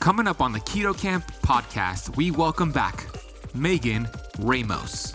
Coming 0.00 0.26
up 0.26 0.40
on 0.40 0.52
the 0.52 0.60
Keto 0.60 0.98
Kamp 0.98 1.30
podcast, 1.42 2.16
we 2.16 2.30
welcome 2.30 2.72
back 2.72 3.04
Megan 3.54 4.08
Ramos. 4.38 5.12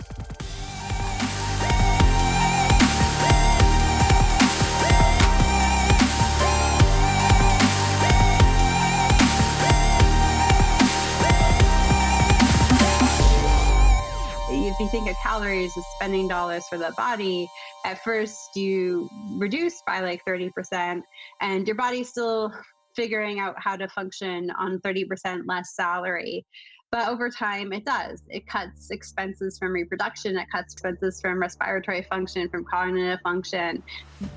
if 14.48 14.80
you 14.80 14.88
think 14.88 15.08
of 15.08 15.16
calories 15.22 15.76
as 15.76 15.84
spending 15.94 16.28
dollars 16.28 16.64
for 16.68 16.76
the 16.76 16.92
body, 16.98 17.50
at 17.84 18.02
first 18.04 18.54
you 18.54 19.08
reduce 19.38 19.80
by 19.86 20.00
like 20.00 20.22
30%, 20.24 21.02
and 21.40 21.66
your 21.66 21.76
body's 21.76 22.10
still 22.10 22.52
figuring 22.96 23.38
out 23.38 23.54
how 23.58 23.76
to 23.76 23.86
function 23.88 24.50
on 24.58 24.80
30% 24.80 25.42
less 25.46 25.74
salary. 25.74 26.44
But 26.90 27.08
over 27.08 27.28
time, 27.28 27.72
it 27.72 27.84
does. 27.84 28.22
It 28.28 28.46
cuts 28.46 28.90
expenses 28.90 29.58
from 29.58 29.72
reproduction, 29.72 30.36
it 30.36 30.46
cuts 30.50 30.72
expenses 30.72 31.20
from 31.20 31.40
respiratory 31.40 32.02
function, 32.02 32.48
from 32.48 32.64
cognitive 32.64 33.20
function, 33.22 33.82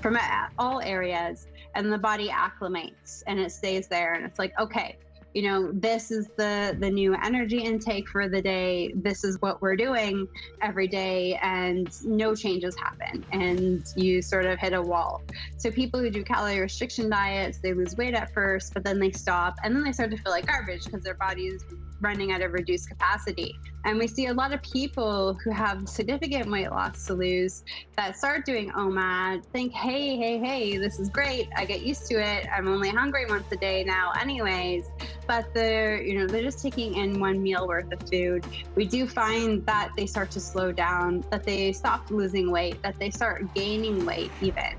from 0.02 0.18
all 0.58 0.82
areas. 0.82 1.48
And 1.76 1.94
the 1.94 1.98
body 1.98 2.30
acclimates 2.30 3.24
and 3.28 3.40
it 3.40 3.52
stays 3.52 3.88
there. 3.88 4.16
And 4.16 4.26
it's 4.26 4.40
like, 4.40 4.52
okay, 4.60 4.98
you 5.34 5.44
know 5.44 5.72
this 5.74 6.12
is 6.12 6.28
the 6.38 6.76
the 6.80 6.90
new 6.90 7.16
energy 7.24 7.60
intake 7.60 8.08
for 8.08 8.28
the 8.28 8.42
day 8.42 8.92
this 8.96 9.24
is 9.24 9.40
what 9.42 9.62
we're 9.62 9.76
doing 9.76 10.28
every 10.62 10.88
day 10.88 11.40
and 11.44 12.04
no 12.04 12.36
changes 12.36 12.76
happen 12.78 13.24
and 13.32 13.86
you 13.96 14.22
sort 14.22 14.46
of 14.46 14.58
hit 14.58 14.74
a 14.74 14.82
wall 14.82 15.22
so 15.58 15.70
people 15.70 16.00
who 16.00 16.10
do 16.10 16.24
calorie 16.24 16.60
restriction 16.60 17.10
diets 17.10 17.60
they 17.60 17.74
lose 17.74 17.96
weight 17.96 18.14
at 18.14 18.34
first 18.34 18.74
but 18.74 18.84
then 18.84 19.00
they 19.00 19.12
stop 19.12 19.56
and 19.64 19.76
then 19.76 19.84
they 19.84 19.92
start 19.92 20.10
to 20.10 20.18
feel 20.18 20.32
like 20.32 20.48
garbage 20.48 20.86
because 20.86 21.04
their 21.04 21.16
body's 21.16 21.64
running 22.02 22.32
at 22.32 22.42
a 22.42 22.50
reduced 22.50 22.90
capacity. 22.90 23.58
And 23.86 23.98
we 23.98 24.08
see 24.08 24.28
a 24.28 24.34
lot 24.34 24.54
of 24.54 24.62
people 24.62 25.34
who 25.36 25.52
have 25.52 25.88
significant 25.88 26.50
weight 26.50 26.70
loss 26.70 27.06
to 27.06 27.14
lose 27.14 27.64
that 27.98 28.18
start 28.18 28.46
doing 28.46 28.72
OMAD, 28.72 29.46
think, 29.46 29.74
hey, 29.74 30.18
hey, 30.18 30.38
hey, 30.40 30.78
this 30.78 31.00
is 31.00 31.10
great. 31.10 31.50
I 31.56 31.66
get 31.66 31.82
used 31.82 32.06
to 32.08 32.16
it. 32.16 32.48
I'm 32.54 32.68
only 32.68 32.90
hungry 32.90 33.26
once 33.28 33.46
a 33.52 33.56
day 33.56 33.84
now, 33.84 34.12
anyways. 34.20 34.86
But 35.30 35.54
they're, 35.54 36.02
you 36.02 36.18
know, 36.18 36.26
they're 36.26 36.42
just 36.42 36.60
taking 36.60 36.96
in 36.96 37.20
one 37.20 37.40
meal 37.44 37.68
worth 37.68 37.92
of 37.94 38.02
food. 38.10 38.44
We 38.74 38.86
do 38.86 39.06
find 39.06 39.64
that 39.68 39.92
they 39.96 40.08
start 40.08 40.32
to 40.32 40.40
slow 40.40 40.72
down, 40.72 41.24
that 41.30 41.44
they 41.44 41.72
stop 41.72 42.10
losing 42.10 42.50
weight, 42.50 42.82
that 42.82 42.98
they 42.98 43.12
start 43.12 43.54
gaining 43.54 44.08
weight 44.08 44.32
even. 44.42 44.74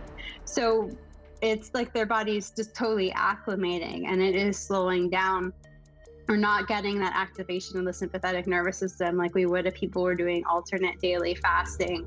So 0.44 0.90
it's 1.40 1.70
like 1.72 1.94
their 1.94 2.04
body's 2.04 2.50
just 2.50 2.74
totally 2.74 3.12
acclimating 3.12 4.08
and 4.08 4.20
it 4.20 4.34
is 4.34 4.58
slowing 4.58 5.08
down 5.08 5.52
we're 6.28 6.36
not 6.36 6.68
getting 6.68 6.98
that 6.98 7.12
activation 7.16 7.78
of 7.78 7.84
the 7.84 7.92
sympathetic 7.92 8.46
nervous 8.46 8.78
system 8.78 9.16
like 9.16 9.34
we 9.34 9.46
would 9.46 9.66
if 9.66 9.74
people 9.74 10.02
were 10.02 10.14
doing 10.14 10.44
alternate 10.44 11.00
daily 11.00 11.34
fasting. 11.34 12.06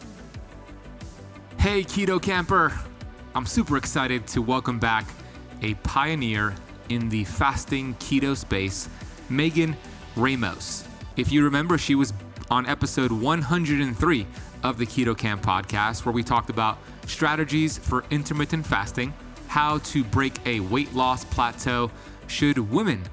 Hey, 1.61 1.83
Keto 1.83 2.19
Camper! 2.19 2.73
I'm 3.35 3.45
super 3.45 3.77
excited 3.77 4.25
to 4.29 4.41
welcome 4.41 4.79
back 4.79 5.05
a 5.61 5.75
pioneer 5.75 6.55
in 6.89 7.07
the 7.07 7.23
fasting 7.23 7.93
keto 7.99 8.35
space, 8.35 8.89
Megan 9.29 9.77
Ramos. 10.15 10.87
If 11.17 11.31
you 11.31 11.43
remember, 11.43 11.77
she 11.77 11.93
was 11.93 12.13
on 12.49 12.65
episode 12.65 13.11
103 13.11 14.27
of 14.63 14.79
the 14.79 14.87
Keto 14.87 15.15
Kamp 15.15 15.43
podcast, 15.43 16.03
where 16.03 16.11
we 16.11 16.23
talked 16.23 16.49
about 16.49 16.79
strategies 17.05 17.77
for 17.77 18.05
intermittent 18.09 18.65
fasting, 18.65 19.13
how 19.47 19.77
to 19.77 20.03
break 20.03 20.43
a 20.47 20.61
weight 20.61 20.91
loss 20.95 21.25
plateau, 21.25 21.91
should 22.25 22.57
women 22.57 23.03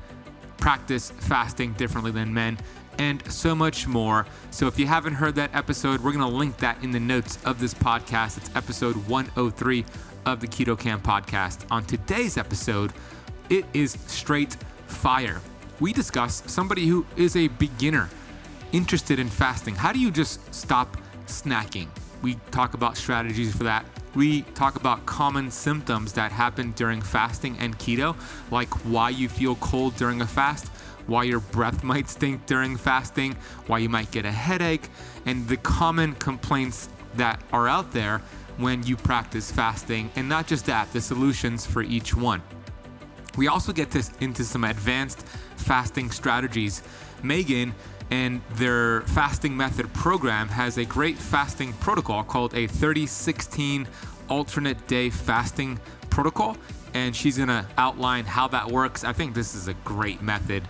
practice 0.56 1.10
fasting 1.10 1.74
differently 1.74 2.12
than 2.12 2.32
men, 2.32 2.56
and 2.98 3.22
so 3.30 3.54
much 3.54 3.86
more. 3.86 4.26
So 4.50 4.66
if 4.66 4.78
you 4.78 4.86
haven't 4.86 5.14
heard 5.14 5.34
that 5.36 5.54
episode, 5.54 6.00
we're 6.00 6.12
going 6.12 6.28
to 6.28 6.36
link 6.36 6.56
that 6.58 6.82
in 6.82 6.90
the 6.90 7.00
notes 7.00 7.38
of 7.44 7.60
this 7.60 7.74
podcast. 7.74 8.36
It's 8.36 8.50
episode 8.54 8.96
103 9.08 9.84
of 10.26 10.40
the 10.40 10.46
Keto 10.46 10.78
Kamp 10.78 11.04
podcast. 11.04 11.64
On 11.70 11.84
today's 11.84 12.36
episode, 12.36 12.92
it 13.48 13.64
is 13.72 13.92
straight 14.06 14.56
fire. 14.86 15.40
We 15.80 15.92
discuss 15.92 16.42
somebody 16.46 16.86
who 16.86 17.06
is 17.16 17.36
a 17.36 17.48
beginner 17.48 18.08
interested 18.72 19.18
in 19.18 19.28
fasting. 19.28 19.74
How 19.74 19.92
do 19.92 20.00
you 20.00 20.10
just 20.10 20.54
stop 20.54 20.96
snacking? 21.26 21.88
We 22.20 22.34
talk 22.50 22.74
about 22.74 22.96
strategies 22.96 23.54
for 23.54 23.64
that. 23.64 23.86
We 24.14 24.42
talk 24.42 24.76
about 24.76 25.06
common 25.06 25.50
symptoms 25.50 26.12
that 26.14 26.32
happen 26.32 26.72
during 26.72 27.00
fasting 27.00 27.56
and 27.58 27.78
keto, 27.78 28.16
like 28.50 28.68
why 28.84 29.10
you 29.10 29.28
feel 29.28 29.54
cold 29.56 29.94
during 29.96 30.20
a 30.20 30.26
fast, 30.26 30.70
why 31.08 31.24
your 31.24 31.40
breath 31.40 31.82
might 31.82 32.08
stink 32.08 32.46
during 32.46 32.76
fasting, 32.76 33.34
why 33.66 33.78
you 33.78 33.88
might 33.88 34.10
get 34.10 34.24
a 34.24 34.30
headache, 34.30 34.88
and 35.26 35.48
the 35.48 35.56
common 35.56 36.14
complaints 36.14 36.88
that 37.16 37.42
are 37.52 37.66
out 37.66 37.92
there 37.92 38.20
when 38.58 38.82
you 38.84 38.96
practice 38.96 39.50
fasting, 39.50 40.10
and 40.16 40.28
not 40.28 40.46
just 40.46 40.66
that, 40.66 40.92
the 40.92 41.00
solutions 41.00 41.64
for 41.64 41.82
each 41.82 42.14
one. 42.14 42.42
We 43.36 43.48
also 43.48 43.72
get 43.72 43.90
to, 43.92 44.04
into 44.20 44.44
some 44.44 44.64
advanced 44.64 45.24
fasting 45.56 46.10
strategies. 46.10 46.82
Megan 47.22 47.74
and 48.10 48.42
their 48.54 49.02
fasting 49.02 49.56
method 49.56 49.92
program 49.92 50.48
has 50.48 50.76
a 50.76 50.84
great 50.84 51.16
fasting 51.16 51.72
protocol 51.74 52.24
called 52.24 52.54
a 52.54 52.66
3016 52.66 53.86
alternate 54.28 54.86
day 54.86 55.08
fasting 55.08 55.78
protocol. 56.10 56.56
And 56.94 57.14
she's 57.14 57.38
gonna 57.38 57.66
outline 57.76 58.24
how 58.24 58.48
that 58.48 58.66
works. 58.66 59.04
I 59.04 59.12
think 59.12 59.34
this 59.34 59.54
is 59.54 59.68
a 59.68 59.74
great 59.84 60.20
method 60.20 60.64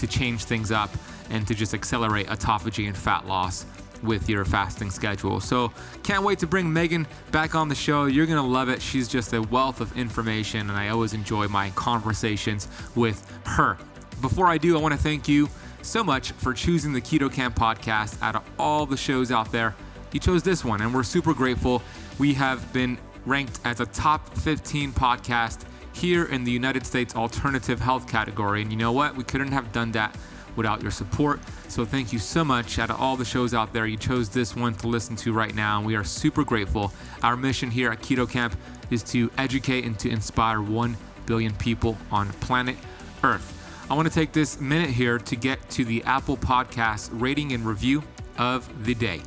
to 0.00 0.06
change 0.06 0.44
things 0.44 0.70
up 0.70 0.90
and 1.30 1.46
to 1.46 1.54
just 1.54 1.74
accelerate 1.74 2.26
autophagy 2.26 2.86
and 2.86 2.96
fat 2.96 3.26
loss 3.26 3.64
with 4.02 4.28
your 4.28 4.44
fasting 4.44 4.90
schedule. 4.90 5.40
So, 5.40 5.72
can't 6.02 6.24
wait 6.24 6.38
to 6.40 6.46
bring 6.46 6.72
Megan 6.72 7.06
back 7.30 7.54
on 7.54 7.68
the 7.68 7.74
show. 7.74 8.06
You're 8.06 8.26
going 8.26 8.42
to 8.42 8.48
love 8.48 8.68
it. 8.68 8.80
She's 8.80 9.08
just 9.08 9.32
a 9.32 9.42
wealth 9.42 9.80
of 9.80 9.96
information, 9.96 10.70
and 10.70 10.72
I 10.72 10.88
always 10.88 11.12
enjoy 11.12 11.48
my 11.48 11.70
conversations 11.70 12.68
with 12.94 13.24
her. 13.44 13.76
Before 14.20 14.46
I 14.46 14.58
do, 14.58 14.76
I 14.76 14.80
want 14.80 14.94
to 14.94 15.00
thank 15.00 15.28
you 15.28 15.48
so 15.82 16.04
much 16.04 16.32
for 16.32 16.52
choosing 16.52 16.92
the 16.92 17.00
Keto 17.00 17.32
Kamp 17.32 17.56
podcast 17.56 18.20
out 18.22 18.36
of 18.36 18.42
all 18.58 18.86
the 18.86 18.96
shows 18.96 19.30
out 19.30 19.50
there. 19.52 19.74
You 20.12 20.20
chose 20.20 20.42
this 20.42 20.64
one, 20.64 20.80
and 20.80 20.94
we're 20.94 21.02
super 21.02 21.34
grateful. 21.34 21.82
We 22.18 22.34
have 22.34 22.72
been 22.72 22.98
ranked 23.26 23.60
as 23.64 23.80
a 23.80 23.86
top 23.86 24.34
15 24.38 24.92
podcast 24.92 25.64
here 25.92 26.24
in 26.24 26.44
the 26.44 26.52
United 26.52 26.86
States 26.86 27.16
alternative 27.16 27.80
health 27.80 28.08
category. 28.08 28.62
And 28.62 28.70
you 28.70 28.76
know 28.76 28.92
what? 28.92 29.16
We 29.16 29.24
couldn't 29.24 29.52
have 29.52 29.72
done 29.72 29.92
that 29.92 30.16
without 30.56 30.82
your 30.82 30.90
support. 30.90 31.40
So 31.68 31.84
thank 31.84 32.12
you 32.12 32.18
so 32.18 32.44
much. 32.44 32.78
Out 32.78 32.90
of 32.90 33.00
all 33.00 33.16
the 33.16 33.24
shows 33.24 33.54
out 33.54 33.72
there, 33.72 33.86
you 33.86 33.96
chose 33.96 34.28
this 34.28 34.56
one 34.56 34.74
to 34.74 34.88
listen 34.88 35.16
to 35.16 35.32
right 35.32 35.54
now, 35.54 35.78
and 35.78 35.86
we 35.86 35.94
are 35.94 36.04
super 36.04 36.44
grateful. 36.44 36.92
Our 37.22 37.36
mission 37.36 37.70
here 37.70 37.90
at 37.90 38.00
Keto 38.00 38.28
Kamp 38.28 38.56
is 38.90 39.02
to 39.04 39.30
educate 39.38 39.84
and 39.84 39.98
to 40.00 40.10
inspire 40.10 40.60
1 40.60 40.96
billion 41.26 41.54
people 41.54 41.96
on 42.10 42.28
planet 42.34 42.76
Earth. 43.22 43.56
I 43.90 43.94
want 43.94 44.06
to 44.08 44.14
take 44.14 44.32
this 44.32 44.60
minute 44.60 44.90
here 44.90 45.18
to 45.18 45.36
get 45.36 45.68
to 45.70 45.84
the 45.84 46.02
Apple 46.04 46.36
Podcast 46.36 47.10
rating 47.12 47.52
and 47.52 47.64
review 47.64 48.02
of 48.38 48.84
the 48.84 48.94
day. 48.94 49.20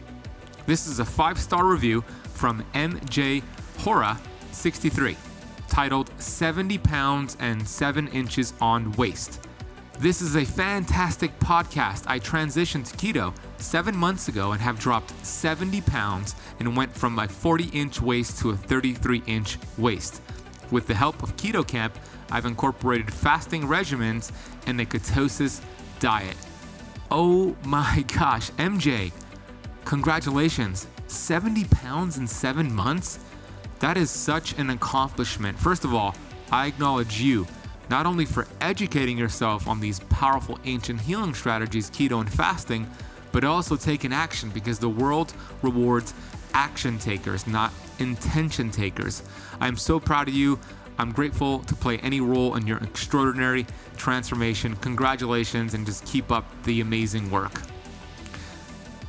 This 0.66 0.88
is 0.88 1.00
a 1.00 1.06
five 1.06 1.38
star 1.40 1.66
review 1.66 2.02
from 2.34 2.64
MJ 2.74 3.44
Hora 3.80 4.18
63 4.52 5.18
titled 5.74 6.12
70 6.22 6.78
Pounds 6.78 7.36
and 7.40 7.68
7 7.68 8.08
Inches 8.10 8.54
on 8.62 8.92
Waist. 8.92 9.48
This 9.98 10.22
is 10.22 10.36
a 10.36 10.46
fantastic 10.46 11.32
podcast. 11.40 12.04
I 12.06 12.20
transitioned 12.20 12.92
to 12.92 12.96
keto 12.96 13.34
seven 13.58 13.98
months 13.98 14.28
ago 14.28 14.52
and 14.52 14.62
have 14.62 14.78
dropped 14.78 15.10
70 15.26 15.82
pounds 15.82 16.36
and 16.60 16.78
went 16.78 16.96
from 16.96 17.16
my 17.16 17.26
40 17.26 17.70
inch 17.70 18.00
waist 18.00 18.38
to 18.42 18.52
a 18.52 18.56
33 18.56 19.24
inch 19.26 19.58
waist. 19.80 20.22
With 20.70 20.86
the 20.86 20.94
help 20.94 21.24
of 21.24 21.36
Keto 21.38 21.68
Kamp, 21.68 21.98
I've 22.30 22.46
incorporated 22.46 23.12
fasting 23.12 23.64
regimens 23.64 24.32
and 24.68 24.80
a 24.80 24.86
ketosis 24.86 25.60
diet. 26.00 26.38
Oh 27.10 27.56
my 27.66 28.06
gosh, 28.16 28.52
MJ, 28.52 29.12
congratulations. 29.86 30.86
70 31.08 31.66
pounds 31.66 32.18
in 32.18 32.28
seven 32.28 32.72
months? 32.72 33.18
That 33.84 33.98
is 33.98 34.10
such 34.10 34.58
an 34.58 34.70
accomplishment. 34.70 35.60
First 35.60 35.84
of 35.84 35.94
all, 35.94 36.16
I 36.54 36.68
acknowledge 36.68 37.20
you, 37.20 37.46
not 37.90 38.06
only 38.06 38.24
for 38.24 38.48
educating 38.62 39.18
yourself 39.18 39.68
on 39.68 39.82
these 39.82 40.00
powerful 40.08 40.58
ancient 40.64 41.02
healing 41.02 41.34
strategies, 41.34 41.90
keto 41.90 42.22
and 42.22 42.32
fasting, 42.32 42.90
but 43.34 43.44
also 43.44 43.76
taking 43.76 44.14
action 44.14 44.52
because 44.52 44.80
the 44.80 44.88
world 44.88 45.34
rewards 45.62 46.14
action 46.54 46.98
takers, 46.98 47.46
not 47.46 47.74
intention 48.00 48.72
takers. 48.72 49.22
I'm 49.60 49.76
so 49.76 50.00
proud 50.00 50.30
of 50.30 50.34
you. 50.34 50.62
I'm 50.98 51.12
grateful 51.12 51.60
to 51.60 51.76
play 51.76 51.98
any 51.98 52.22
role 52.22 52.56
in 52.56 52.66
your 52.66 52.78
extraordinary 52.78 53.66
transformation. 53.98 54.78
Congratulations 54.78 55.74
and 55.74 55.86
just 55.86 56.06
keep 56.06 56.32
up 56.32 56.46
the 56.64 56.80
amazing 56.80 57.30
work. 57.30 57.62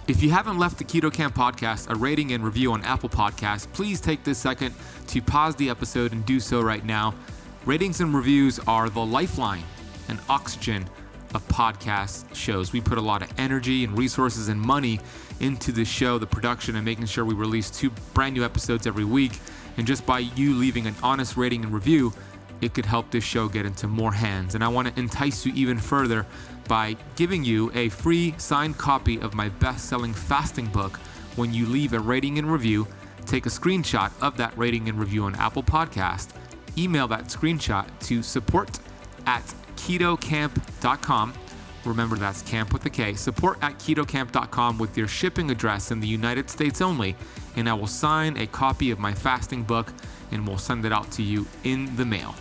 If 0.07 0.23
you 0.23 0.29
haven't 0.29 0.59
left 0.59 0.77
the 0.77 0.85
Keto 0.85 1.11
Kamp 1.11 1.35
podcast 1.35 1.89
a 1.89 1.95
rating 1.95 2.33
and 2.33 2.45
review 2.45 2.75
on 2.75 2.85
Apple 2.85 3.09
Podcasts, 3.09 3.67
please 3.73 4.03
take 4.03 4.23
this 4.23 4.37
second 4.37 4.75
to 5.07 5.23
pause 5.23 5.57
the 5.57 5.71
episode 5.71 6.13
and 6.13 6.27
do 6.27 6.41
so 6.41 6.61
right 6.61 6.85
now. 6.85 7.15
Ratings 7.65 8.03
and 8.03 8.15
reviews 8.15 8.59
are 8.67 8.91
the 8.91 9.01
lifeline 9.01 9.65
and 10.11 10.21
oxygen 10.29 10.87
of 11.33 11.49
podcast 11.49 12.35
shows. 12.35 12.71
We 12.71 12.83
put 12.83 12.99
a 12.99 13.01
lot 13.01 13.23
of 13.23 13.33
energy 13.39 13.83
and 13.83 13.97
resources 13.97 14.49
and 14.49 14.61
money 14.61 15.01
into 15.41 15.73
the 15.73 15.87
show, 15.87 16.19
the 16.19 16.27
production, 16.27 16.77
and 16.77 16.85
making 16.85 17.07
sure 17.07 17.25
we 17.25 17.33
release 17.33 17.71
two 17.71 17.89
brand 18.13 18.35
new 18.35 18.45
episodes 18.45 18.87
every 18.87 19.07
week. 19.07 19.41
And 19.79 19.87
just 19.87 20.05
by 20.05 20.19
you 20.19 20.55
leaving 20.55 20.87
an 20.87 20.95
honest 21.03 21.39
rating 21.39 21.65
and 21.65 21.73
review, 21.73 22.13
it 22.61 22.75
could 22.75 22.85
help 22.85 23.11
this 23.11 23.25
show 23.25 23.49
get 23.49 23.65
into 23.65 23.89
more 23.89 24.13
hands. 24.13 24.55
And 24.55 24.63
I 24.63 24.69
want 24.69 24.87
to 24.89 25.01
entice 25.01 25.47
you 25.47 25.53
even 25.55 25.79
further 25.79 26.27
by 26.67 26.97
giving 27.17 27.45
you 27.45 27.71
a 27.75 27.89
free 27.89 28.35
signed 28.39 28.79
copy 28.79 29.21
of 29.21 29.35
my 29.35 29.49
best 29.49 29.87
selling 29.87 30.15
fasting 30.15 30.67
book 30.67 30.97
when 31.37 31.53
you 31.53 31.67
leave 31.67 31.93
a 31.93 32.01
rating 32.01 32.39
and 32.39 32.51
review. 32.51 32.87
Take 33.27 33.47
a 33.47 33.51
screenshot 33.51 34.13
of 34.21 34.37
that 34.37 34.57
rating 34.57 34.89
and 34.89 34.99
review 34.99 35.25
on 35.25 35.35
Apple 35.37 35.63
Podcast, 35.63 36.29
email 36.77 37.09
that 37.09 37.25
screenshot 37.27 37.87
to 38.07 38.23
support 38.23 38.79
at 39.27 39.43
ketokamp.com. 39.77 41.35
Remember, 41.85 42.17
that's 42.17 42.43
camp 42.43 42.73
with 42.73 42.85
a 42.87 42.91
K. 42.91 43.15
Support 43.15 43.59
at 43.63 43.79
ketokamp.com 43.79 44.79
with 44.79 44.97
your 44.97 45.09
shipping 45.09 45.51
address 45.51 45.91
in 45.91 46.01
the 46.01 46.07
United 46.07 46.49
States 46.49 46.81
only, 46.81 47.15
and 47.57 47.69
I 47.69 47.75
will 47.75 47.87
sign 47.87 48.37
a 48.39 48.47
copy 48.47 48.91
of 48.91 48.99
my 48.99 49.13
fasting 49.13 49.63
book 49.63 49.93
and 50.33 50.47
we'll 50.47 50.59
send 50.59 50.85
it 50.85 50.93
out 50.93 51.11
to 51.13 51.23
you 51.23 51.47
in 51.65 51.95
the 51.97 52.05
mail. 52.05 52.35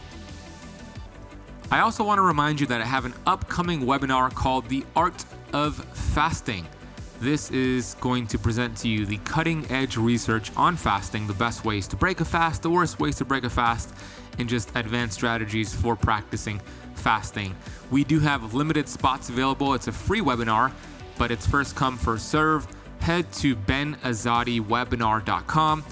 I 1.74 1.80
also 1.80 2.04
want 2.04 2.20
to 2.20 2.22
remind 2.22 2.60
you 2.60 2.68
that 2.68 2.81
I 2.81 2.86
have 2.86 3.04
an 3.04 3.16
upcoming 3.25 3.81
webinar 3.81 4.31
called 4.31 4.70
The 4.70 4.86
Art 4.96 5.25
of 5.54 5.84
Fasting. 5.96 6.68
This 7.20 7.50
is 7.50 7.96
going 7.96 8.28
to 8.28 8.38
present 8.38 8.78
to 8.78 8.88
you 8.88 9.08
the 9.08 9.18
cutting 9.25 9.66
edge 9.72 9.98
research 9.98 10.52
on 10.56 10.78
fasting, 10.78 11.25
the 11.25 11.34
best 11.34 11.66
ways 11.66 11.88
to 11.88 11.96
break 11.96 12.22
a 12.22 12.25
fast, 12.25 12.62
the 12.62 12.70
worst 12.70 13.00
ways 13.00 13.16
to 13.16 13.25
break 13.25 13.44
a 13.44 13.50
fast, 13.50 13.92
and 14.38 14.48
just 14.48 14.70
advanced 14.75 15.16
strategies 15.16 15.74
for 15.74 15.96
practicing 15.96 16.62
fasting. 16.94 17.56
We 17.90 18.04
do 18.04 18.20
have 18.20 18.54
limited 18.54 18.88
spots 18.88 19.30
available. 19.30 19.74
It's 19.74 19.88
a 19.88 19.92
free 19.92 20.22
webinar, 20.22 20.72
but 21.18 21.31
it's 21.31 21.48
first 21.48 21.75
come, 21.75 21.98
first 21.98 22.30
serve. 22.30 22.68
Head 23.00 23.34
to 23.34 23.56
benazadiwebinar.com 23.56 25.84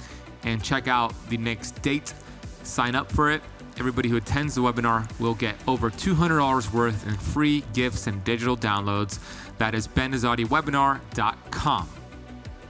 and 0.44 0.64
check 0.64 0.88
out 0.88 1.16
the 1.30 1.38
next 1.38 1.82
date. 1.82 2.14
Sign 2.62 2.94
up 2.94 3.12
for 3.12 3.32
it. 3.32 3.42
Everybody 3.82 4.10
who 4.10 4.18
attends 4.18 4.54
the 4.54 4.62
webinar 4.62 5.10
will 5.20 5.34
get 5.34 5.56
over 5.68 5.90
$200 5.90 6.72
worth 6.72 7.08
in 7.08 7.18
free 7.18 7.64
gifts 7.74 8.06
and 8.06 8.24
digital 8.24 8.56
downloads. 8.56 9.18
That 9.58 9.74
is 9.74 9.88
benazadiwebinar.com. 9.88 11.90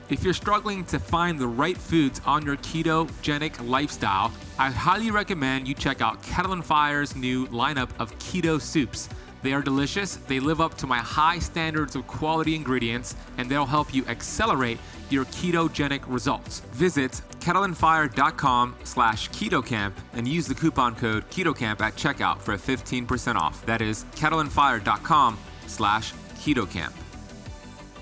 If 0.08 0.24
you're 0.24 0.34
struggling 0.34 0.86
to 0.86 1.00
find 1.00 1.38
the 1.38 1.50
right 1.50 1.78
foods 1.78 2.22
on 2.26 2.46
your 2.46 2.56
ketogenic 2.56 3.68
lifestyle, 3.68 4.32
I 4.58 4.72
highly 4.72 5.12
recommend 5.12 5.68
you 5.68 5.74
check 5.74 6.00
out 6.00 6.24
Kettle 6.24 6.54
and 6.54 6.64
Fire's 6.64 7.14
new 7.14 7.46
lineup 7.48 7.90
of 8.00 8.18
keto 8.20 8.62
soups. 8.62 9.10
They 9.42 9.52
are 9.52 9.62
delicious, 9.62 10.16
they 10.16 10.40
live 10.40 10.62
up 10.62 10.78
to 10.78 10.88
my 10.88 11.00
high 11.00 11.40
standards 11.40 11.98
of 11.98 12.08
quality 12.08 12.56
ingredients, 12.56 13.18
and 13.38 13.50
they'll 13.50 13.66
help 13.66 13.94
you 13.94 14.06
accelerate 14.06 14.78
your 15.10 15.26
ketogenic 15.26 16.04
results. 16.08 16.62
Visit 16.72 17.22
kettleandfire.com 17.42 18.76
slash 18.84 19.30
ketokamp 19.32 19.94
and 20.14 20.28
use 20.28 20.48
the 20.48 20.56
coupon 20.56 20.96
code 20.96 21.30
ketokamp 21.30 21.82
at 21.82 21.96
checkout 21.96 22.40
for 22.40 22.54
a 22.54 22.58
15% 22.58 23.36
off. 23.36 23.66
That 23.66 23.82
is 23.82 24.06
kettleandfire.com 24.16 25.38
slash 25.68 26.14
ketokamp. 26.36 26.94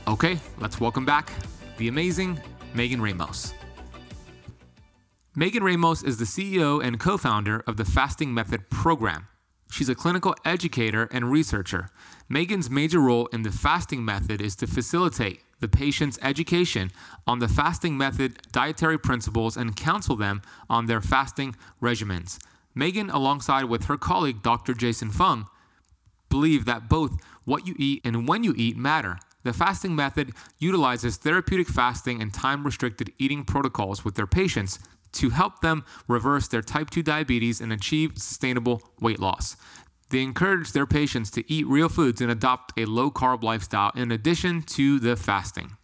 Okay, 0.08 0.40
let's 0.60 0.80
welcome 0.80 1.06
back 1.06 1.32
the 1.78 1.88
amazing 1.88 2.40
Megan 2.74 3.02
Ramos. 3.02 3.54
Megan 5.36 5.64
Ramos 5.64 6.04
is 6.04 6.18
the 6.18 6.26
CEO 6.26 6.84
and 6.84 7.00
co 7.00 7.18
founder 7.18 7.64
of 7.66 7.78
the 7.78 7.86
Fasting 7.86 8.34
Method 8.34 8.70
program. 8.70 9.28
She's 9.72 9.90
a 9.90 9.96
clinical 9.96 10.36
educator 10.44 11.08
and 11.12 11.32
researcher. 11.32 11.90
Megan's 12.28 12.70
major 12.70 13.00
role 13.00 13.28
in 13.28 13.44
the 13.44 13.52
fasting 13.52 14.04
method 14.04 14.42
is 14.42 14.56
to 14.58 14.68
facilitate 14.68 15.42
the 15.60 15.68
patient's 15.68 16.20
education 16.22 16.92
on 17.28 17.40
the 17.40 17.48
fasting 17.48 17.98
method 17.98 18.40
dietary 18.52 18.98
principles 18.98 19.58
and 19.58 19.76
counsel 19.76 20.16
them 20.16 20.42
on 20.70 20.86
their 20.86 21.02
fasting 21.02 21.56
regimens. 21.82 22.40
Megan, 22.76 23.10
alongside 23.10 23.66
with 23.66 23.86
her 23.86 23.98
colleague 23.98 24.42
Dr. 24.42 24.74
Jason 24.74 25.12
Fung, 25.12 25.48
believe 26.30 26.66
that 26.66 26.88
both 26.88 27.20
what 27.46 27.68
you 27.68 27.76
eat 27.78 28.02
and 28.06 28.28
when 28.28 28.44
you 28.44 28.54
eat 28.56 28.78
matter. 28.78 29.18
The 29.44 29.54
fasting 29.54 29.96
method 29.96 30.34
utilizes 30.60 31.18
therapeutic 31.18 31.68
fasting 31.68 32.22
and 32.22 32.34
time 32.34 32.64
restricted 32.64 33.14
eating 33.18 33.46
protocols 33.46 34.04
with 34.04 34.16
their 34.16 34.28
patients 34.28 34.80
to 35.14 35.30
help 35.30 35.62
them 35.62 35.84
reverse 36.08 36.48
their 36.48 36.62
type 36.62 36.90
2 36.90 37.02
diabetes 37.02 37.62
and 37.62 37.74
achieve 37.74 38.18
sustainable 38.18 38.82
weight 39.00 39.20
loss. 39.20 39.56
They 40.10 40.22
encourage 40.24 40.72
their 40.72 40.88
patients 40.88 41.30
to 41.32 41.52
eat 41.52 41.68
real 41.68 41.90
foods 41.90 42.22
and 42.22 42.32
adopt 42.32 42.74
a 42.78 42.86
low 42.86 43.12
carb 43.12 43.44
lifestyle 43.44 43.92
in 43.96 44.12
addition 44.12 44.64
to 44.64 45.00
the 45.00 45.16
fasting. 45.16 45.78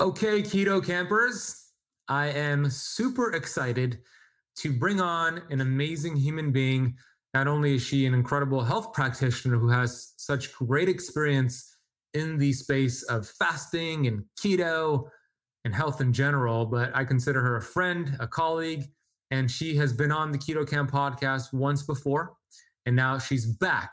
Okay, 0.00 0.42
keto 0.42 0.84
campers, 0.84 1.70
I 2.08 2.26
am 2.26 2.68
super 2.68 3.32
excited 3.32 4.00
to 4.56 4.72
bring 4.72 5.00
on 5.00 5.42
an 5.50 5.60
amazing 5.60 6.16
human 6.16 6.52
being. 6.52 6.96
Not 7.32 7.46
only 7.46 7.76
is 7.76 7.82
she 7.82 8.04
an 8.06 8.14
incredible 8.14 8.62
health 8.62 8.92
practitioner 8.92 9.58
who 9.58 9.68
has 9.68 10.12
such 10.16 10.52
great 10.54 10.88
experience 10.88 11.76
in 12.12 12.38
the 12.38 12.52
space 12.52 13.02
of 13.04 13.26
fasting 13.26 14.06
and 14.06 14.24
keto 14.38 15.08
and 15.64 15.74
health 15.74 16.00
in 16.00 16.12
general, 16.12 16.66
but 16.66 16.94
I 16.94 17.04
consider 17.04 17.40
her 17.40 17.56
a 17.56 17.62
friend, 17.62 18.16
a 18.20 18.28
colleague, 18.28 18.84
and 19.34 19.50
she 19.50 19.74
has 19.74 19.92
been 19.92 20.12
on 20.12 20.30
the 20.30 20.38
Keto 20.38 20.64
Kamp 20.68 20.92
podcast 20.92 21.52
once 21.52 21.82
before, 21.82 22.34
and 22.86 22.94
now 22.94 23.18
she's 23.18 23.46
back. 23.46 23.92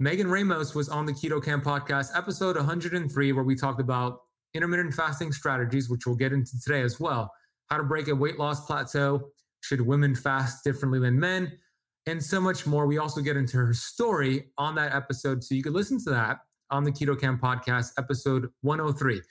Megan 0.00 0.28
Ramos 0.28 0.74
was 0.74 0.88
on 0.88 1.06
the 1.06 1.12
Keto 1.12 1.42
Kamp 1.42 1.62
podcast, 1.62 2.08
episode 2.16 2.56
103, 2.56 3.30
where 3.30 3.44
we 3.44 3.54
talked 3.54 3.80
about 3.80 4.22
intermittent 4.54 4.92
fasting 4.92 5.30
strategies, 5.30 5.88
which 5.88 6.04
we'll 6.04 6.16
get 6.16 6.32
into 6.32 6.60
today 6.60 6.82
as 6.82 6.98
well. 6.98 7.32
How 7.70 7.76
to 7.76 7.84
break 7.84 8.08
a 8.08 8.14
weight 8.16 8.40
loss 8.40 8.66
plateau. 8.66 9.30
Should 9.60 9.80
women 9.80 10.16
fast 10.16 10.64
differently 10.64 10.98
than 10.98 11.20
men? 11.20 11.52
And 12.06 12.20
so 12.20 12.40
much 12.40 12.66
more. 12.66 12.88
We 12.88 12.98
also 12.98 13.20
get 13.20 13.36
into 13.36 13.56
her 13.58 13.72
story 13.72 14.46
on 14.58 14.74
that 14.74 14.92
episode. 14.92 15.44
So 15.44 15.54
you 15.54 15.62
can 15.62 15.74
listen 15.74 16.02
to 16.06 16.10
that 16.10 16.38
on 16.72 16.82
the 16.82 16.90
Keto 16.90 17.18
Kamp 17.18 17.40
podcast, 17.40 17.92
episode 17.98 18.48
103. 18.62 19.22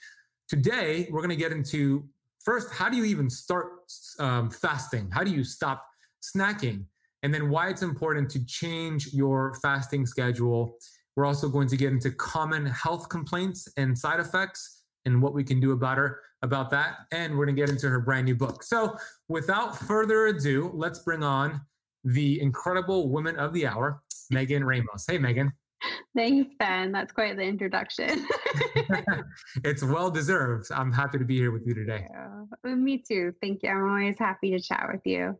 Today, 0.48 1.08
we're 1.10 1.20
going 1.20 1.28
to 1.28 1.36
get 1.36 1.52
into 1.52 2.08
first, 2.46 2.72
how 2.72 2.88
do 2.88 2.96
you 2.96 3.04
even 3.04 3.28
start 3.28 3.72
um, 4.20 4.50
fasting? 4.50 5.10
How 5.10 5.24
do 5.24 5.32
you 5.32 5.44
stop 5.44 5.84
snacking? 6.22 6.84
And 7.22 7.34
then 7.34 7.50
why 7.50 7.68
it's 7.68 7.82
important 7.82 8.30
to 8.30 8.46
change 8.46 9.12
your 9.12 9.58
fasting 9.60 10.06
schedule. 10.06 10.78
We're 11.16 11.26
also 11.26 11.48
going 11.48 11.66
to 11.68 11.76
get 11.76 11.92
into 11.92 12.12
common 12.12 12.64
health 12.66 13.08
complaints 13.08 13.68
and 13.76 13.98
side 13.98 14.20
effects 14.20 14.84
and 15.06 15.20
what 15.20 15.34
we 15.34 15.42
can 15.42 15.60
do 15.60 15.72
about 15.72 15.98
her 15.98 16.20
about 16.42 16.70
that. 16.70 16.98
And 17.10 17.36
we're 17.36 17.46
going 17.46 17.56
to 17.56 17.62
get 17.62 17.70
into 17.70 17.88
her 17.88 18.00
brand 18.00 18.26
new 18.26 18.36
book. 18.36 18.62
So, 18.62 18.96
without 19.28 19.76
further 19.76 20.26
ado, 20.26 20.70
let's 20.72 21.00
bring 21.00 21.24
on 21.24 21.60
the 22.04 22.40
incredible 22.40 23.08
woman 23.08 23.36
of 23.36 23.52
the 23.54 23.66
hour, 23.66 24.02
Megan 24.30 24.62
Ramos. 24.62 25.04
Hey, 25.08 25.18
Megan. 25.18 25.52
Thanks, 26.16 26.54
Ben. 26.58 26.92
That's 26.92 27.12
quite 27.12 27.36
the 27.36 27.42
introduction. 27.42 28.26
it's 29.64 29.82
well 29.82 30.10
deserved. 30.10 30.70
I'm 30.72 30.92
happy 30.92 31.18
to 31.18 31.24
be 31.24 31.36
here 31.36 31.50
with 31.50 31.66
you 31.66 31.74
today. 31.74 32.06
Yeah. 32.10 32.74
Me 32.74 32.98
too. 32.98 33.34
Thank 33.42 33.62
you. 33.62 33.70
I'm 33.70 33.88
always 33.88 34.18
happy 34.18 34.50
to 34.50 34.60
chat 34.60 34.88
with 34.90 35.02
you. 35.04 35.38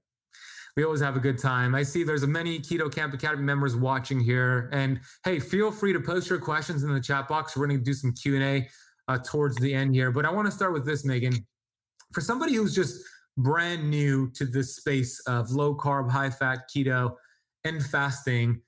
We 0.77 0.85
always 0.85 1.01
have 1.01 1.17
a 1.17 1.21
good 1.21 1.39
time. 1.39 1.75
I 1.75 1.83
see 1.83 2.05
there's 2.05 2.27
many 2.27 2.59
Keto 2.59 2.95
Kamp 2.95 3.15
Academy 3.15 3.43
members 3.43 3.75
watching 3.75 4.21
here, 4.21 4.69
and 4.73 5.01
hey, 5.25 5.39
feel 5.39 5.71
free 5.71 5.95
to 5.95 6.01
post 6.01 6.29
your 6.29 6.39
questions 6.39 6.83
in 6.83 6.93
the 6.93 7.01
chat 7.01 7.29
box. 7.29 7.57
We're 7.57 7.67
going 7.67 7.79
to 7.79 7.85
do 7.85 7.95
some 7.95 8.13
Q 8.13 8.35
and 8.35 8.45
A 8.45 8.69
uh, 9.09 9.19
towards 9.25 9.57
the 9.57 9.73
end 9.73 9.95
here, 9.95 10.11
but 10.11 10.27
I 10.27 10.31
want 10.31 10.47
to 10.47 10.53
start 10.53 10.75
with 10.75 10.85
this, 10.85 11.03
Megan. 11.03 11.33
For 12.13 12.21
somebody 12.21 12.55
who's 12.55 12.75
just 12.75 13.03
brand 13.39 13.89
new 13.89 14.31
to 14.33 14.45
this 14.45 14.77
space 14.77 15.19
of 15.21 15.51
low 15.51 15.75
carb, 15.75 16.11
high 16.11 16.31
fat, 16.31 16.69
keto, 16.75 17.15
and 17.65 17.83
fasting, 17.83 18.61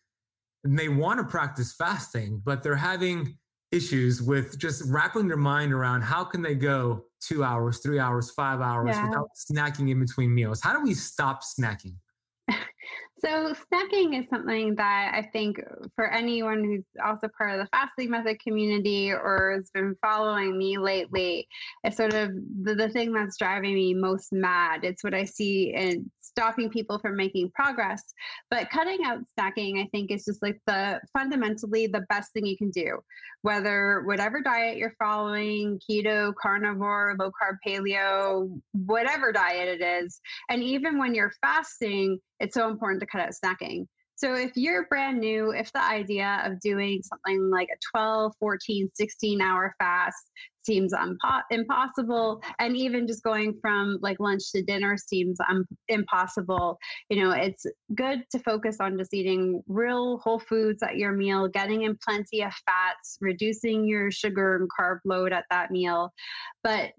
and 0.64 0.78
they 0.78 0.88
want 0.88 1.18
to 1.18 1.24
practice 1.24 1.74
fasting, 1.74 2.42
but 2.44 2.62
they're 2.62 2.76
having 2.76 3.36
issues 3.70 4.22
with 4.22 4.58
just 4.58 4.82
wrapping 4.86 5.28
their 5.28 5.36
mind 5.36 5.72
around 5.72 6.02
how 6.02 6.24
can 6.24 6.42
they 6.42 6.54
go 6.54 7.04
two 7.20 7.44
hours, 7.44 7.80
three 7.80 7.98
hours, 7.98 8.30
five 8.30 8.60
hours 8.60 8.94
yeah. 8.94 9.08
without 9.08 9.28
snacking 9.36 9.90
in 9.90 10.00
between 10.00 10.34
meals. 10.34 10.60
How 10.62 10.72
do 10.72 10.82
we 10.82 10.94
stop 10.94 11.42
snacking? 11.42 11.94
So, 13.20 13.52
snacking 13.72 14.16
is 14.16 14.28
something 14.30 14.76
that 14.76 15.12
I 15.12 15.28
think 15.32 15.60
for 15.96 16.08
anyone 16.08 16.62
who's 16.62 16.84
also 17.04 17.28
part 17.36 17.50
of 17.50 17.58
the 17.58 17.68
fasting 17.72 18.10
method 18.10 18.38
community 18.40 19.10
or 19.10 19.54
has 19.56 19.70
been 19.70 19.96
following 20.00 20.56
me 20.56 20.78
lately, 20.78 21.48
it's 21.82 21.96
sort 21.96 22.14
of 22.14 22.30
the, 22.62 22.76
the 22.76 22.88
thing 22.90 23.12
that's 23.12 23.36
driving 23.36 23.74
me 23.74 23.92
most 23.92 24.32
mad. 24.32 24.84
It's 24.84 25.02
what 25.02 25.14
I 25.14 25.24
see 25.24 25.74
in 25.74 26.08
stopping 26.38 26.70
people 26.70 26.98
from 27.00 27.16
making 27.16 27.50
progress. 27.50 28.02
But 28.50 28.70
cutting 28.70 29.00
out 29.04 29.18
snacking, 29.38 29.82
I 29.82 29.88
think, 29.90 30.12
is 30.12 30.24
just 30.24 30.40
like 30.40 30.60
the 30.66 31.00
fundamentally 31.12 31.88
the 31.88 32.04
best 32.08 32.32
thing 32.32 32.46
you 32.46 32.56
can 32.56 32.70
do. 32.70 32.98
Whether 33.42 34.02
whatever 34.06 34.40
diet 34.40 34.78
you're 34.78 34.94
following, 34.98 35.80
keto, 35.88 36.32
carnivore, 36.40 37.16
low 37.18 37.30
carb, 37.30 37.56
paleo, 37.66 38.60
whatever 38.72 39.32
diet 39.32 39.80
it 39.80 39.84
is, 39.84 40.20
and 40.48 40.62
even 40.62 40.98
when 40.98 41.14
you're 41.14 41.32
fasting, 41.40 42.18
it's 42.38 42.54
so 42.54 42.68
important 42.68 43.00
to 43.00 43.06
cut 43.06 43.20
out 43.20 43.32
snacking. 43.32 43.86
So 44.14 44.34
if 44.34 44.56
you're 44.56 44.86
brand 44.86 45.20
new, 45.20 45.52
if 45.52 45.72
the 45.72 45.84
idea 45.84 46.42
of 46.44 46.58
doing 46.60 47.02
something 47.02 47.50
like 47.50 47.68
a 47.72 47.78
12, 47.96 48.32
14, 48.40 48.90
16 48.92 49.40
hour 49.40 49.74
fast 49.78 50.30
seems 50.68 50.92
impo- 50.92 51.42
impossible. 51.50 52.42
And 52.58 52.76
even 52.76 53.06
just 53.06 53.22
going 53.22 53.58
from 53.62 53.98
like 54.02 54.20
lunch 54.20 54.52
to 54.52 54.62
dinner 54.62 54.96
seems 54.98 55.38
um, 55.48 55.64
impossible. 55.88 56.78
You 57.08 57.22
know 57.22 57.30
it's 57.30 57.64
good 57.94 58.22
to 58.32 58.38
focus 58.38 58.76
on 58.80 58.98
just 58.98 59.14
eating 59.14 59.62
real 59.66 60.18
whole 60.18 60.38
foods 60.38 60.82
at 60.82 60.96
your 60.96 61.12
meal 61.12 61.48
getting 61.48 61.82
in 61.82 61.96
plenty 62.06 62.42
of 62.42 62.52
fats 62.66 63.16
reducing 63.20 63.86
your 63.86 64.10
sugar 64.10 64.56
and 64.56 64.68
carb 64.78 64.98
load 65.04 65.32
at 65.32 65.44
that 65.50 65.70
meal. 65.70 66.12
But 66.62 66.90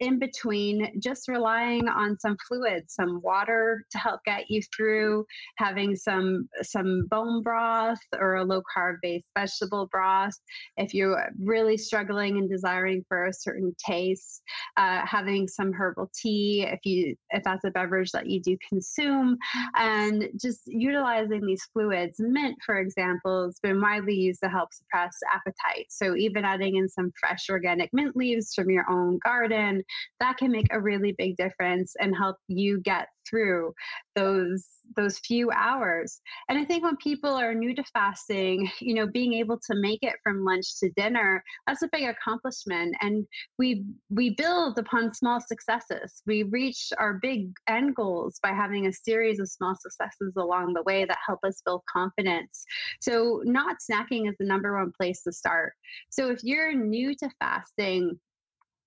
in 0.00 0.18
between 0.18 1.00
just 1.02 1.28
relying 1.28 1.88
on 1.88 2.18
some 2.18 2.36
fluids 2.46 2.94
some 2.94 3.20
water 3.22 3.84
to 3.90 3.98
help 3.98 4.20
get 4.24 4.44
you 4.48 4.62
through 4.74 5.26
having 5.56 5.94
some 5.94 6.48
some 6.62 7.06
bone 7.10 7.42
broth 7.42 7.98
or 8.18 8.36
a 8.36 8.44
low 8.44 8.62
carb 8.74 8.96
based 9.02 9.26
vegetable 9.36 9.88
broth. 9.90 10.34
If 10.76 10.94
you're 10.94 11.30
really 11.42 11.76
struggling 11.76 12.38
and 12.38 12.48
desiring 12.48 13.04
for 13.08 13.17
a 13.26 13.32
certain 13.32 13.74
taste. 13.84 14.42
Uh, 14.76 15.04
having 15.04 15.48
some 15.48 15.72
herbal 15.72 16.10
tea, 16.14 16.66
if 16.66 16.80
you 16.84 17.14
if 17.30 17.42
that's 17.44 17.64
a 17.64 17.70
beverage 17.70 18.10
that 18.12 18.26
you 18.26 18.40
do 18.40 18.56
consume, 18.68 19.36
and 19.76 20.28
just 20.40 20.62
utilizing 20.66 21.44
these 21.44 21.62
fluids. 21.72 22.16
Mint, 22.18 22.56
for 22.64 22.78
example, 22.78 23.46
has 23.46 23.58
been 23.62 23.80
widely 23.80 24.14
used 24.14 24.40
to 24.42 24.48
help 24.48 24.72
suppress 24.72 25.16
appetite. 25.32 25.86
So 25.90 26.16
even 26.16 26.44
adding 26.44 26.76
in 26.76 26.88
some 26.88 27.12
fresh 27.20 27.46
organic 27.50 27.90
mint 27.92 28.16
leaves 28.16 28.54
from 28.54 28.70
your 28.70 28.84
own 28.90 29.18
garden, 29.24 29.82
that 30.20 30.36
can 30.36 30.50
make 30.50 30.66
a 30.70 30.80
really 30.80 31.14
big 31.16 31.36
difference 31.36 31.94
and 32.00 32.16
help 32.16 32.36
you 32.48 32.80
get 32.80 33.08
through 33.28 33.72
those 34.14 34.66
those 34.96 35.18
few 35.18 35.50
hours. 35.50 36.20
And 36.48 36.58
i 36.58 36.64
think 36.64 36.82
when 36.82 36.96
people 36.96 37.34
are 37.34 37.54
new 37.54 37.74
to 37.74 37.84
fasting 37.92 38.70
you 38.80 38.94
know 38.94 39.06
being 39.06 39.34
able 39.34 39.58
to 39.58 39.74
make 39.76 40.00
it 40.02 40.14
from 40.22 40.44
lunch 40.44 40.78
to 40.80 40.90
dinner 40.96 41.42
that's 41.66 41.82
a 41.82 41.88
big 41.92 42.04
accomplishment. 42.04 42.94
And 43.00 43.26
we 43.58 43.84
we 44.10 44.30
build 44.30 44.78
upon 44.78 45.14
small 45.14 45.40
successes. 45.40 46.22
We 46.26 46.44
reach 46.44 46.92
our 46.98 47.14
big 47.20 47.52
end 47.68 47.94
goals 47.94 48.38
by 48.42 48.50
having 48.50 48.86
a 48.86 48.92
series 48.92 49.38
of 49.38 49.48
small 49.48 49.74
successes 49.78 50.34
along 50.36 50.74
the 50.74 50.82
way 50.82 51.04
that 51.04 51.18
help 51.26 51.40
us 51.44 51.62
build 51.64 51.82
confidence. 51.92 52.64
So 53.00 53.42
not 53.44 53.76
snacking 53.90 54.28
is 54.28 54.36
the 54.38 54.46
number 54.46 54.76
one 54.76 54.92
place 54.98 55.22
to 55.22 55.32
start. 55.32 55.74
So 56.10 56.30
if 56.30 56.42
you're 56.42 56.74
new 56.74 57.14
to 57.16 57.30
fasting 57.38 58.18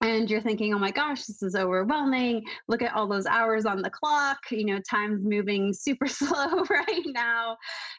and 0.01 0.29
you're 0.29 0.41
thinking, 0.41 0.73
oh 0.73 0.79
my 0.79 0.89
gosh, 0.89 1.25
this 1.25 1.43
is 1.43 1.55
overwhelming. 1.55 2.43
Look 2.67 2.81
at 2.81 2.93
all 2.93 3.07
those 3.07 3.27
hours 3.27 3.65
on 3.65 3.83
the 3.83 3.89
clock. 3.89 4.39
You 4.49 4.65
know, 4.65 4.79
time's 4.89 5.23
moving 5.23 5.73
super 5.73 6.07
slow 6.07 6.65
right 6.69 7.05
now. 7.05 7.57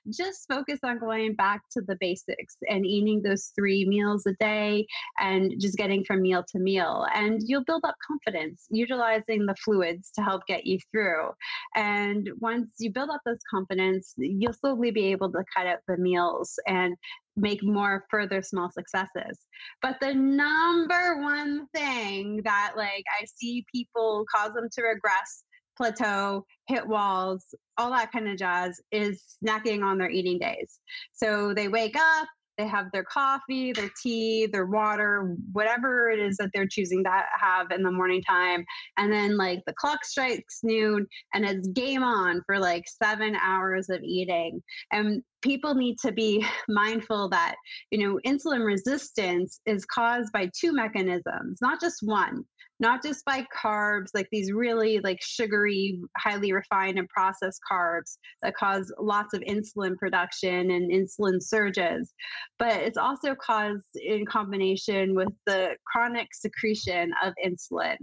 Just 0.09 0.47
focus 0.49 0.81
on 0.83 0.99
going 0.99 1.35
back 1.35 1.61
to 1.73 1.81
the 1.81 1.97
basics 2.01 2.57
and 2.69 2.85
eating 2.85 3.23
those 3.23 3.53
three 3.55 3.85
meals 3.85 4.27
a 4.27 4.33
day 4.41 4.85
and 5.21 5.55
just 5.61 5.77
getting 5.77 6.05
from 6.05 6.23
meal 6.23 6.45
to 6.51 6.59
meal. 6.59 7.07
And 7.15 7.41
you'll 7.47 7.65
build 7.65 7.85
up 7.85 7.95
confidence 8.07 8.67
utilizing 8.71 9.47
the 9.47 9.55
fluids 9.65 10.11
to 10.17 10.23
help 10.23 10.45
get 10.47 10.67
you 10.67 10.79
through. 10.91 11.31
And 11.77 12.29
once 12.41 12.69
you 12.81 12.91
build 12.91 13.11
up 13.11 13.21
those 13.25 13.41
confidence, 13.49 14.15
you'll 14.17 14.53
slowly 14.53 14.91
be 14.91 15.07
able 15.13 15.31
to 15.31 15.45
cut 15.57 15.67
out 15.69 15.79
the 15.87 15.97
meals 15.97 16.59
and 16.67 16.97
make 17.37 17.63
more 17.63 18.05
further 18.11 18.43
small 18.43 18.71
successes. 18.71 19.39
But 19.81 19.97
the 20.01 20.15
number 20.15 21.21
one 21.23 21.67
thing 21.75 22.43
that 22.45 22.73
like 22.77 23.05
I 23.21 23.25
see 23.25 23.65
people 23.73 24.25
cause 24.35 24.53
them 24.53 24.69
to 24.73 24.83
regress, 24.83 25.45
plateau, 25.77 26.45
hit 26.67 26.87
walls, 26.87 27.55
all 27.79 27.91
that 27.91 28.13
kind 28.13 28.29
of 28.29 28.37
jazz 28.37 28.81
is 28.91 29.23
snacking 29.45 29.83
on 29.83 29.99
their 29.99 30.11
eating 30.11 30.39
days. 30.39 30.81
So 31.13 31.55
they 31.55 31.69
wake 31.69 31.97
up, 31.97 32.29
they 32.59 32.67
have 32.67 32.93
their 32.93 33.05
coffee, 33.05 33.73
their 33.73 33.91
tea, 34.03 34.47
their 34.47 34.67
water, 34.67 35.37
whatever 35.53 36.11
it 36.11 36.19
is 36.19 36.37
that 36.37 36.51
they're 36.53 36.69
choosing 36.69 37.03
to 37.05 37.11
have 37.41 37.71
in 37.71 37.83
the 37.83 37.91
morning 37.91 38.23
time. 38.23 38.65
And 38.99 39.13
then, 39.13 39.39
like, 39.39 39.61
the 39.67 39.73
clock 39.73 40.05
strikes 40.05 40.61
noon 40.63 41.07
and 41.33 41.45
it's 41.45 41.67
game 41.69 42.03
on 42.03 42.43
for 42.45 42.59
like 42.59 42.85
seven 43.03 43.35
hours 43.37 43.89
of 43.89 44.03
eating. 44.03 44.63
And 44.93 45.23
people 45.43 45.75
need 45.75 45.99
to 46.01 46.13
be 46.13 46.45
mindful 46.69 47.29
that, 47.31 47.57
you 47.91 47.99
know, 47.99 48.19
insulin 48.27 48.65
resistance 48.65 49.61
is 49.67 49.85
caused 49.85 50.33
by 50.33 50.51
two 50.59 50.73
mechanisms, 50.73 51.59
not 51.61 51.81
just 51.81 51.99
one 52.03 52.45
not 52.83 53.01
just 53.01 53.25
by 53.25 53.47
carbs, 53.57 54.09
like 54.13 54.27
these 54.33 54.53
really 54.53 54.99
like 54.99 55.19
sugary, 55.23 56.01
highly 56.19 56.53
refined 56.53 56.99
and 56.99 57.09
processed 57.09 57.61
carbs 57.71 58.19
that 58.43 58.57
cause 58.57 58.93
lots 58.99 59.33
of 59.35 59.41
insulin 59.43 59.97
production 59.97 60.73
and 60.73 60.91
insulin 60.91 61.41
surges, 61.41 62.13
but 62.59 62.75
it's 62.83 62.99
also 62.99 63.37
caused 63.37 63.85
in 63.95 64.27
combination 64.27 65.15
with 65.15 65.29
the 65.47 65.77
chronic 65.87 66.27
secretion 66.35 67.13
of 67.25 67.33
insulin. 67.47 67.97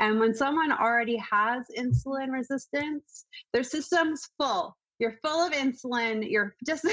And 0.00 0.18
when 0.18 0.34
someone 0.34 0.72
already 0.72 1.16
has 1.30 1.64
insulin 1.78 2.30
resistance, 2.32 3.26
their 3.52 3.62
system's 3.62 4.28
full 4.36 4.74
you're 5.04 5.18
full 5.22 5.46
of 5.46 5.52
insulin, 5.52 6.24
you're 6.28 6.54
just 6.66 6.86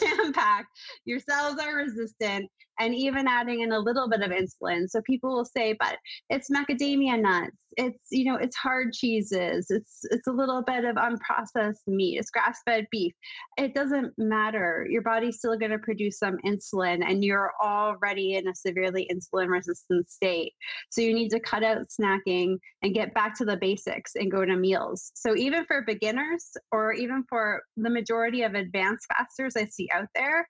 jam 0.00 0.32
packed, 0.32 0.68
your 1.04 1.20
cells 1.20 1.58
are 1.58 1.76
resistant, 1.76 2.50
and 2.80 2.94
even 2.94 3.26
adding 3.28 3.60
in 3.60 3.72
a 3.72 3.78
little 3.78 4.08
bit 4.08 4.22
of 4.22 4.30
insulin. 4.30 4.88
So 4.88 5.02
people 5.02 5.34
will 5.34 5.44
say, 5.44 5.76
but 5.78 5.98
it's 6.30 6.48
macadamia 6.50 7.20
nuts, 7.20 7.56
it's 7.76 7.98
you 8.10 8.24
know, 8.24 8.36
it's 8.36 8.56
hard 8.56 8.92
cheeses, 8.92 9.66
it's 9.70 10.00
it's 10.10 10.26
a 10.26 10.32
little 10.32 10.62
bit 10.62 10.84
of 10.84 10.96
unprocessed 10.96 11.86
meat, 11.86 12.18
it's 12.18 12.30
grass-fed 12.30 12.86
beef. 12.90 13.12
It 13.58 13.74
doesn't 13.74 14.14
matter. 14.16 14.86
Your 14.88 15.02
body's 15.02 15.38
still 15.38 15.58
going 15.58 15.72
to 15.72 15.78
produce 15.78 16.18
some 16.18 16.38
insulin 16.46 17.02
and 17.06 17.22
you're 17.22 17.52
already 17.62 18.34
in 18.34 18.48
a 18.48 18.54
severely 18.54 19.10
insulin 19.12 19.48
resistant 19.48 20.08
state. 20.10 20.52
So 20.90 21.02
you 21.02 21.12
need 21.12 21.30
to 21.30 21.40
cut 21.40 21.62
out 21.62 21.86
snacking 21.88 22.56
and 22.82 22.94
get 22.94 23.14
back 23.14 23.36
to 23.38 23.44
the 23.44 23.56
basics 23.56 24.12
and 24.14 24.30
go 24.30 24.44
to 24.44 24.56
meals. 24.56 25.12
So 25.14 25.36
even 25.36 25.64
for 25.66 25.82
beginners 25.82 26.56
or 26.72 26.92
even 26.92 27.24
for 27.28 27.57
the 27.76 27.90
majority 27.90 28.42
of 28.42 28.54
advanced 28.54 29.06
fasters 29.16 29.54
I 29.56 29.66
see 29.66 29.88
out 29.92 30.08
there, 30.14 30.46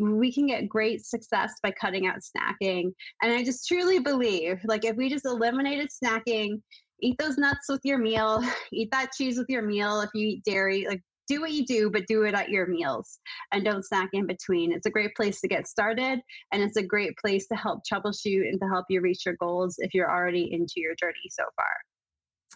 we 0.00 0.32
can 0.32 0.46
get 0.46 0.68
great 0.68 1.04
success 1.04 1.54
by 1.62 1.70
cutting 1.72 2.06
out 2.06 2.16
snacking. 2.16 2.92
And 3.22 3.32
I 3.32 3.44
just 3.44 3.66
truly 3.66 3.98
believe 3.98 4.60
like 4.64 4.84
if 4.84 4.96
we 4.96 5.08
just 5.08 5.26
eliminated 5.26 5.90
snacking, 5.90 6.60
eat 7.00 7.16
those 7.18 7.38
nuts 7.38 7.66
with 7.68 7.80
your 7.84 7.98
meal, 7.98 8.42
eat 8.72 8.90
that 8.92 9.12
cheese 9.12 9.38
with 9.38 9.48
your 9.48 9.62
meal 9.62 10.00
if 10.00 10.10
you 10.14 10.28
eat 10.28 10.44
dairy, 10.44 10.86
like 10.88 11.02
do 11.28 11.40
what 11.40 11.52
you 11.52 11.64
do, 11.64 11.90
but 11.90 12.06
do 12.06 12.24
it 12.24 12.34
at 12.34 12.50
your 12.50 12.66
meals 12.66 13.18
and 13.52 13.64
don't 13.64 13.84
snack 13.84 14.10
in 14.12 14.26
between. 14.26 14.72
It's 14.72 14.86
a 14.86 14.90
great 14.90 15.14
place 15.14 15.40
to 15.40 15.48
get 15.48 15.68
started 15.68 16.20
and 16.52 16.62
it's 16.62 16.76
a 16.76 16.82
great 16.82 17.16
place 17.16 17.46
to 17.48 17.54
help 17.54 17.80
troubleshoot 17.90 18.48
and 18.48 18.60
to 18.60 18.68
help 18.68 18.86
you 18.88 19.00
reach 19.00 19.24
your 19.24 19.36
goals 19.40 19.76
if 19.78 19.94
you're 19.94 20.10
already 20.10 20.52
into 20.52 20.74
your 20.76 20.94
journey 20.96 21.30
so 21.30 21.44
far. 21.56 21.91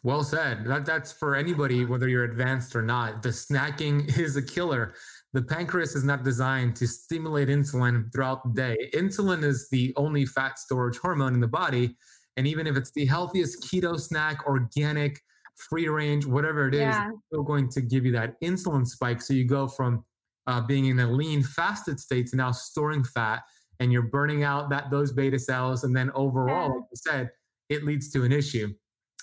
Well 0.07 0.23
said. 0.23 0.65
That, 0.67 0.87
that's 0.87 1.11
for 1.11 1.35
anybody, 1.35 1.85
whether 1.85 2.07
you're 2.09 2.23
advanced 2.23 2.77
or 2.77 2.83
not. 2.83 3.25
The 3.25 3.31
snacking 3.31 4.17
is 4.21 4.37
a 4.37 4.43
killer. 4.43 4.95
The 5.33 5.43
pancreas 5.43 5.97
is 5.97 6.05
not 6.05 6.23
designed 6.23 6.77
to 6.77 6.87
stimulate 6.87 7.49
insulin 7.49 8.13
throughout 8.13 8.45
the 8.45 8.51
day. 8.55 8.77
Insulin 8.95 9.43
is 9.43 9.69
the 9.69 9.93
only 9.97 10.25
fat 10.25 10.61
storage 10.61 10.97
hormone 10.99 11.35
in 11.35 11.41
the 11.41 11.49
body. 11.49 11.97
And 12.37 12.47
even 12.47 12.69
if 12.69 12.77
it's 12.77 12.93
the 12.93 13.05
healthiest 13.05 13.65
keto 13.65 13.99
snack, 13.99 14.47
organic, 14.47 15.21
free 15.57 15.89
range, 15.89 16.25
whatever 16.25 16.69
it 16.69 16.75
is, 16.75 16.83
yeah. 16.83 17.09
it's 17.09 17.19
still 17.27 17.43
going 17.43 17.69
to 17.71 17.81
give 17.81 18.07
you 18.07 18.13
that 18.13 18.41
insulin 18.41 18.87
spike. 18.87 19.21
So 19.21 19.35
you 19.35 19.45
go 19.45 19.67
from 19.67 20.05
uh, 20.47 20.61
being 20.61 20.85
in 20.85 21.01
a 21.01 21.11
lean, 21.11 21.43
fasted 21.43 21.99
state 21.99 22.29
to 22.29 22.37
now 22.37 22.53
storing 22.53 23.03
fat, 23.03 23.43
and 23.81 23.91
you're 23.91 24.03
burning 24.03 24.45
out 24.45 24.71
that 24.71 24.89
those 24.89 25.11
beta 25.11 25.41
cells. 25.41 25.83
And 25.83 25.97
then 25.97 26.13
overall, 26.15 26.69
yeah. 26.69 26.75
like 26.75 26.85
you 26.93 26.97
said, 26.97 27.31
it 27.71 27.83
leads 27.83 28.09
to 28.13 28.23
an 28.23 28.31
issue. 28.31 28.73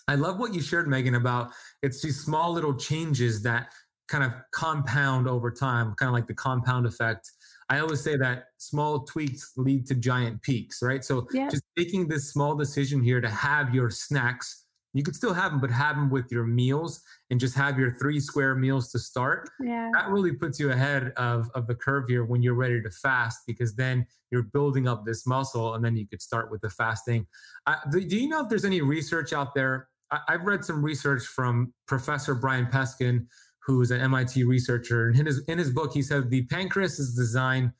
I 0.07 0.15
love 0.15 0.37
what 0.37 0.53
you 0.53 0.61
shared, 0.61 0.87
Megan, 0.87 1.15
about 1.15 1.51
it's 1.81 2.01
these 2.01 2.19
small 2.19 2.51
little 2.51 2.73
changes 2.73 3.41
that 3.43 3.73
kind 4.07 4.23
of 4.23 4.33
compound 4.51 5.27
over 5.27 5.49
time, 5.49 5.93
kind 5.95 6.09
of 6.09 6.13
like 6.13 6.27
the 6.27 6.33
compound 6.33 6.85
effect 6.85 7.31
I 7.69 7.79
always 7.79 8.01
say 8.01 8.17
that 8.17 8.45
small 8.57 8.99
tweaks 8.99 9.53
lead 9.57 9.87
to 9.87 9.95
giant 9.95 10.41
peaks, 10.41 10.83
right? 10.83 11.03
So 11.03 11.27
yeah. 11.33 11.49
just 11.49 11.63
making 11.77 12.07
this 12.07 12.31
small 12.31 12.55
decision 12.55 13.01
here 13.01 13.21
to 13.21 13.29
have 13.29 13.73
your 13.73 13.89
snacks 13.89 14.63
you 14.93 15.01
could 15.01 15.15
still 15.15 15.33
have 15.33 15.51
them, 15.51 15.59
but 15.59 15.71
have 15.71 15.95
them 15.95 16.09
with 16.09 16.31
your 16.31 16.45
meals 16.45 17.01
and 17.31 17.39
just 17.39 17.55
have 17.55 17.79
your 17.79 17.93
three 17.93 18.19
square 18.19 18.55
meals 18.55 18.91
to 18.91 18.99
start. 18.99 19.49
Yeah. 19.59 19.89
That 19.93 20.09
really 20.09 20.33
puts 20.33 20.59
you 20.59 20.71
ahead 20.71 21.13
of, 21.17 21.49
of 21.55 21.65
the 21.65 21.75
curve 21.75 22.05
here 22.07 22.25
when 22.25 22.43
you're 22.43 22.53
ready 22.53 22.81
to 22.81 22.89
fast 22.91 23.39
because 23.47 23.75
then 23.75 24.05
you're 24.31 24.43
building 24.43 24.87
up 24.87 25.03
this 25.03 25.25
muscle 25.25 25.73
and 25.73 25.83
then 25.83 25.97
you 25.97 26.07
could 26.07 26.21
start 26.21 26.51
with 26.51 26.61
the 26.61 26.69
fasting. 26.69 27.25
Uh, 27.65 27.75
do, 27.91 28.01
do, 28.01 28.17
you 28.17 28.29
know 28.29 28.43
if 28.43 28.49
there's 28.49 28.65
any 28.65 28.81
research 28.81 29.33
out 29.33 29.55
there? 29.55 29.87
I, 30.11 30.19
I've 30.29 30.43
read 30.43 30.63
some 30.63 30.83
research 30.83 31.23
from 31.23 31.73
Professor 31.87 32.35
Brian 32.35 32.65
Peskin, 32.67 33.27
who's 33.65 33.91
an 33.91 34.01
MIT 34.01 34.43
researcher. 34.43 35.09
And 35.09 35.19
in 35.19 35.25
his, 35.25 35.43
in 35.47 35.57
his 35.57 35.69
book, 35.69 35.93
he 35.93 36.01
said 36.01 36.29
the 36.29 36.45
pancreas 36.47 36.99
is 36.99 37.15
designed 37.15 37.71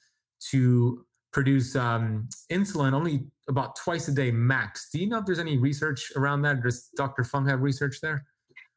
to 0.51 1.05
produce 1.31 1.75
um, 1.75 2.29
insulin 2.51 2.93
only 2.93 3.25
about 3.49 3.75
twice 3.75 4.07
a 4.07 4.11
day 4.11 4.31
max. 4.31 4.89
Do 4.91 4.99
you 4.99 5.07
know 5.07 5.17
if 5.17 5.25
there's 5.25 5.39
any 5.39 5.57
research 5.57 6.11
around 6.15 6.43
that? 6.43 6.63
Does 6.63 6.89
Dr. 6.95 7.23
Fung 7.23 7.47
have 7.47 7.61
research 7.61 7.99
there? 8.01 8.25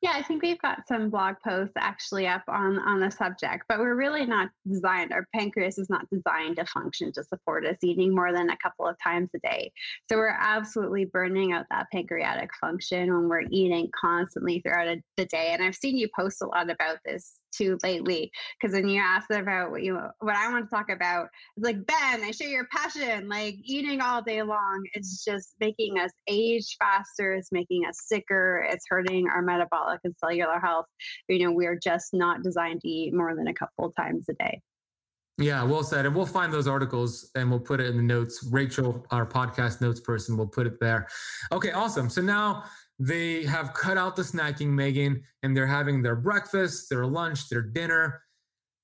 Yeah, 0.07 0.13
I 0.15 0.23
think 0.23 0.45
we've 0.45 0.63
got 0.63 0.87
some 0.87 1.11
blog 1.11 1.35
posts 1.45 1.75
actually 1.77 2.29
up 2.29 2.45
on 2.47 2.79
on 2.79 3.01
the 3.01 3.11
subject, 3.11 3.65
but 3.69 3.81
we're 3.81 3.97
really 3.97 4.25
not 4.25 4.51
designed. 4.65 5.13
Our 5.13 5.27
pancreas 5.35 5.79
is 5.79 5.91
not 5.91 6.09
designed 6.11 6.59
to 6.59 6.65
function 6.65 7.11
to 7.15 7.25
support 7.25 7.67
us 7.67 7.79
eating 7.83 8.15
more 8.15 8.33
than 8.33 8.51
a 8.51 8.57
couple 8.59 8.87
of 8.87 8.95
times 9.03 9.31
a 9.35 9.41
day. 9.41 9.73
So 10.09 10.17
we're 10.17 10.39
absolutely 10.39 11.07
burning 11.07 11.55
out 11.55 11.67
that 11.73 11.89
pancreatic 11.93 12.51
function 12.61 13.13
when 13.13 13.29
we're 13.29 13.49
eating 13.51 13.91
constantly 14.01 14.61
throughout 14.61 14.97
the 15.17 15.25
day. 15.25 15.49
And 15.49 15.61
I've 15.61 15.75
seen 15.75 15.99
you 15.99 16.09
post 16.15 16.41
a 16.41 16.47
lot 16.47 16.71
about 16.71 16.99
this 17.05 17.41
too 17.57 17.79
lately 17.83 18.31
because 18.61 18.75
when 18.75 18.89
you 18.89 19.01
asked 19.01 19.31
about 19.31 19.71
what 19.71 19.83
you 19.83 19.99
what 20.21 20.37
I 20.37 20.51
want 20.51 20.69
to 20.69 20.75
talk 20.75 20.91
about, 20.91 21.29
it's 21.57 21.65
like 21.65 21.87
Ben, 21.87 22.23
I 22.23 22.31
share 22.31 22.49
your 22.49 22.67
passion. 22.73 23.29
Like 23.29 23.57
eating 23.65 24.01
all 24.01 24.23
day 24.23 24.43
long, 24.43 24.85
it's 24.95 25.25
just 25.25 25.55
making 25.61 25.99
us 25.99 26.11
age 26.29 26.77
faster. 26.79 27.33
It's 27.35 27.53
making 27.53 27.85
us 27.87 28.03
sicker. 28.07 28.67
It's 28.71 28.85
hurting 28.89 29.29
our 29.29 29.43
metabolic 29.43 30.01
and 30.05 30.15
cellular 30.19 30.59
health. 30.61 30.87
You 31.29 31.45
know, 31.45 31.53
we're 31.53 31.79
just 31.79 32.13
not 32.13 32.43
designed 32.43 32.81
to 32.83 32.89
eat 32.89 33.15
more 33.15 33.35
than 33.35 33.49
a 33.49 33.55
couple 33.55 33.93
times 33.93 34.27
a 34.29 34.35
day. 34.35 34.61
Yeah, 35.39 35.63
well 35.65 35.83
said. 35.83 36.07
And 36.07 36.15
we'll 36.15 36.25
find 36.25 36.51
those 36.51 36.67
articles 36.67 37.31
and 37.35 37.51
we'll 37.51 37.61
put 37.61 37.79
it 37.79 37.89
in 37.89 37.97
the 37.99 38.03
notes. 38.03 38.43
Rachel, 38.51 39.05
our 39.11 39.27
podcast 39.27 39.83
notes 39.83 40.01
person, 40.01 40.37
will 40.37 40.47
put 40.47 40.67
it 40.67 40.81
there. 40.81 41.09
Okay, 41.53 41.73
awesome. 41.73 42.09
So 42.09 42.23
now 42.23 42.65
they 42.99 43.45
have 43.45 43.75
cut 43.75 43.99
out 43.99 44.17
the 44.17 44.23
snacking, 44.23 44.69
Megan, 44.69 45.23
and 45.43 45.57
they're 45.57 45.67
having 45.67 46.03
their 46.03 46.17
breakfast, 46.17 46.89
their 46.89 47.07
lunch, 47.07 47.49
their 47.49 47.63
dinner. 47.63 48.23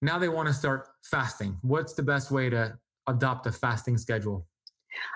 Now 0.03 0.19
they 0.19 0.29
want 0.29 0.49
to 0.49 0.55
start 0.55 0.89
fasting. 1.05 1.57
What's 1.63 1.95
the 1.95 2.03
best 2.03 2.31
way 2.31 2.51
to 2.51 2.77
adopt 3.07 3.47
a 3.47 3.53
fasting 3.53 3.97
schedule? 3.97 4.47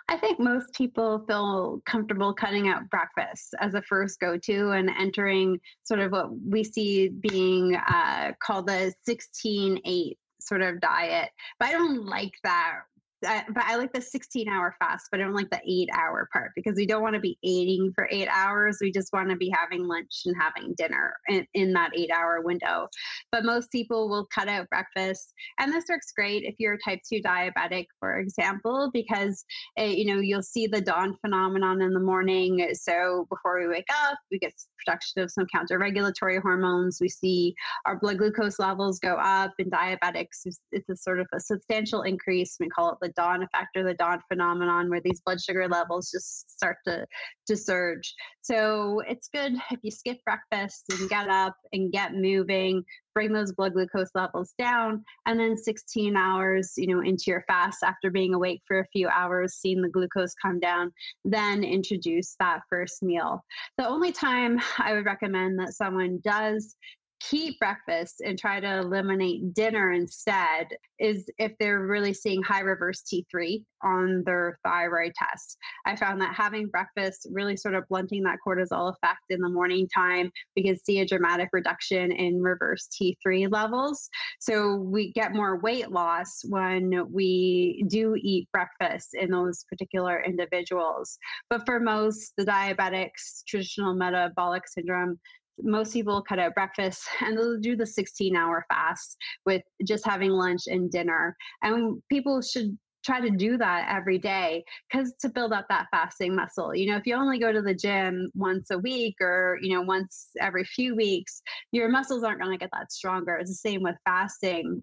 I 0.09 0.17
think 0.17 0.39
most 0.39 0.73
people 0.75 1.25
feel 1.27 1.83
comfortable 1.85 2.33
cutting 2.33 2.69
out 2.69 2.89
breakfast 2.89 3.55
as 3.61 3.75
a 3.75 3.83
first 3.83 4.19
go 4.21 4.39
to 4.39 4.71
and 4.71 4.91
entering 4.99 5.61
sort 5.83 6.01
of 6.01 6.13
what 6.13 6.31
we 6.41 6.65
see 6.65 7.09
being 7.09 7.77
uh, 7.77 8.33
called 8.43 8.69
the 8.69 8.95
16 9.05 9.81
8 9.85 10.19
sort 10.41 10.63
of 10.63 10.81
diet. 10.81 11.29
But 11.59 11.69
I 11.69 11.73
don't 11.73 12.07
like 12.07 12.33
that 12.45 12.81
I, 13.25 13.45
but 13.49 13.65
I 13.65 13.77
like 13.77 13.93
the 13.93 14.01
16 14.01 14.49
hour 14.49 14.75
fast, 14.79 15.07
but 15.11 15.21
I 15.21 15.25
don't 15.25 15.35
like 15.35 15.51
the 15.51 15.61
eight 15.67 15.89
hour 15.95 16.29
part 16.33 16.53
because 16.55 16.77
we 16.77 16.87
don't 16.87 17.03
want 17.03 17.15
to 17.15 17.21
be 17.21 17.39
eating 17.43 17.93
for 17.95 18.09
eight 18.11 18.29
hours. 18.31 18.79
We 18.81 18.93
just 18.93 19.13
want 19.13 19.31
to 19.31 19.37
be 19.37 19.51
having 19.55 19.87
lunch 19.87 20.23
and 20.27 20.37
having 20.39 20.75
dinner 20.77 21.15
in, 21.29 21.47
in 21.55 21.73
that 21.73 21.93
eight 21.97 22.11
hour 22.11 22.43
window. 22.43 22.89
But 23.33 23.45
most 23.45 23.71
people 23.71 24.09
will 24.09 24.27
cut 24.35 24.49
out 24.49 24.69
breakfast. 24.69 25.33
And 25.59 25.73
this 25.73 25.85
works 25.89 26.13
great 26.15 26.45
if 26.45 26.57
you're 26.59 26.79
type 26.85 27.01
2 27.11 27.23
diabetic, 27.23 27.87
for 28.01 28.19
example, 28.19 28.91
because, 28.93 29.45
eh, 29.79 29.87
you 29.87 30.13
know, 30.15 30.21
you'll 30.21 30.43
see 30.43 30.67
the 30.67 30.81
dawn 30.81 31.17
phenomenon 31.21 31.81
in 31.81 31.93
the 31.93 32.01
morning. 32.01 32.69
So 32.75 33.27
before 33.31 33.61
we 33.61 33.69
wake 33.69 33.89
up, 34.09 34.19
we 34.31 34.39
get 34.39 34.53
production 34.85 35.23
of 35.23 35.31
some 35.31 35.47
counter 35.53 35.79
regulatory 35.79 36.39
hormones. 36.39 36.99
We 37.01 37.09
see 37.09 37.55
our 37.87 37.99
blood 37.99 38.19
glucose 38.19 38.59
levels 38.59 38.99
go 38.99 39.15
up. 39.15 39.53
In 39.59 39.71
diabetics, 39.71 40.47
it's 40.73 40.89
a 40.89 40.97
sort 40.97 41.21
of 41.21 41.27
a 41.35 41.41
substantial 41.41 42.03
increase. 42.03 42.57
We 42.61 42.69
call 42.69 42.93
it 42.93 42.99
the 43.01 43.06
dawn 43.09 43.43
effect 43.43 43.77
or 43.77 43.85
the 43.85 43.95
dawn 43.95 44.21
phenomenon 44.29 44.91
where 44.91 45.01
these 45.01 45.21
blood 45.21 45.41
sugar 45.41 45.69
levels 45.69 46.11
just 46.11 46.51
start 46.51 46.77
to, 46.87 47.07
to 47.47 47.57
surge. 47.57 48.15
So 48.43 49.03
it's 49.07 49.29
good 49.29 49.55
if 49.71 49.81
you 49.83 49.91
skip 49.91 50.19
breakfast 50.25 50.85
and 50.91 51.09
get 51.09 51.29
up 51.29 51.55
and 51.73 51.93
get 51.93 52.15
moving, 52.15 52.85
bring 53.15 53.33
those 53.33 53.53
blood 53.53 53.73
glucose 53.73 54.11
levels 54.15 54.53
down, 54.59 55.05
and 55.27 55.41
then 55.41 55.57
16 55.57 56.17
hours, 56.17 56.75
you 56.77 56.87
know, 56.87 57.01
into 57.01 57.25
your 57.29 57.45
fast 57.49 57.79
after 57.83 58.11
being 58.11 58.35
awake 58.35 58.61
for 58.67 58.81
a 58.81 58.89
few 58.93 59.09
hours, 59.09 59.55
seeing 59.55 59.81
the 59.83 59.89
glucose 59.89 60.35
come 60.35 60.61
down, 60.61 60.93
then 61.25 61.65
introduce 61.65 62.37
that 62.39 62.61
first 62.69 63.03
meal. 63.03 63.45
The 63.79 63.89
only 63.89 64.13
time 64.13 64.61
I 64.79 64.93
would 64.93 65.07
recommend 65.07 65.59
that 65.59 65.75
someone 65.75 66.21
does 66.23 66.77
keep 67.21 67.59
breakfast 67.59 68.21
and 68.25 68.39
try 68.39 68.61
to 68.61 68.79
eliminate 68.79 69.55
dinner 69.55 69.93
instead 69.93 70.69
is 70.99 71.29
if 71.39 71.53
they're 71.59 71.87
really 71.87 72.13
seeing 72.13 72.43
high 72.43 72.61
reverse 72.61 73.03
T3 73.03 73.65
on 73.83 74.23
their 74.25 74.59
thyroid 74.65 75.13
test. 75.15 75.57
I 75.85 75.97
found 75.97 76.21
that 76.21 76.35
having 76.35 76.69
breakfast 76.69 77.29
really 77.31 77.57
sort 77.57 77.75
of 77.75 77.85
blunting 77.89 78.23
that 78.25 78.39
cortisol 78.47 78.93
effect 78.93 79.23
in 79.31 79.41
the 79.41 79.49
morning 79.49 79.89
time, 79.95 80.31
we 80.57 80.63
can 80.63 80.79
see 80.79 81.01
a 81.01 81.07
dramatic 81.07 81.49
reduction 81.53 82.13
in 82.13 82.41
reverse 82.41 82.89
T3 83.01 83.51
levels. 83.51 84.09
So 84.41 84.77
we 84.77 85.13
get 85.13 85.35
more 85.35 85.59
weight 85.61 85.91
loss 85.91 86.43
when 86.49 87.07
we 87.13 87.85
do 87.89 88.15
eat 88.19 88.49
breakfast 88.53 89.11
in 89.15 89.31
those 89.31 89.65
particular 89.69 90.23
individuals. 90.23 91.19
But 91.51 91.65
for 91.67 91.81
most, 91.81 92.33
the 92.37 92.45
diabetics, 92.45 93.43
traditional 93.47 93.95
metabolic 93.95 94.67
syndrome, 94.69 95.19
most 95.61 95.93
people 95.93 96.23
cut 96.23 96.39
out 96.39 96.55
breakfast 96.55 97.03
and 97.21 97.37
they'll 97.37 97.59
do 97.59 97.77
the 97.77 97.87
16 97.87 98.37
hour 98.37 98.65
fast 98.69 99.17
with 99.45 99.63
just 99.87 100.05
having 100.05 100.31
lunch 100.31 100.63
and 100.67 100.91
dinner. 100.91 101.37
And 101.63 102.03
people 102.11 102.43
should 102.43 102.77
try 103.05 103.21
to 103.21 103.31
do 103.31 103.57
that 103.57 103.87
every 103.89 104.19
day 104.19 104.65
because 104.91 105.15
to 105.21 105.29
build 105.29 105.53
up 105.53 105.67
that 105.69 105.87
fasting 105.93 106.35
muscle. 106.35 106.75
You 106.75 106.91
know 106.91 106.97
if 106.97 107.07
you 107.07 107.15
only 107.15 107.39
go 107.39 107.53
to 107.53 107.63
the 107.63 107.75
gym 107.75 108.31
once 108.35 108.71
a 108.71 108.79
week 108.79 109.15
or 109.21 109.59
you 109.63 109.75
know 109.75 109.83
once 109.83 110.31
every 110.41 110.65
few 110.65 110.97
weeks 110.97 111.41
your 111.71 111.89
muscles 111.89 112.25
aren't 112.25 112.41
going 112.41 112.51
to 112.51 112.59
get 112.59 112.71
that 112.73 112.91
stronger. 112.91 113.37
It's 113.37 113.51
the 113.51 113.55
same 113.55 113.83
with 113.83 113.95
fasting. 114.05 114.83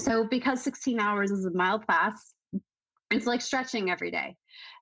So 0.00 0.26
because 0.28 0.64
16 0.64 0.98
hours 0.98 1.30
is 1.30 1.44
a 1.44 1.52
mild 1.52 1.84
fast 1.86 2.34
it's 3.10 3.26
like 3.26 3.40
stretching 3.40 3.90
every 3.90 4.10
day. 4.10 4.36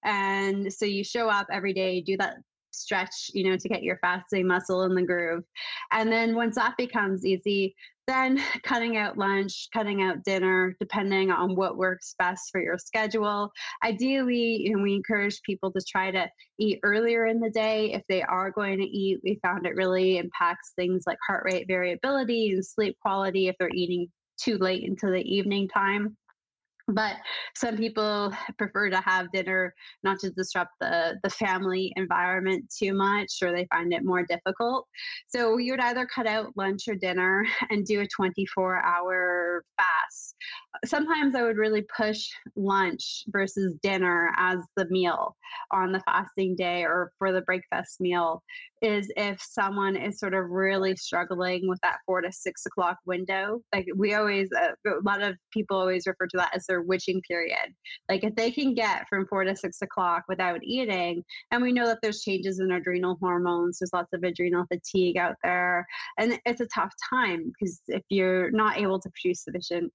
And 0.04 0.72
so 0.72 0.84
you 0.84 1.04
show 1.04 1.28
up 1.28 1.46
every 1.52 1.72
day 1.72 2.00
do 2.00 2.16
that 2.18 2.36
stretch, 2.72 3.30
you 3.34 3.48
know, 3.48 3.56
to 3.56 3.68
get 3.68 3.82
your 3.82 3.98
fasting 3.98 4.46
muscle 4.46 4.82
in 4.84 4.94
the 4.94 5.02
groove. 5.02 5.44
And 5.90 6.10
then 6.10 6.34
once 6.34 6.56
that 6.56 6.76
becomes 6.76 7.24
easy, 7.24 7.74
then 8.06 8.42
cutting 8.62 8.96
out 8.96 9.18
lunch, 9.18 9.68
cutting 9.72 10.02
out 10.02 10.24
dinner, 10.24 10.76
depending 10.80 11.30
on 11.30 11.54
what 11.54 11.76
works 11.76 12.14
best 12.18 12.50
for 12.50 12.60
your 12.60 12.78
schedule. 12.78 13.50
Ideally, 13.82 14.62
you 14.62 14.76
know, 14.76 14.82
we 14.82 14.94
encourage 14.94 15.40
people 15.42 15.72
to 15.72 15.80
try 15.88 16.10
to 16.10 16.28
eat 16.58 16.80
earlier 16.82 17.26
in 17.26 17.40
the 17.40 17.50
day 17.50 17.92
if 17.92 18.02
they 18.08 18.22
are 18.22 18.50
going 18.50 18.78
to 18.78 18.84
eat. 18.84 19.20
We 19.22 19.38
found 19.42 19.66
it 19.66 19.76
really 19.76 20.18
impacts 20.18 20.72
things 20.76 21.04
like 21.06 21.18
heart 21.26 21.44
rate 21.44 21.66
variability 21.68 22.52
and 22.52 22.64
sleep 22.64 22.96
quality 23.00 23.48
if 23.48 23.56
they're 23.58 23.70
eating 23.74 24.08
too 24.38 24.56
late 24.58 24.82
into 24.82 25.06
the 25.06 25.22
evening 25.22 25.68
time 25.68 26.16
but 26.88 27.16
some 27.56 27.76
people 27.76 28.32
prefer 28.58 28.90
to 28.90 29.00
have 29.00 29.30
dinner 29.32 29.74
not 30.02 30.18
to 30.20 30.30
disrupt 30.30 30.72
the 30.80 31.18
the 31.22 31.30
family 31.30 31.92
environment 31.96 32.64
too 32.76 32.94
much 32.94 33.34
or 33.42 33.52
they 33.52 33.66
find 33.66 33.92
it 33.92 34.04
more 34.04 34.24
difficult. 34.24 34.86
So 35.28 35.58
you 35.58 35.72
would 35.72 35.80
either 35.80 36.06
cut 36.06 36.26
out 36.26 36.56
lunch 36.56 36.88
or 36.88 36.94
dinner 36.94 37.46
and 37.70 37.84
do 37.84 38.00
a 38.00 38.06
24 38.06 38.84
hour 38.84 39.64
fast 39.76 40.36
sometimes 40.84 41.34
i 41.34 41.42
would 41.42 41.56
really 41.56 41.84
push 41.96 42.28
lunch 42.56 43.24
versus 43.28 43.74
dinner 43.82 44.32
as 44.36 44.58
the 44.76 44.86
meal 44.86 45.36
on 45.70 45.92
the 45.92 46.00
fasting 46.00 46.56
day 46.56 46.82
or 46.82 47.12
for 47.18 47.32
the 47.32 47.42
breakfast 47.42 48.00
meal 48.00 48.42
is 48.80 49.10
if 49.16 49.40
someone 49.40 49.96
is 49.96 50.18
sort 50.18 50.34
of 50.34 50.50
really 50.50 50.96
struggling 50.96 51.68
with 51.68 51.78
that 51.82 51.98
four 52.06 52.20
to 52.20 52.32
six 52.32 52.66
o'clock 52.66 52.98
window 53.06 53.60
like 53.72 53.86
we 53.96 54.14
always 54.14 54.48
uh, 54.52 54.72
a 54.86 55.02
lot 55.04 55.22
of 55.22 55.36
people 55.52 55.76
always 55.76 56.06
refer 56.06 56.26
to 56.26 56.36
that 56.36 56.54
as 56.54 56.66
their 56.66 56.82
witching 56.82 57.20
period. 57.22 57.74
Like 58.08 58.24
if 58.24 58.34
they 58.34 58.50
can 58.50 58.74
get 58.74 59.06
from 59.08 59.26
four 59.26 59.44
to 59.44 59.56
six 59.56 59.82
o'clock 59.82 60.24
without 60.28 60.62
eating, 60.62 61.24
and 61.50 61.62
we 61.62 61.72
know 61.72 61.86
that 61.86 61.98
there's 62.02 62.22
changes 62.22 62.60
in 62.60 62.70
adrenal 62.72 63.16
hormones, 63.20 63.78
there's 63.78 63.92
lots 63.92 64.12
of 64.12 64.22
adrenal 64.22 64.64
fatigue 64.66 65.16
out 65.16 65.36
there, 65.42 65.86
and 66.18 66.38
it's 66.46 66.60
a 66.60 66.66
tough 66.66 66.92
time 67.10 67.52
because 67.52 67.80
if 67.88 68.02
you're 68.08 68.50
not 68.50 68.78
able 68.78 69.00
to 69.00 69.10
produce 69.10 69.44
sufficient 69.44 69.92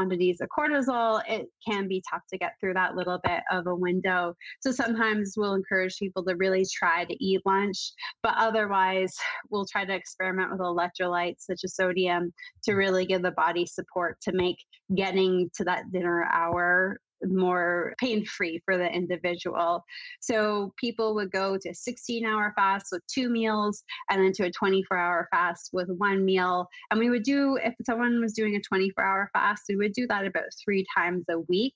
quantities 0.00 0.40
of 0.40 0.48
cortisol, 0.56 1.22
it 1.28 1.46
can 1.66 1.86
be 1.86 2.02
tough 2.10 2.22
to 2.30 2.38
get 2.38 2.52
through 2.58 2.74
that 2.74 2.94
little 2.96 3.20
bit 3.22 3.42
of 3.50 3.66
a 3.66 3.74
window. 3.74 4.34
So 4.60 4.70
sometimes 4.70 5.34
we'll 5.36 5.54
encourage 5.54 5.98
people 5.98 6.24
to 6.24 6.36
really 6.36 6.64
try 6.72 7.04
to 7.04 7.24
eat 7.24 7.40
lunch, 7.44 7.92
but 8.22 8.34
otherwise, 8.36 9.14
we'll 9.50 9.66
try 9.66 9.84
to 9.84 9.94
experiment 9.94 10.50
with 10.50 10.60
electrolytes 10.60 11.40
such 11.40 11.60
as 11.64 11.74
sodium 11.74 12.32
to 12.64 12.74
really 12.74 13.04
give 13.04 13.22
the 13.22 13.32
body 13.32 13.66
support 13.66 14.18
to 14.22 14.32
make 14.32 14.56
getting 14.94 15.50
to 15.54 15.64
that 15.64 15.90
dinner 15.92 16.24
hour 16.32 16.98
more 17.24 17.94
pain 17.98 18.24
free 18.24 18.60
for 18.64 18.76
the 18.76 18.86
individual. 18.86 19.84
So 20.20 20.72
people 20.76 21.14
would 21.14 21.30
go 21.30 21.56
to 21.58 21.74
16 21.74 22.24
hour 22.24 22.52
fast 22.56 22.86
with 22.92 23.06
two 23.06 23.28
meals 23.28 23.82
and 24.10 24.22
then 24.22 24.32
to 24.32 24.44
a 24.44 24.50
24 24.50 24.96
hour 24.96 25.28
fast 25.30 25.70
with 25.72 25.88
one 25.88 26.24
meal. 26.24 26.68
And 26.90 27.00
we 27.00 27.10
would 27.10 27.22
do, 27.22 27.58
if 27.62 27.74
someone 27.84 28.20
was 28.20 28.32
doing 28.32 28.56
a 28.56 28.60
24 28.60 29.04
hour 29.04 29.30
fast, 29.32 29.64
we 29.68 29.76
would 29.76 29.92
do 29.92 30.06
that 30.08 30.26
about 30.26 30.44
three 30.64 30.84
times 30.96 31.24
a 31.30 31.40
week 31.40 31.74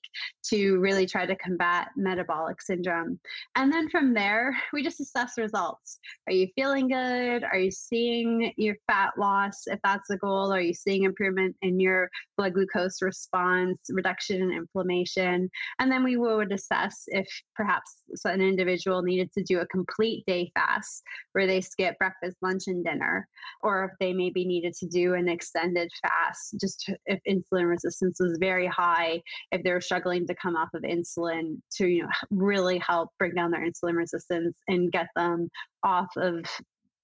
to 0.49 0.79
really 0.79 1.05
try 1.05 1.25
to 1.25 1.35
combat 1.35 1.89
metabolic 1.95 2.61
syndrome. 2.61 3.19
And 3.55 3.71
then 3.71 3.89
from 3.89 4.13
there, 4.13 4.55
we 4.73 4.83
just 4.83 4.99
assess 4.99 5.37
results. 5.37 5.99
Are 6.27 6.33
you 6.33 6.47
feeling 6.55 6.87
good? 6.87 7.43
Are 7.43 7.57
you 7.57 7.71
seeing 7.71 8.53
your 8.57 8.75
fat 8.87 9.11
loss? 9.17 9.63
If 9.67 9.79
that's 9.83 10.07
the 10.09 10.17
goal, 10.17 10.51
are 10.51 10.61
you 10.61 10.73
seeing 10.73 11.03
improvement 11.03 11.55
in 11.61 11.79
your 11.79 12.09
blood 12.37 12.53
glucose 12.53 13.01
response, 13.01 13.79
reduction 13.89 14.41
in 14.41 14.51
inflammation? 14.51 15.34
And 15.79 15.91
then 15.91 16.03
we 16.03 16.17
would 16.17 16.51
assess 16.51 17.03
if 17.07 17.27
perhaps 17.55 18.01
an 18.25 18.41
individual 18.41 19.01
needed 19.01 19.31
to 19.33 19.43
do 19.43 19.59
a 19.59 19.67
complete 19.67 20.23
day 20.25 20.51
fast 20.53 21.03
where 21.33 21.47
they 21.47 21.61
skip 21.61 21.97
breakfast, 21.97 22.37
lunch, 22.41 22.63
and 22.67 22.83
dinner, 22.83 23.27
or 23.61 23.85
if 23.85 23.91
they 23.99 24.13
maybe 24.13 24.45
needed 24.45 24.73
to 24.79 24.87
do 24.87 25.13
an 25.13 25.27
extended 25.27 25.89
fast, 26.01 26.55
just 26.59 26.89
if 27.05 27.19
insulin 27.27 27.69
resistance 27.69 28.17
was 28.19 28.37
very 28.39 28.67
high, 28.67 29.21
if 29.51 29.63
they're 29.63 29.81
struggling 29.81 30.25
to 30.27 30.35
come 30.35 30.55
off 30.55 30.69
of 30.73 30.83
insulin 30.83 31.57
to 31.77 31.87
you 31.87 32.03
know 32.03 32.09
really 32.31 32.77
help 32.77 33.09
bring 33.19 33.33
down 33.33 33.51
their 33.51 33.67
insulin 33.67 33.95
resistance 33.95 34.57
and 34.67 34.91
get 34.91 35.07
them 35.15 35.49
off 35.83 36.09
of 36.17 36.45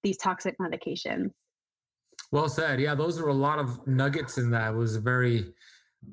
these 0.04 0.18
toxic 0.18 0.56
medications. 0.60 1.30
Well 2.32 2.50
said. 2.50 2.80
Yeah, 2.80 2.96
those 2.96 3.20
are 3.20 3.28
a 3.28 3.34
lot 3.34 3.60
of 3.60 3.86
nuggets 3.88 4.38
in 4.38 4.52
that. 4.52 4.74
It 4.74 4.78
was 4.78 4.96
very 4.96 5.54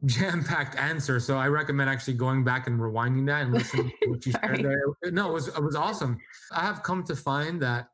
jam-packed 0.05 0.77
answer. 0.77 1.21
So 1.21 1.37
I 1.37 1.49
recommend 1.49 1.91
actually 1.91 2.15
going 2.15 2.45
back 2.45 2.67
and 2.67 2.79
rewinding 2.79 3.27
that 3.27 3.43
and 3.43 3.53
listening 3.53 3.93
to 4.03 4.11
what 4.11 4.27
you 4.27 4.33
said 4.41 4.63
there. 4.63 5.13
No, 5.13 5.31
it 5.31 5.33
was 5.33 5.49
it 5.49 5.63
was 5.63 5.77
awesome. 5.77 6.19
I 6.53 6.63
have 6.63 6.83
come 6.83 7.03
to 7.05 7.17
find 7.17 7.61
that 7.63 7.89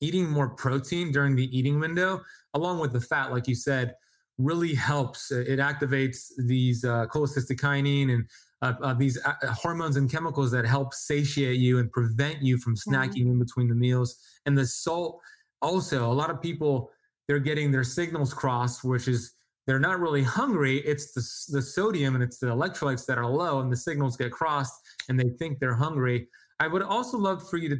eating 0.00 0.28
more 0.28 0.50
protein 0.50 1.10
during 1.10 1.36
the 1.36 1.56
eating 1.56 1.80
window, 1.80 2.22
along 2.54 2.80
with 2.80 2.92
the 2.92 3.00
fat, 3.00 3.30
like 3.32 3.48
you 3.48 3.54
said, 3.54 3.94
really 4.38 4.74
helps. 4.74 5.30
It 5.30 5.58
activates 5.58 6.30
these 6.38 6.84
uh, 6.84 7.06
cholecystokinin 7.06 8.12
and 8.12 8.28
uh, 8.62 8.72
uh, 8.82 8.94
these 8.94 9.18
uh, 9.24 9.34
hormones 9.52 9.96
and 9.96 10.10
chemicals 10.10 10.50
that 10.50 10.64
help 10.64 10.94
satiate 10.94 11.58
you 11.58 11.78
and 11.78 11.90
prevent 11.92 12.42
you 12.42 12.58
from 12.58 12.74
mm-hmm. 12.74 12.94
snacking 12.94 13.26
in 13.26 13.38
between 13.38 13.68
the 13.68 13.74
meals. 13.74 14.16
And 14.46 14.56
the 14.56 14.66
salt, 14.66 15.20
also, 15.62 16.10
a 16.10 16.12
lot 16.12 16.30
of 16.30 16.40
people 16.40 16.90
they're 17.28 17.38
getting 17.40 17.72
their 17.72 17.84
signals 17.84 18.32
crossed, 18.32 18.84
which 18.84 19.08
is 19.08 19.32
they're 19.66 19.80
not 19.80 20.00
really 20.00 20.22
hungry. 20.22 20.78
It's 20.78 21.12
the, 21.12 21.56
the 21.56 21.62
sodium 21.62 22.14
and 22.14 22.22
it's 22.22 22.38
the 22.38 22.46
electrolytes 22.46 23.04
that 23.06 23.18
are 23.18 23.26
low, 23.26 23.60
and 23.60 23.70
the 23.70 23.76
signals 23.76 24.16
get 24.16 24.32
crossed, 24.32 24.74
and 25.08 25.18
they 25.18 25.30
think 25.38 25.58
they're 25.58 25.74
hungry. 25.74 26.28
I 26.60 26.68
would 26.68 26.82
also 26.82 27.18
love 27.18 27.48
for 27.48 27.56
you 27.56 27.68
to 27.70 27.78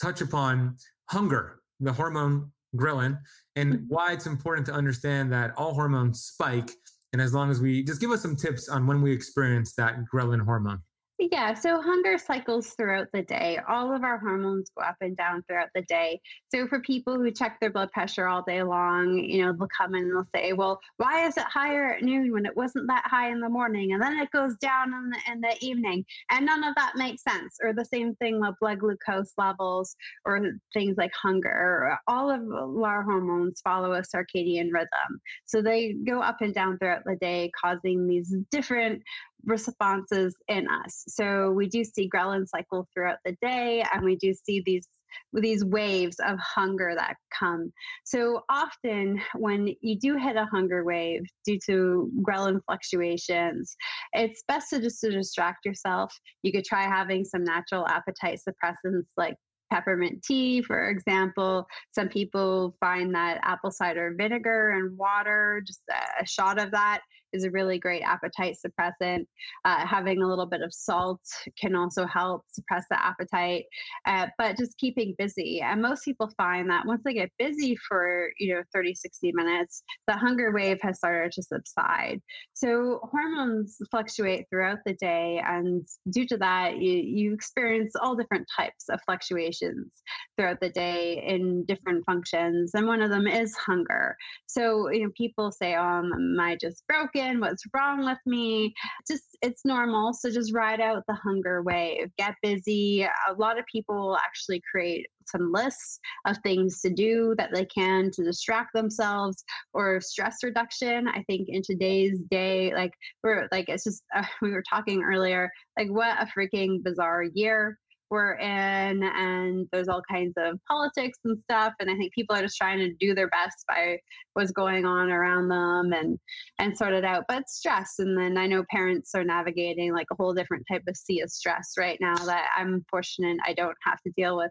touch 0.00 0.20
upon 0.20 0.76
hunger, 1.10 1.60
the 1.80 1.92
hormone 1.92 2.50
ghrelin, 2.76 3.18
and 3.56 3.74
mm-hmm. 3.74 3.84
why 3.88 4.12
it's 4.12 4.26
important 4.26 4.66
to 4.66 4.72
understand 4.72 5.32
that 5.32 5.52
all 5.56 5.74
hormones 5.74 6.22
spike. 6.22 6.70
And 7.12 7.22
as 7.22 7.32
long 7.32 7.50
as 7.50 7.60
we 7.60 7.82
just 7.82 8.00
give 8.00 8.10
us 8.10 8.22
some 8.22 8.36
tips 8.36 8.68
on 8.68 8.86
when 8.86 9.00
we 9.00 9.12
experience 9.12 9.74
that 9.74 9.96
ghrelin 10.12 10.44
hormone. 10.44 10.80
Yeah, 11.20 11.54
so 11.54 11.82
hunger 11.82 12.16
cycles 12.16 12.74
throughout 12.74 13.08
the 13.12 13.22
day. 13.22 13.58
All 13.68 13.92
of 13.92 14.04
our 14.04 14.18
hormones 14.18 14.70
go 14.76 14.84
up 14.84 14.94
and 15.00 15.16
down 15.16 15.42
throughout 15.48 15.70
the 15.74 15.82
day. 15.82 16.20
So 16.54 16.68
for 16.68 16.78
people 16.80 17.16
who 17.16 17.32
check 17.32 17.58
their 17.60 17.70
blood 17.70 17.90
pressure 17.90 18.28
all 18.28 18.42
day 18.46 18.62
long, 18.62 19.18
you 19.18 19.42
know, 19.44 19.52
they'll 19.52 19.66
come 19.76 19.96
in 19.96 20.04
and 20.04 20.12
they'll 20.12 20.28
say, 20.32 20.52
"Well, 20.52 20.78
why 20.98 21.26
is 21.26 21.36
it 21.36 21.42
higher 21.42 21.92
at 21.94 22.04
noon 22.04 22.32
when 22.32 22.46
it 22.46 22.56
wasn't 22.56 22.86
that 22.86 23.02
high 23.04 23.32
in 23.32 23.40
the 23.40 23.48
morning, 23.48 23.92
and 23.92 24.00
then 24.00 24.16
it 24.16 24.30
goes 24.30 24.56
down 24.58 24.94
in 24.94 25.10
the, 25.10 25.32
in 25.32 25.40
the 25.40 25.56
evening?" 25.60 26.04
And 26.30 26.46
none 26.46 26.62
of 26.62 26.76
that 26.76 26.92
makes 26.94 27.24
sense. 27.24 27.58
Or 27.64 27.72
the 27.72 27.84
same 27.84 28.14
thing 28.16 28.38
with 28.40 28.54
blood 28.60 28.78
glucose 28.78 29.32
levels, 29.36 29.96
or 30.24 30.40
things 30.72 30.96
like 30.96 31.12
hunger. 31.20 31.98
All 32.06 32.30
of 32.30 32.42
our 32.84 33.02
hormones 33.02 33.60
follow 33.62 33.94
a 33.94 34.02
circadian 34.02 34.72
rhythm, 34.72 35.20
so 35.46 35.62
they 35.62 35.94
go 36.06 36.20
up 36.20 36.42
and 36.42 36.54
down 36.54 36.78
throughout 36.78 37.02
the 37.04 37.16
day, 37.16 37.50
causing 37.60 38.06
these 38.06 38.36
different 38.52 39.02
responses 39.48 40.34
in 40.48 40.68
us. 40.68 41.04
So 41.08 41.50
we 41.50 41.68
do 41.68 41.84
see 41.84 42.08
ghrelin 42.08 42.46
cycle 42.46 42.86
throughout 42.92 43.18
the 43.24 43.36
day, 43.42 43.84
and 43.92 44.04
we 44.04 44.16
do 44.16 44.34
see 44.34 44.62
these 44.64 44.86
these 45.32 45.64
waves 45.64 46.16
of 46.26 46.38
hunger 46.38 46.92
that 46.94 47.16
come. 47.36 47.72
So 48.04 48.42
often, 48.50 49.20
when 49.34 49.74
you 49.80 49.98
do 49.98 50.16
hit 50.16 50.36
a 50.36 50.44
hunger 50.44 50.84
wave 50.84 51.22
due 51.46 51.58
to 51.66 52.10
ghrelin 52.22 52.60
fluctuations, 52.66 53.74
it's 54.12 54.42
best 54.48 54.70
to 54.70 54.80
just 54.80 55.00
to 55.00 55.10
distract 55.10 55.64
yourself. 55.64 56.12
You 56.42 56.52
could 56.52 56.64
try 56.64 56.82
having 56.82 57.24
some 57.24 57.42
natural 57.42 57.86
appetite 57.88 58.40
suppressants 58.46 59.06
like 59.16 59.36
peppermint 59.72 60.22
tea, 60.22 60.62
for 60.62 60.88
example. 60.88 61.66
Some 61.92 62.08
people 62.08 62.76
find 62.80 63.14
that 63.14 63.40
apple 63.42 63.70
cider 63.70 64.14
vinegar 64.16 64.70
and 64.70 64.96
water, 64.96 65.62
just 65.66 65.80
a, 65.90 66.22
a 66.22 66.26
shot 66.26 66.60
of 66.60 66.70
that, 66.72 67.00
is 67.32 67.44
a 67.44 67.50
really 67.50 67.78
great 67.78 68.02
appetite 68.02 68.56
suppressant. 68.64 69.26
Uh, 69.64 69.86
having 69.86 70.22
a 70.22 70.26
little 70.26 70.46
bit 70.46 70.62
of 70.62 70.72
salt 70.72 71.20
can 71.60 71.74
also 71.74 72.06
help 72.06 72.42
suppress 72.50 72.84
the 72.90 73.02
appetite, 73.02 73.64
uh, 74.06 74.26
but 74.38 74.56
just 74.56 74.76
keeping 74.78 75.14
busy. 75.18 75.60
And 75.60 75.82
most 75.82 76.04
people 76.04 76.30
find 76.36 76.70
that 76.70 76.86
once 76.86 77.02
they 77.04 77.14
get 77.14 77.30
busy 77.38 77.76
for, 77.88 78.30
you 78.38 78.54
know, 78.54 78.62
30, 78.72 78.94
60 78.94 79.32
minutes, 79.34 79.82
the 80.06 80.14
hunger 80.14 80.52
wave 80.52 80.78
has 80.82 80.98
started 80.98 81.32
to 81.32 81.42
subside. 81.42 82.20
So 82.54 83.00
hormones 83.10 83.76
fluctuate 83.90 84.46
throughout 84.50 84.78
the 84.86 84.94
day. 84.94 85.42
And 85.44 85.86
due 86.10 86.26
to 86.28 86.36
that, 86.38 86.78
you, 86.78 86.92
you 86.92 87.34
experience 87.34 87.94
all 88.00 88.16
different 88.16 88.46
types 88.56 88.88
of 88.90 89.00
fluctuations 89.04 89.90
throughout 90.36 90.60
the 90.60 90.70
day 90.70 91.22
in 91.26 91.64
different 91.64 92.04
functions. 92.04 92.72
And 92.74 92.86
one 92.86 93.02
of 93.02 93.10
them 93.10 93.26
is 93.26 93.54
hunger. 93.56 94.16
So, 94.46 94.90
you 94.90 95.04
know, 95.04 95.10
people 95.16 95.52
say, 95.52 95.76
oh, 95.76 95.98
am 95.98 96.36
I 96.40 96.56
just 96.60 96.86
broken? 96.86 97.17
Broken? 97.18 97.40
What's 97.40 97.64
wrong 97.74 98.04
with 98.04 98.18
me? 98.26 98.74
Just 99.08 99.36
it's 99.42 99.64
normal. 99.64 100.12
So 100.12 100.30
just 100.30 100.54
ride 100.54 100.80
out 100.80 101.04
the 101.06 101.14
hunger 101.14 101.62
wave. 101.62 102.08
Get 102.18 102.34
busy. 102.42 103.02
A 103.02 103.32
lot 103.34 103.58
of 103.58 103.64
people 103.66 104.16
actually 104.16 104.62
create 104.70 105.06
some 105.26 105.52
lists 105.52 106.00
of 106.26 106.38
things 106.42 106.80
to 106.80 106.90
do 106.90 107.34
that 107.36 107.50
they 107.52 107.66
can 107.66 108.10
to 108.12 108.24
distract 108.24 108.70
themselves 108.74 109.44
or 109.74 110.00
stress 110.00 110.38
reduction. 110.42 111.08
I 111.08 111.22
think 111.24 111.48
in 111.48 111.62
today's 111.62 112.18
day, 112.30 112.72
like 112.74 112.92
we're 113.22 113.48
like 113.52 113.68
it's 113.68 113.84
just 113.84 114.02
uh, 114.14 114.24
we 114.42 114.50
were 114.50 114.64
talking 114.68 115.02
earlier, 115.02 115.50
like 115.78 115.88
what 115.88 116.16
a 116.20 116.26
freaking 116.26 116.82
bizarre 116.82 117.24
year 117.34 117.78
we're 118.10 118.34
in 118.34 119.02
and 119.02 119.66
there's 119.72 119.88
all 119.88 120.02
kinds 120.10 120.32
of 120.36 120.58
politics 120.66 121.18
and 121.24 121.38
stuff 121.44 121.72
and 121.80 121.90
i 121.90 121.94
think 121.96 122.12
people 122.12 122.34
are 122.34 122.42
just 122.42 122.56
trying 122.56 122.78
to 122.78 122.92
do 122.94 123.14
their 123.14 123.28
best 123.28 123.64
by 123.68 123.98
what's 124.34 124.52
going 124.52 124.84
on 124.84 125.10
around 125.10 125.48
them 125.48 125.92
and 125.92 126.18
and 126.58 126.76
sort 126.76 126.92
it 126.92 127.04
out 127.04 127.24
but 127.28 127.48
stress 127.48 127.94
and 127.98 128.16
then 128.16 128.38
i 128.38 128.46
know 128.46 128.64
parents 128.70 129.10
are 129.14 129.24
navigating 129.24 129.92
like 129.92 130.06
a 130.12 130.14
whole 130.16 130.32
different 130.32 130.64
type 130.70 130.82
of 130.88 130.96
sea 130.96 131.20
of 131.20 131.30
stress 131.30 131.72
right 131.78 131.98
now 132.00 132.16
that 132.16 132.48
i'm 132.56 132.84
fortunate 132.90 133.36
i 133.46 133.52
don't 133.52 133.76
have 133.84 134.00
to 134.02 134.12
deal 134.16 134.36
with. 134.36 134.50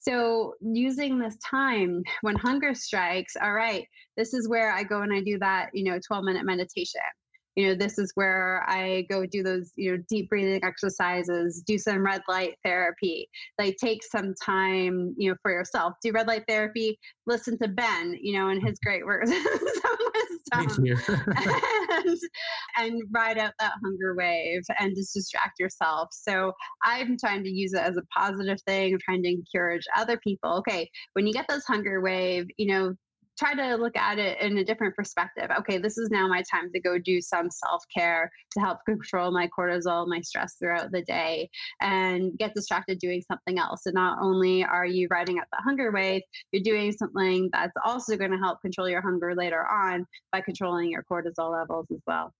So 0.00 0.54
using 0.60 1.18
this 1.18 1.36
time 1.38 2.02
when 2.22 2.36
hunger 2.36 2.74
strikes 2.74 3.34
all 3.40 3.52
right 3.52 3.86
this 4.16 4.34
is 4.34 4.48
where 4.48 4.72
i 4.72 4.82
go 4.82 5.02
and 5.02 5.12
i 5.12 5.20
do 5.20 5.38
that 5.38 5.70
you 5.72 5.84
know 5.84 5.98
12 6.06 6.24
minute 6.24 6.44
meditation 6.44 7.00
you 7.56 7.66
know 7.66 7.74
this 7.74 7.98
is 7.98 8.12
where 8.14 8.64
i 8.66 9.04
go 9.10 9.26
do 9.26 9.42
those 9.42 9.72
you 9.76 9.92
know 9.92 10.02
deep 10.08 10.28
breathing 10.28 10.62
exercises 10.64 11.62
do 11.66 11.78
some 11.78 12.04
red 12.04 12.22
light 12.28 12.54
therapy 12.64 13.28
like 13.58 13.76
take 13.76 14.02
some 14.02 14.34
time 14.42 15.14
you 15.16 15.30
know 15.30 15.36
for 15.42 15.50
yourself 15.50 15.94
do 16.02 16.12
red 16.12 16.26
light 16.26 16.44
therapy 16.48 16.98
listen 17.26 17.58
to 17.58 17.68
ben 17.68 18.16
you 18.20 18.38
know 18.38 18.48
and 18.48 18.62
his 18.62 18.78
great 18.84 19.04
words. 19.04 19.32
And, 20.54 20.68
and 22.76 23.02
ride 23.10 23.38
out 23.38 23.54
that 23.58 23.72
hunger 23.82 24.14
wave 24.14 24.60
and 24.78 24.94
just 24.94 25.14
distract 25.14 25.58
yourself. 25.58 26.10
So 26.12 26.52
i'm 26.84 27.16
trying 27.16 27.42
to 27.44 27.50
use 27.50 27.72
it 27.72 27.80
as 27.80 27.96
a 27.96 28.02
positive 28.14 28.60
thing 28.66 28.92
i'm 28.92 28.98
trying 29.02 29.22
to 29.22 29.30
encourage 29.30 29.84
other 29.96 30.18
people 30.18 30.58
okay 30.58 30.90
when 31.14 31.26
you 31.26 31.32
get 31.32 31.46
this 31.48 31.64
hunger 31.64 32.02
wave 32.02 32.48
you 32.58 32.66
know 32.66 32.94
try 33.38 33.54
to 33.54 33.76
look 33.76 33.96
at 33.96 34.18
it 34.18 34.40
in 34.40 34.58
a 34.58 34.64
different 34.64 34.94
perspective. 34.94 35.50
Okay, 35.58 35.78
this 35.78 35.98
is 35.98 36.10
now 36.10 36.28
my 36.28 36.42
time 36.50 36.70
to 36.72 36.80
go 36.80 36.98
do 36.98 37.20
some 37.20 37.50
self 37.50 37.82
care 37.94 38.30
to 38.52 38.60
help 38.60 38.78
control 38.86 39.30
my 39.30 39.48
cortisol, 39.56 40.06
my 40.06 40.20
stress 40.20 40.56
throughout 40.58 40.92
the 40.92 41.02
day, 41.02 41.48
and 41.80 42.36
get 42.38 42.54
distracted 42.54 42.98
doing 42.98 43.22
something 43.30 43.58
else. 43.58 43.86
And 43.86 43.94
not 43.94 44.18
only 44.20 44.64
are 44.64 44.86
you 44.86 45.08
riding 45.10 45.38
up 45.38 45.46
the 45.52 45.62
hunger 45.62 45.90
wave, 45.92 46.22
you're 46.52 46.62
doing 46.62 46.92
something 46.92 47.48
that's 47.52 47.72
also 47.84 48.16
going 48.16 48.32
to 48.32 48.38
help 48.38 48.60
control 48.60 48.88
your 48.88 49.02
hunger 49.02 49.34
later 49.34 49.66
on 49.66 50.06
by 50.30 50.40
controlling 50.40 50.90
your 50.90 51.04
cortisol 51.10 51.52
levels 51.52 51.86
as 51.90 52.00
well. 52.06 52.32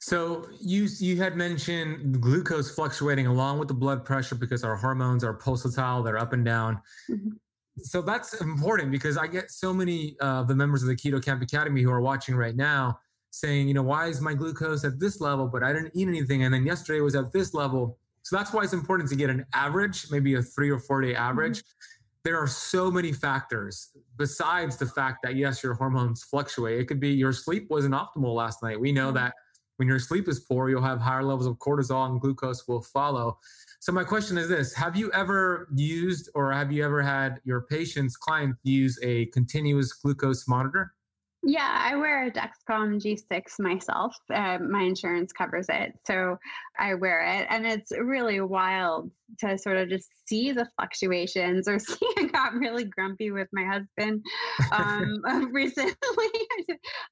So 0.00 0.46
you 0.60 0.88
you 0.98 1.16
had 1.16 1.36
mentioned 1.36 2.20
glucose 2.20 2.70
fluctuating 2.70 3.26
along 3.26 3.58
with 3.58 3.68
the 3.68 3.74
blood 3.74 4.04
pressure 4.04 4.34
because 4.34 4.62
our 4.62 4.76
hormones 4.76 5.24
are 5.24 5.34
pulsatile, 5.34 6.04
they're 6.04 6.18
up 6.18 6.32
and 6.32 6.44
down. 6.44 6.80
Mm-hmm. 7.10 7.30
So 7.78 8.00
that's 8.02 8.40
important 8.40 8.90
because 8.90 9.16
I 9.16 9.26
get 9.26 9.50
so 9.50 9.72
many 9.72 10.16
of 10.20 10.26
uh, 10.28 10.42
the 10.44 10.54
members 10.54 10.82
of 10.82 10.88
the 10.88 10.96
Keto 10.96 11.22
Kamp 11.22 11.42
Academy 11.42 11.82
who 11.82 11.90
are 11.90 12.00
watching 12.00 12.34
right 12.34 12.56
now 12.56 12.98
saying, 13.30 13.68
you 13.68 13.74
know, 13.74 13.82
why 13.82 14.06
is 14.06 14.20
my 14.20 14.32
glucose 14.32 14.84
at 14.84 14.98
this 14.98 15.20
level, 15.20 15.46
but 15.46 15.62
I 15.62 15.72
didn't 15.72 15.92
eat 15.94 16.08
anything, 16.08 16.44
and 16.44 16.54
then 16.54 16.64
yesterday 16.64 17.00
was 17.00 17.14
at 17.14 17.32
this 17.32 17.52
level. 17.52 17.98
So 18.22 18.34
that's 18.34 18.52
why 18.52 18.64
it's 18.64 18.72
important 18.72 19.10
to 19.10 19.16
get 19.16 19.28
an 19.28 19.44
average, 19.52 20.10
maybe 20.10 20.34
a 20.34 20.42
three 20.42 20.70
or 20.70 20.78
four 20.78 21.02
day 21.02 21.12
mm-hmm. 21.12 21.22
average. 21.22 21.58
Mm-hmm 21.58 21.92
there 22.26 22.36
are 22.36 22.48
so 22.48 22.90
many 22.90 23.12
factors 23.12 23.90
besides 24.16 24.76
the 24.76 24.84
fact 24.84 25.18
that 25.22 25.36
yes 25.36 25.62
your 25.62 25.74
hormones 25.74 26.24
fluctuate 26.24 26.80
it 26.80 26.86
could 26.86 26.98
be 26.98 27.10
your 27.10 27.32
sleep 27.32 27.70
wasn't 27.70 27.94
optimal 27.94 28.34
last 28.34 28.64
night 28.64 28.78
we 28.80 28.90
know 28.90 29.06
mm-hmm. 29.06 29.18
that 29.18 29.32
when 29.76 29.88
your 29.88 29.98
sleep 29.98 30.28
is 30.28 30.40
poor 30.40 30.68
you'll 30.68 30.82
have 30.82 31.00
higher 31.00 31.22
levels 31.22 31.46
of 31.46 31.56
cortisol 31.58 32.10
and 32.10 32.20
glucose 32.20 32.66
will 32.66 32.82
follow. 32.82 33.38
So 33.80 33.92
my 33.92 34.04
question 34.04 34.38
is 34.38 34.48
this 34.48 34.74
have 34.74 34.96
you 34.96 35.10
ever 35.12 35.68
used 35.74 36.30
or 36.34 36.52
have 36.52 36.72
you 36.72 36.84
ever 36.84 37.02
had 37.02 37.40
your 37.44 37.62
patients 37.62 38.16
clients 38.16 38.58
use 38.64 38.98
a 39.02 39.26
continuous 39.26 39.92
glucose 39.92 40.48
monitor 40.48 40.92
yeah, 41.42 41.80
I 41.80 41.94
wear 41.96 42.26
a 42.26 42.30
Dexcom 42.30 43.00
G6 43.00 43.60
myself. 43.60 44.16
Uh, 44.32 44.58
my 44.58 44.82
insurance 44.82 45.32
covers 45.32 45.66
it. 45.68 45.92
So 46.06 46.38
I 46.78 46.94
wear 46.94 47.20
it. 47.20 47.46
And 47.50 47.66
it's 47.66 47.92
really 47.92 48.40
wild 48.40 49.10
to 49.40 49.56
sort 49.56 49.76
of 49.76 49.88
just 49.88 50.08
see 50.26 50.52
the 50.52 50.68
fluctuations 50.76 51.68
or 51.68 51.78
see 51.78 51.98
I 52.18 52.24
got 52.24 52.54
really 52.54 52.84
grumpy 52.84 53.30
with 53.30 53.48
my 53.52 53.64
husband 53.64 54.24
um, 54.72 55.22
recently. 55.52 55.94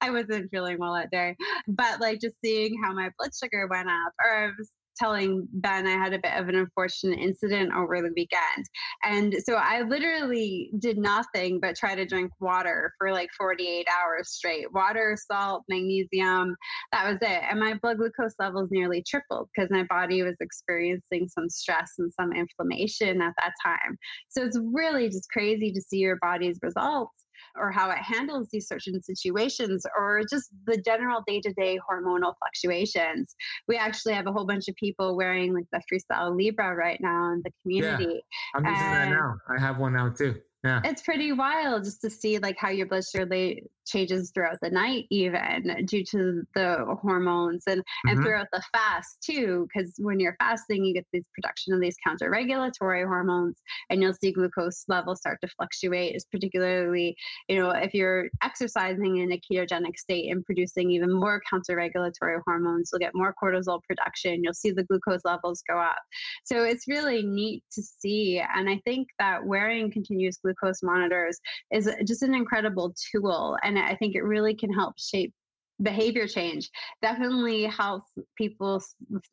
I 0.00 0.10
wasn't 0.10 0.50
feeling 0.50 0.78
well 0.78 0.94
that 0.94 1.10
day. 1.10 1.36
But 1.68 2.00
like 2.00 2.20
just 2.20 2.36
seeing 2.44 2.80
how 2.82 2.92
my 2.92 3.10
blood 3.18 3.30
sugar 3.40 3.68
went 3.70 3.88
up 3.88 4.12
or 4.24 4.46
I 4.46 4.46
was 4.58 4.70
telling 4.96 5.48
Ben 5.52 5.86
I 5.86 5.92
had 5.92 6.12
a 6.12 6.18
bit 6.18 6.32
of 6.34 6.48
an 6.48 6.56
unfortunate 6.56 7.18
incident 7.18 7.72
over 7.74 8.00
the 8.00 8.12
weekend. 8.16 8.66
And 9.02 9.34
so 9.44 9.54
I 9.54 9.82
literally 9.82 10.70
did 10.78 10.98
nothing 10.98 11.60
but 11.60 11.76
try 11.76 11.94
to 11.94 12.06
drink 12.06 12.30
water 12.40 12.92
for 12.98 13.12
like 13.12 13.28
48 13.36 13.86
hours 13.88 14.30
straight 14.30 14.72
water, 14.72 15.16
salt, 15.30 15.64
magnesium. 15.68 16.56
That 16.92 17.06
was 17.06 17.18
it. 17.22 17.42
And 17.50 17.60
my 17.60 17.74
blood 17.74 17.98
glucose 17.98 18.34
levels 18.38 18.70
nearly 18.70 19.02
tripled 19.06 19.48
because 19.54 19.70
my 19.70 19.84
body 19.84 20.22
was 20.22 20.36
experiencing 20.40 21.28
some 21.28 21.48
stress 21.48 21.92
and 21.98 22.12
some 22.12 22.32
inflammation 22.32 23.20
at 23.20 23.34
that 23.38 23.52
time. 23.64 23.96
So 24.28 24.44
it's 24.44 24.58
really 24.72 25.08
just 25.08 25.30
crazy 25.30 25.72
to 25.72 25.80
see 25.80 25.98
your 25.98 26.18
body's 26.20 26.58
results 26.62 27.23
or 27.56 27.70
how 27.70 27.90
it 27.90 27.98
handles 27.98 28.48
these 28.50 28.68
certain 28.68 29.02
situations 29.02 29.84
or 29.96 30.22
just 30.28 30.50
the 30.66 30.76
general 30.78 31.22
day-to-day 31.26 31.78
hormonal 31.88 32.34
fluctuations. 32.38 33.34
We 33.68 33.76
actually 33.76 34.14
have 34.14 34.26
a 34.26 34.32
whole 34.32 34.46
bunch 34.46 34.68
of 34.68 34.74
people 34.76 35.16
wearing 35.16 35.54
like 35.54 35.66
the 35.72 35.80
freestyle 35.92 36.36
Libre 36.38 36.74
right 36.74 37.00
now 37.00 37.32
in 37.32 37.42
the 37.44 37.50
community 37.62 38.04
yeah, 38.04 38.54
i'm 38.54 38.64
using 38.64 38.82
and 38.82 38.94
that 38.94 39.08
now. 39.10 39.36
I 39.48 39.60
have 39.60 39.78
one 39.78 39.92
now 39.94 40.10
too 40.10 40.40
yeah. 40.64 40.80
It's 40.84 41.02
pretty 41.02 41.32
wild 41.32 41.84
just 41.84 42.00
to 42.00 42.10
see 42.10 42.38
like 42.38 42.56
how 42.58 42.70
your 42.70 42.86
blood 42.86 43.04
sugar 43.04 43.54
changes 43.86 44.30
throughout 44.30 44.56
the 44.62 44.70
night 44.70 45.04
even 45.10 45.84
due 45.86 46.02
to 46.02 46.42
the 46.54 46.96
hormones 47.02 47.64
and 47.66 47.80
mm-hmm. 47.80 48.08
and 48.08 48.24
throughout 48.24 48.46
the 48.50 48.62
fast 48.72 49.18
too 49.22 49.66
because 49.68 49.92
when 49.98 50.18
you're 50.18 50.36
fasting 50.38 50.84
you 50.84 50.94
get 50.94 51.06
this 51.12 51.24
production 51.34 51.74
of 51.74 51.80
these 51.80 51.96
counter 52.02 52.30
regulatory 52.30 53.02
hormones 53.04 53.56
and 53.90 54.00
you'll 54.00 54.14
see 54.14 54.32
glucose 54.32 54.84
levels 54.88 55.18
start 55.18 55.38
to 55.42 55.48
fluctuate 55.48 56.16
is 56.16 56.24
particularly 56.32 57.14
you 57.48 57.58
know 57.58 57.70
if 57.70 57.92
you're 57.92 58.28
exercising 58.42 59.18
in 59.18 59.32
a 59.32 59.40
ketogenic 59.40 59.98
state 59.98 60.32
and 60.32 60.44
producing 60.46 60.90
even 60.90 61.12
more 61.12 61.42
counter 61.48 61.76
regulatory 61.76 62.38
hormones 62.46 62.88
you'll 62.90 62.98
get 62.98 63.12
more 63.14 63.34
cortisol 63.42 63.80
production 63.86 64.42
you'll 64.42 64.54
see 64.54 64.70
the 64.70 64.84
glucose 64.84 65.24
levels 65.26 65.62
go 65.68 65.78
up 65.78 66.00
so 66.44 66.64
it's 66.64 66.88
really 66.88 67.22
neat 67.22 67.62
to 67.70 67.82
see 67.82 68.42
and 68.56 68.68
i 68.68 68.80
think 68.84 69.08
that 69.18 69.44
wearing 69.44 69.90
continuous 69.90 70.38
glucose 70.38 70.53
glucose 70.60 70.82
monitors 70.82 71.38
is 71.72 71.90
just 72.06 72.22
an 72.22 72.34
incredible 72.34 72.94
tool. 73.12 73.56
And 73.62 73.78
I 73.78 73.94
think 73.96 74.14
it 74.14 74.22
really 74.22 74.54
can 74.54 74.72
help 74.72 74.98
shape 74.98 75.32
behavior 75.82 76.28
change 76.28 76.70
definitely 77.02 77.64
helps 77.64 78.12
people 78.38 78.80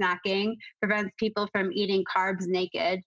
snacking 0.02 0.56
prevents 0.80 1.12
people 1.20 1.48
from 1.52 1.72
eating 1.72 2.04
carbs 2.16 2.48
naked 2.48 3.00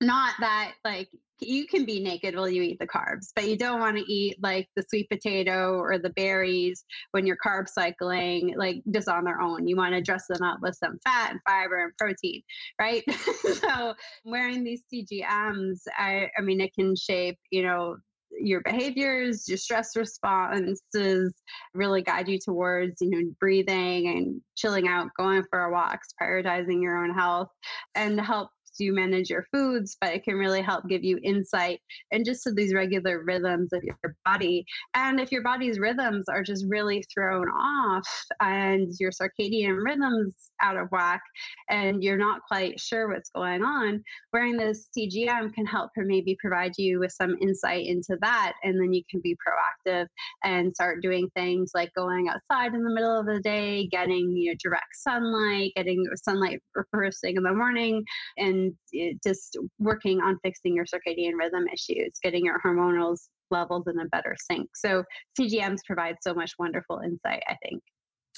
not 0.00 0.34
that 0.40 0.72
like 0.84 1.08
you 1.40 1.66
can 1.66 1.84
be 1.84 2.00
naked 2.00 2.34
while 2.34 2.48
you 2.48 2.62
eat 2.62 2.78
the 2.78 2.86
carbs, 2.86 3.32
but 3.34 3.48
you 3.48 3.56
don't 3.56 3.80
want 3.80 3.96
to 3.96 4.12
eat 4.12 4.36
like 4.42 4.68
the 4.74 4.84
sweet 4.88 5.08
potato 5.10 5.78
or 5.78 5.98
the 5.98 6.10
berries 6.10 6.84
when 7.10 7.26
you're 7.26 7.36
carb 7.44 7.68
cycling, 7.68 8.54
like 8.56 8.82
just 8.90 9.08
on 9.08 9.24
their 9.24 9.40
own. 9.40 9.66
You 9.66 9.76
want 9.76 9.94
to 9.94 10.00
dress 10.00 10.26
them 10.28 10.42
up 10.42 10.60
with 10.62 10.76
some 10.76 10.98
fat 11.04 11.32
and 11.32 11.40
fiber 11.46 11.84
and 11.84 11.96
protein, 11.98 12.42
right? 12.80 13.04
so 13.60 13.94
wearing 14.24 14.64
these 14.64 14.82
CGMs, 14.92 15.82
I, 15.96 16.30
I 16.38 16.40
mean, 16.40 16.60
it 16.60 16.74
can 16.74 16.96
shape, 16.96 17.38
you 17.50 17.62
know, 17.62 17.96
your 18.38 18.60
behaviors, 18.62 19.48
your 19.48 19.58
stress 19.58 19.96
responses, 19.96 21.34
really 21.74 22.02
guide 22.02 22.28
you 22.28 22.38
towards, 22.38 23.00
you 23.00 23.10
know, 23.10 23.30
breathing 23.40 24.08
and 24.08 24.40
chilling 24.56 24.88
out, 24.88 25.08
going 25.18 25.42
for 25.50 25.70
walks, 25.70 26.08
prioritizing 26.20 26.82
your 26.82 27.02
own 27.02 27.14
health, 27.14 27.48
and 27.94 28.20
help 28.20 28.50
you 28.78 28.94
manage 28.94 29.30
your 29.30 29.46
foods, 29.52 29.96
but 30.00 30.12
it 30.12 30.24
can 30.24 30.34
really 30.34 30.62
help 30.62 30.88
give 30.88 31.04
you 31.04 31.18
insight 31.22 31.80
and 32.12 32.24
just 32.24 32.42
to 32.44 32.52
these 32.52 32.74
regular 32.74 33.22
rhythms 33.24 33.72
of 33.72 33.82
your 33.82 34.16
body. 34.24 34.64
And 34.94 35.20
if 35.20 35.32
your 35.32 35.42
body's 35.42 35.78
rhythms 35.78 36.26
are 36.28 36.42
just 36.42 36.64
really 36.68 37.04
thrown 37.12 37.48
off 37.48 38.08
and 38.40 38.92
your 38.98 39.10
circadian 39.10 39.84
rhythms 39.84 40.34
out 40.60 40.76
of 40.76 40.88
whack 40.90 41.22
and 41.68 42.02
you're 42.02 42.16
not 42.16 42.40
quite 42.48 42.80
sure 42.80 43.08
what's 43.08 43.30
going 43.30 43.62
on, 43.62 44.02
wearing 44.32 44.56
this 44.56 44.88
CGM 44.96 45.52
can 45.54 45.66
help 45.66 45.90
maybe 45.96 46.36
provide 46.40 46.72
you 46.76 47.00
with 47.00 47.12
some 47.12 47.36
insight 47.40 47.86
into 47.86 48.16
that. 48.20 48.52
And 48.62 48.80
then 48.80 48.92
you 48.92 49.02
can 49.10 49.20
be 49.20 49.36
proactive 49.36 50.06
and 50.44 50.74
start 50.74 51.02
doing 51.02 51.28
things 51.34 51.72
like 51.74 51.90
going 51.94 52.28
outside 52.28 52.74
in 52.74 52.82
the 52.82 52.94
middle 52.94 53.18
of 53.18 53.26
the 53.26 53.40
day, 53.40 53.88
getting 53.88 54.30
you 54.30 54.52
know, 54.52 54.56
direct 54.62 54.94
sunlight, 54.94 55.72
getting 55.76 56.04
sunlight 56.22 56.60
first 56.92 57.20
thing 57.20 57.36
in 57.36 57.42
the 57.42 57.52
morning, 57.52 58.04
and 58.36 58.65
and 58.92 59.20
just 59.24 59.58
working 59.78 60.20
on 60.20 60.38
fixing 60.42 60.74
your 60.74 60.84
circadian 60.84 61.32
rhythm 61.38 61.66
issues, 61.72 62.12
getting 62.22 62.44
your 62.44 62.60
hormonal 62.60 63.16
levels 63.50 63.84
in 63.86 63.98
a 64.00 64.06
better 64.06 64.36
sync. 64.50 64.68
So 64.74 65.04
CGMs 65.38 65.78
provide 65.86 66.16
so 66.22 66.34
much 66.34 66.52
wonderful 66.58 67.00
insight, 67.04 67.42
I 67.48 67.56
think. 67.62 67.82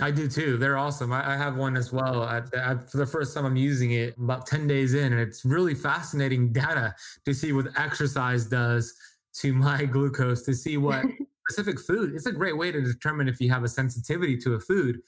I 0.01 0.11
do 0.11 0.29
too. 0.29 0.59
They're 0.59 0.79
awesome. 0.79 1.12
I, 1.12 1.35
I 1.35 1.37
have 1.37 1.57
one 1.57 1.77
as 1.77 1.93
well. 1.93 2.23
I, 2.23 2.43
I, 2.57 2.77
for 2.77 2.99
the 2.99 3.07
first 3.07 3.35
time, 3.35 3.45
I'm 3.45 3.57
using 3.57 3.93
it 3.93 4.17
about 4.17 4.47
10 4.47 4.67
days 4.69 4.95
in, 4.95 5.12
and 5.12 5.21
it's 5.21 5.45
really 5.45 5.75
fascinating 5.75 6.53
data 6.53 6.95
to 7.25 7.35
see 7.35 7.53
what 7.53 7.67
exercise 7.77 8.47
does 8.47 8.95
to 9.41 9.53
my 9.53 9.85
glucose, 9.87 10.43
to 10.43 10.55
see 10.55 10.77
what 10.77 11.05
specific 11.49 11.81
food. 11.81 12.14
It's 12.14 12.27
a 12.27 12.33
great 12.33 12.57
way 12.57 12.71
to 12.71 12.81
determine 12.81 13.29
if 13.29 13.41
you 13.41 13.51
have 13.51 13.64
a 13.64 13.69
sensitivity 13.69 14.37
to 14.38 14.55
a 14.55 14.61
food. 14.61 15.01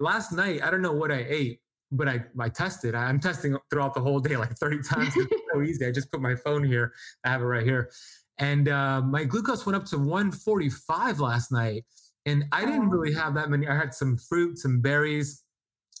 Last 0.00 0.32
night, 0.32 0.62
I 0.62 0.70
don't 0.70 0.82
know 0.82 0.92
what 0.92 1.12
I 1.12 1.24
ate, 1.28 1.60
but 1.96 2.08
I, 2.08 2.24
I 2.38 2.48
tested. 2.48 2.94
I'm 2.94 3.20
testing 3.20 3.56
throughout 3.70 3.94
the 3.94 4.00
whole 4.00 4.20
day, 4.20 4.36
like 4.36 4.56
30 4.56 4.82
times. 4.82 5.12
It's 5.16 5.34
so 5.52 5.62
easy. 5.62 5.86
I 5.86 5.92
just 5.92 6.10
put 6.10 6.20
my 6.20 6.34
phone 6.34 6.64
here. 6.64 6.92
I 7.24 7.30
have 7.30 7.40
it 7.40 7.46
right 7.46 7.64
here. 7.64 7.90
And 8.38 8.68
uh, 8.68 9.00
my 9.00 9.24
glucose 9.24 9.64
went 9.64 9.76
up 9.76 9.84
to 9.86 9.98
145 9.98 11.20
last 11.20 11.52
night. 11.52 11.84
And 12.26 12.44
I 12.52 12.64
didn't 12.64 12.88
really 12.88 13.14
oh. 13.14 13.18
have 13.20 13.34
that 13.34 13.50
many. 13.50 13.68
I 13.68 13.76
had 13.76 13.94
some 13.94 14.16
fruit, 14.16 14.58
some 14.58 14.80
berries, 14.80 15.42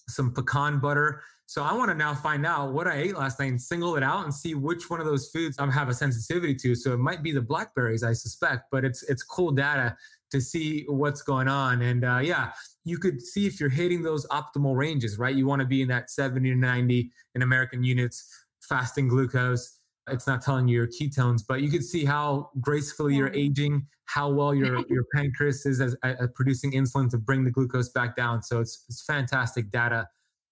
some 0.08 0.32
pecan 0.32 0.80
butter. 0.80 1.22
So 1.46 1.62
I 1.62 1.74
want 1.74 1.90
to 1.90 1.94
now 1.94 2.14
find 2.14 2.46
out 2.46 2.72
what 2.72 2.88
I 2.88 2.96
ate 2.96 3.16
last 3.16 3.38
night 3.38 3.50
and 3.50 3.60
single 3.60 3.96
it 3.96 4.02
out 4.02 4.24
and 4.24 4.32
see 4.32 4.54
which 4.54 4.88
one 4.88 5.00
of 5.00 5.06
those 5.06 5.28
foods 5.28 5.58
I 5.58 5.70
have 5.70 5.90
a 5.90 5.94
sensitivity 5.94 6.54
to. 6.56 6.74
So 6.74 6.94
it 6.94 6.98
might 6.98 7.22
be 7.22 7.32
the 7.32 7.42
blackberries, 7.42 8.02
I 8.02 8.14
suspect, 8.14 8.64
but 8.72 8.84
it's 8.84 9.02
it's 9.04 9.22
cool 9.22 9.52
data 9.52 9.94
to 10.30 10.40
see 10.40 10.84
what's 10.88 11.20
going 11.20 11.48
on. 11.48 11.82
And 11.82 12.04
uh, 12.04 12.20
yeah, 12.22 12.52
you 12.84 12.98
could 12.98 13.20
see 13.20 13.46
if 13.46 13.58
you're 13.58 13.70
hitting 13.70 14.02
those 14.02 14.26
optimal 14.26 14.76
ranges, 14.76 15.18
right? 15.18 15.34
You 15.34 15.46
want 15.46 15.60
to 15.60 15.66
be 15.66 15.82
in 15.82 15.88
that 15.88 16.10
70 16.10 16.50
to 16.50 16.56
90 16.56 17.10
in 17.34 17.42
American 17.42 17.82
units 17.82 18.44
fasting 18.60 19.08
glucose. 19.08 19.78
It's 20.08 20.26
not 20.26 20.42
telling 20.42 20.68
you 20.68 20.76
your 20.76 20.86
ketones, 20.86 21.42
but 21.46 21.62
you 21.62 21.70
could 21.70 21.84
see 21.84 22.04
how 22.04 22.50
gracefully 22.60 23.14
you're 23.14 23.32
aging, 23.32 23.86
how 24.04 24.28
well 24.28 24.54
your 24.54 24.84
your 24.88 25.04
pancreas 25.14 25.64
is 25.64 25.80
as, 25.80 25.96
as 26.02 26.28
producing 26.34 26.72
insulin 26.72 27.08
to 27.10 27.18
bring 27.18 27.42
the 27.42 27.50
glucose 27.50 27.88
back 27.88 28.14
down. 28.14 28.42
So 28.42 28.60
it's 28.60 28.84
it's 28.88 29.02
fantastic 29.02 29.70
data. 29.70 30.08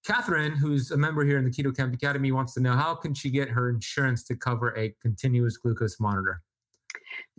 Catherine, 0.07 0.53
who's 0.53 0.91
a 0.91 0.97
member 0.97 1.25
here 1.25 1.39
in 1.39 1.45
the 1.45 1.51
Keto 1.51 1.77
Kamp 1.77 1.95
Academy, 1.95 2.33
wants 2.33 2.55
to 2.55 2.61
know 2.61 2.73
how 2.73 2.95
can 2.95 3.15
she 3.15 3.31
get 3.31 3.51
her 3.51 3.69
insurance 3.69 4.25
to 4.25 4.35
cover 4.35 4.77
a 4.77 4.95
continuous 5.01 5.59
glucose 5.59 6.01
monitor? 6.01 6.43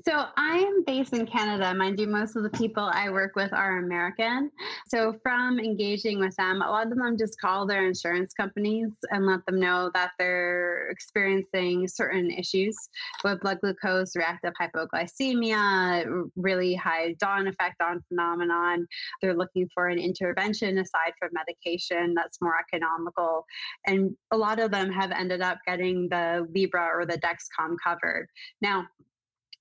So 0.02 0.26
I 0.36 0.58
am 0.58 0.84
based 0.86 1.14
in 1.14 1.28
Canada. 1.28 1.74
Mind 1.76 2.00
you, 2.00 2.08
most 2.08 2.36
of 2.36 2.42
the 2.42 2.50
people 2.50 2.90
I 2.92 3.12
work 3.12 3.36
with 3.36 3.54
are 3.54 3.78
American. 3.78 4.50
So 4.88 5.14
from 5.22 5.60
engaging 5.60 6.20
with 6.20 6.36
them, 6.36 6.64
a 6.64 6.70
lot 6.70 6.92
of 6.92 6.98
them 6.98 7.16
just 7.16 7.40
call 7.40 7.68
their 7.68 7.86
insurance 7.86 8.34
companies 8.34 8.90
and 9.12 9.28
let 9.28 9.46
them 9.46 9.60
know 9.60 9.92
that 9.94 10.12
they're 10.18 10.90
experiencing 10.90 11.88
certain 11.88 12.32
issues 12.32 12.76
with 13.24 13.42
blood 13.42 13.62
glucose, 13.62 14.16
reactive 14.16 14.54
hypoglycemia, 14.60 16.28
really 16.36 16.74
high 16.74 17.14
dawn 17.20 17.48
effect 17.48 17.80
on 17.82 18.04
phenomenon. 18.10 18.88
They're 19.22 19.38
looking 19.38 19.70
for 19.76 19.90
an 19.90 20.00
intervention 20.00 20.80
aside 20.80 21.14
from 21.20 21.30
medication 21.34 22.16
that's 22.16 22.42
more 22.42 22.56
economical. 22.60 23.46
And 23.86 24.16
a 24.32 24.38
lot 24.38 24.60
of 24.60 24.72
them 24.72 24.92
have 24.92 25.12
ended 25.12 25.42
up 25.42 25.60
getting 25.68 26.10
the 26.10 26.48
Libre 26.54 26.90
or 26.96 27.06
the 27.06 27.20
Dexcom 27.20 27.76
covered. 27.86 28.28
Now, 28.60 28.88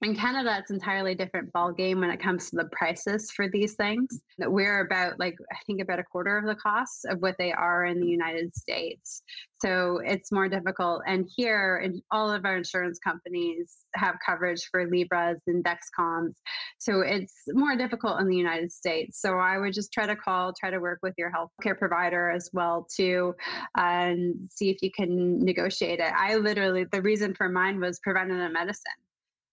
in 0.03 0.17
Canada, 0.17 0.57
it's 0.59 0.73
entirely 0.73 1.15
different 1.15 1.53
ball 1.53 1.71
game 1.71 2.01
when 2.01 2.11
it 2.11 2.21
comes 2.21 2.51
to 2.51 2.57
the 2.57 2.65
prices 2.73 3.31
for 3.31 3.49
these 3.49 3.75
things. 3.75 4.21
We're 4.39 4.81
about 4.81 5.21
like 5.21 5.37
I 5.53 5.57
think 5.65 5.81
about 5.81 6.01
a 6.01 6.05
quarter 6.05 6.37
of 6.37 6.45
the 6.45 6.57
cost 6.57 7.07
of 7.09 7.21
what 7.21 7.37
they 7.39 7.53
are 7.53 7.85
in 7.85 8.01
the 8.01 8.09
United 8.09 8.55
States. 8.57 9.23
So 9.61 10.01
it's 10.05 10.33
more 10.33 10.49
difficult. 10.49 11.03
And 11.07 11.31
here, 11.37 11.81
in 11.85 12.03
all 12.11 12.33
of 12.33 12.45
our 12.45 12.57
insurance 12.57 12.99
companies 12.99 13.77
have 13.95 14.17
coverage 14.27 14.69
for 14.73 14.91
Libres 14.91 15.41
and 15.47 15.65
Dexcoms. 15.65 16.35
So 16.79 17.03
it's 17.03 17.45
more 17.51 17.77
difficult 17.77 18.21
in 18.21 18.27
the 18.27 18.37
United 18.37 18.73
States. 18.73 19.21
So 19.21 19.39
I 19.39 19.59
would 19.59 19.73
just 19.73 19.93
try 19.93 20.07
to 20.07 20.17
call, 20.17 20.53
try 20.53 20.71
to 20.71 20.81
work 20.81 20.99
with 21.05 21.15
your 21.17 21.31
healthcare 21.31 21.79
provider 21.79 22.29
as 22.29 22.51
well 22.53 22.89
and 23.77 24.35
see 24.51 24.71
if 24.71 24.83
you 24.83 24.91
can 24.91 25.39
negotiate 25.45 26.01
it. 26.01 26.13
I 26.13 26.37
literally 26.37 26.87
the 26.91 27.03
reason 27.03 27.35
for 27.35 27.49
mine 27.49 27.79
was 27.79 28.01
preventative 28.01 28.53
medicine 28.53 28.93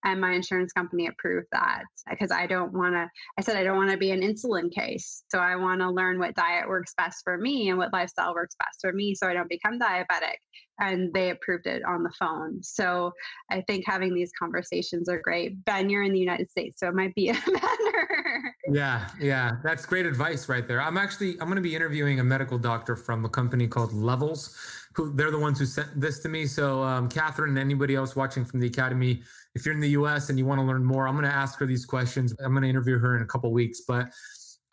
and 0.05 0.21
my 0.21 0.31
insurance 0.31 0.71
company 0.71 1.07
approved 1.07 1.47
that 1.51 1.83
because 2.09 2.31
I 2.31 2.47
don't 2.47 2.73
want 2.73 2.93
to. 2.93 3.09
I 3.37 3.41
said 3.41 3.57
I 3.57 3.63
don't 3.63 3.77
want 3.77 3.91
to 3.91 3.97
be 3.97 4.11
an 4.11 4.21
insulin 4.21 4.71
case, 4.71 5.23
so 5.29 5.39
I 5.39 5.55
want 5.55 5.81
to 5.81 5.89
learn 5.89 6.19
what 6.19 6.35
diet 6.35 6.67
works 6.67 6.93
best 6.97 7.21
for 7.23 7.37
me 7.37 7.69
and 7.69 7.77
what 7.77 7.91
lifestyle 7.91 8.33
works 8.33 8.55
best 8.59 8.79
for 8.81 8.93
me, 8.93 9.13
so 9.15 9.27
I 9.27 9.33
don't 9.33 9.49
become 9.49 9.79
diabetic. 9.79 10.37
And 10.81 11.13
they 11.13 11.31
approved 11.31 11.67
it 11.67 11.83
on 11.83 12.03
the 12.03 12.11
phone. 12.17 12.63
So 12.63 13.11
I 13.51 13.61
think 13.67 13.83
having 13.85 14.13
these 14.13 14.31
conversations 14.39 15.09
are 15.09 15.19
great. 15.21 15.63
Ben, 15.65 15.89
you're 15.89 16.03
in 16.03 16.13
the 16.13 16.19
United 16.19 16.49
States, 16.49 16.79
so 16.79 16.87
it 16.87 16.95
might 16.95 17.13
be 17.15 17.29
a 17.29 17.33
matter. 17.33 18.55
yeah, 18.71 19.09
yeah, 19.19 19.57
that's 19.63 19.85
great 19.85 20.05
advice 20.05 20.47
right 20.47 20.65
there. 20.65 20.81
I'm 20.81 20.97
actually 20.97 21.31
I'm 21.33 21.47
going 21.47 21.55
to 21.57 21.61
be 21.61 21.75
interviewing 21.75 22.21
a 22.21 22.23
medical 22.23 22.57
doctor 22.57 22.95
from 22.95 23.25
a 23.25 23.29
company 23.29 23.67
called 23.67 23.91
Levels. 23.91 24.55
Who 24.99 25.13
they're 25.13 25.31
the 25.31 25.39
ones 25.39 25.57
who 25.57 25.65
sent 25.65 25.97
this 25.97 26.19
to 26.23 26.27
me. 26.27 26.45
So, 26.45 26.83
um, 26.83 27.07
Catherine 27.07 27.51
and 27.51 27.57
anybody 27.57 27.95
else 27.95 28.17
watching 28.17 28.43
from 28.43 28.59
the 28.59 28.67
academy, 28.67 29.23
if 29.55 29.65
you're 29.65 29.73
in 29.73 29.79
the 29.79 29.91
US 29.91 30.29
and 30.29 30.37
you 30.37 30.45
want 30.45 30.59
to 30.59 30.65
learn 30.65 30.83
more, 30.83 31.07
I'm 31.07 31.13
going 31.13 31.23
to 31.23 31.33
ask 31.33 31.57
her 31.59 31.65
these 31.65 31.85
questions. 31.85 32.35
I'm 32.43 32.51
going 32.51 32.63
to 32.63 32.69
interview 32.69 32.99
her 32.99 33.15
in 33.15 33.21
a 33.21 33.25
couple 33.25 33.49
weeks, 33.53 33.83
but 33.87 34.09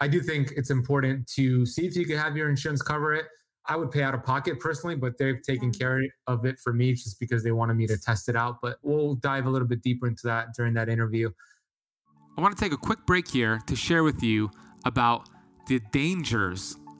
I 0.00 0.08
do 0.08 0.20
think 0.20 0.52
it's 0.56 0.70
important 0.70 1.28
to 1.34 1.64
see 1.64 1.86
if 1.86 1.94
you 1.94 2.04
can 2.06 2.18
have 2.18 2.36
your 2.36 2.50
insurance 2.50 2.82
cover 2.82 3.14
it. 3.14 3.26
I 3.66 3.76
would 3.76 3.92
pay 3.92 4.02
out 4.02 4.14
of 4.16 4.24
pocket 4.24 4.58
personally, 4.58 4.96
but 4.96 5.16
they've 5.16 5.40
taken 5.42 5.70
care 5.70 6.02
of 6.26 6.44
it 6.44 6.58
for 6.58 6.72
me 6.72 6.94
just 6.94 7.20
because 7.20 7.44
they 7.44 7.52
wanted 7.52 7.74
me 7.74 7.86
to 7.86 7.96
test 7.96 8.28
it 8.28 8.34
out. 8.34 8.56
But 8.60 8.78
we'll 8.82 9.14
dive 9.14 9.46
a 9.46 9.50
little 9.50 9.68
bit 9.68 9.80
deeper 9.80 10.08
into 10.08 10.22
that 10.24 10.54
during 10.56 10.74
that 10.74 10.88
interview. 10.88 11.30
I 12.36 12.40
want 12.40 12.58
to 12.58 12.60
take 12.60 12.72
a 12.72 12.76
quick 12.76 13.06
break 13.06 13.28
here 13.28 13.60
to 13.68 13.76
share 13.76 14.02
with 14.02 14.24
you 14.24 14.50
about 14.84 15.28
the 15.68 15.80
dangers 15.92 16.76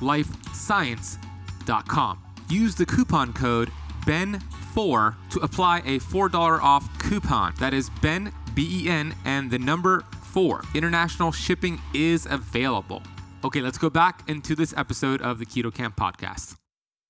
purelifescience.com. 0.00 2.22
Use 2.48 2.74
the 2.74 2.86
coupon 2.86 3.32
code 3.32 3.70
BEN 4.06 4.40
4 4.72 5.16
to 5.30 5.40
apply 5.40 5.78
a 5.78 5.98
$4 5.98 6.62
off 6.62 6.98
coupon. 6.98 7.54
That 7.58 7.74
is 7.74 7.90
Ben, 8.02 8.32
B 8.54 8.84
E 8.84 8.88
N, 8.88 9.14
and 9.24 9.50
the 9.50 9.58
number 9.58 10.04
4. 10.32 10.62
International 10.74 11.32
shipping 11.32 11.80
is 11.92 12.26
available. 12.26 13.02
Okay, 13.44 13.60
let's 13.60 13.78
go 13.78 13.90
back 13.90 14.28
into 14.28 14.54
this 14.54 14.74
episode 14.76 15.20
of 15.22 15.38
the 15.38 15.46
Keto 15.46 15.74
Kamp 15.74 15.96
podcast. 15.96 16.56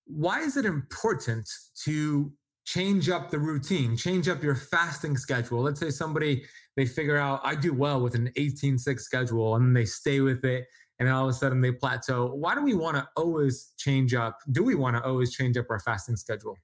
Why 0.07 0.41
is 0.41 0.57
it 0.57 0.65
important 0.65 1.49
to 1.85 2.33
change 2.65 3.09
up 3.09 3.31
the 3.31 3.39
routine, 3.39 3.97
change 3.97 4.29
up 4.29 4.43
your 4.43 4.55
fasting 4.55 5.17
schedule? 5.17 5.63
Let's 5.63 5.81
say 5.81 5.91
somebody 5.91 6.45
they 6.77 6.87
figure 6.87 7.17
out 7.17 7.41
I 7.43 7.55
do 7.55 7.73
well 7.73 8.01
with 8.01 8.15
an 8.15 8.31
18-6 8.37 9.01
schedule 9.01 9.57
and 9.57 9.77
they 9.77 9.85
stay 9.85 10.21
with 10.21 10.45
it 10.45 10.67
and 10.99 11.09
all 11.09 11.25
of 11.25 11.31
a 11.31 11.33
sudden 11.33 11.61
they 11.61 11.73
plateau. 11.73 12.27
Why 12.35 12.55
do 12.55 12.63
we 12.63 12.75
want 12.75 12.97
to 12.97 13.09
always 13.17 13.73
change 13.77 14.15
up? 14.15 14.39
Do 14.51 14.63
we 14.63 14.75
want 14.75 14.97
to 14.97 15.05
always 15.05 15.35
change 15.35 15.57
up 15.57 15.67
our 15.71 15.81
fasting 15.81 16.17
schedule? 16.17 16.57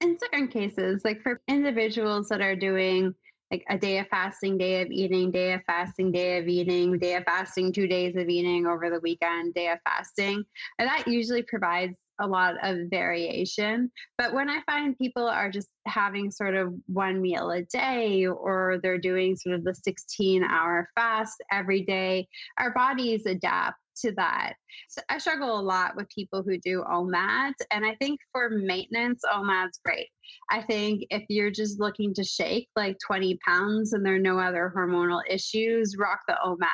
in 0.00 0.18
certain 0.18 0.48
cases, 0.48 1.02
like 1.04 1.22
for 1.22 1.40
individuals 1.48 2.28
that 2.28 2.40
are 2.40 2.56
doing 2.56 3.14
like 3.50 3.64
a 3.68 3.76
day 3.76 3.98
of 3.98 4.06
fasting, 4.08 4.56
day 4.56 4.80
of 4.80 4.90
eating, 4.90 5.30
day 5.30 5.52
of 5.52 5.60
fasting, 5.66 6.12
day 6.12 6.38
of 6.38 6.46
eating, 6.46 6.98
day 6.98 7.14
of 7.14 7.24
fasting, 7.24 7.72
two 7.72 7.86
days 7.88 8.14
of 8.16 8.28
eating 8.28 8.66
over 8.66 8.90
the 8.90 9.00
weekend, 9.00 9.54
day 9.54 9.68
of 9.68 9.78
fasting, 9.84 10.44
and 10.78 10.88
that 10.88 11.06
usually 11.08 11.42
provides 11.42 11.94
a 12.20 12.26
lot 12.26 12.54
of 12.62 12.88
variation. 12.90 13.90
But 14.18 14.32
when 14.32 14.48
I 14.48 14.60
find 14.66 14.96
people 14.96 15.26
are 15.26 15.50
just 15.50 15.68
having 15.86 16.30
sort 16.30 16.54
of 16.54 16.74
one 16.86 17.20
meal 17.20 17.50
a 17.50 17.62
day 17.62 18.26
or 18.26 18.78
they're 18.82 18.98
doing 18.98 19.36
sort 19.36 19.56
of 19.56 19.64
the 19.64 19.74
16 19.74 20.44
hour 20.44 20.88
fast 20.94 21.42
every 21.50 21.82
day, 21.82 22.28
our 22.58 22.72
bodies 22.72 23.26
adapt 23.26 23.78
to 24.02 24.12
that. 24.12 24.54
So 24.88 25.02
I 25.08 25.18
struggle 25.18 25.58
a 25.58 25.62
lot 25.62 25.96
with 25.96 26.08
people 26.08 26.42
who 26.42 26.58
do 26.58 26.84
OMAD. 26.90 27.52
And 27.70 27.84
I 27.84 27.94
think 28.00 28.20
for 28.32 28.50
maintenance, 28.50 29.22
OMAD's 29.32 29.80
great. 29.84 30.08
I 30.50 30.62
think 30.62 31.04
if 31.10 31.24
you're 31.28 31.50
just 31.50 31.80
looking 31.80 32.14
to 32.14 32.24
shake 32.24 32.68
like 32.76 32.96
20 33.04 33.38
pounds 33.44 33.92
and 33.92 34.04
there 34.04 34.14
are 34.14 34.18
no 34.18 34.38
other 34.38 34.72
hormonal 34.76 35.22
issues, 35.28 35.96
rock 35.98 36.20
the 36.28 36.36
OMAD. 36.44 36.66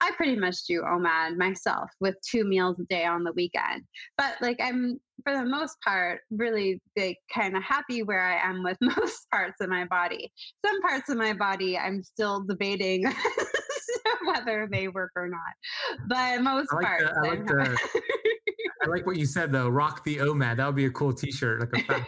I 0.00 0.10
pretty 0.12 0.36
much 0.36 0.64
do 0.66 0.82
OMAD 0.82 1.36
myself 1.36 1.90
with 2.00 2.16
two 2.28 2.44
meals 2.44 2.78
a 2.80 2.84
day 2.84 3.04
on 3.04 3.24
the 3.24 3.32
weekend. 3.32 3.82
But 4.16 4.36
like 4.40 4.58
I'm 4.60 5.00
for 5.24 5.36
the 5.36 5.44
most 5.44 5.80
part 5.82 6.20
really 6.30 6.80
like 6.96 7.18
kind 7.34 7.56
of 7.56 7.62
happy 7.62 8.02
where 8.02 8.24
I 8.24 8.36
am 8.48 8.62
with 8.62 8.78
most 8.80 9.28
parts 9.30 9.60
of 9.60 9.68
my 9.68 9.84
body. 9.84 10.32
Some 10.64 10.80
parts 10.80 11.08
of 11.08 11.16
my 11.16 11.32
body 11.32 11.76
I'm 11.76 12.02
still 12.02 12.44
debating 12.44 13.04
whether 14.34 14.68
they 14.70 14.88
work 14.88 15.12
or 15.16 15.28
not. 15.28 16.08
But 16.08 16.42
most 16.42 16.68
I 16.72 16.76
like 16.76 16.86
parts. 16.86 17.04
The, 17.04 17.18
I, 17.18 17.28
like 17.28 17.46
the, 17.46 17.78
I 18.82 18.86
like 18.86 19.06
what 19.06 19.16
you 19.16 19.26
said 19.26 19.52
though. 19.52 19.68
Rock 19.68 20.04
the 20.04 20.16
OMAD. 20.16 20.56
That 20.56 20.66
would 20.66 20.76
be 20.76 20.86
a 20.86 20.90
cool 20.90 21.12
T-shirt, 21.12 21.60
like 21.60 21.88
a 21.88 22.04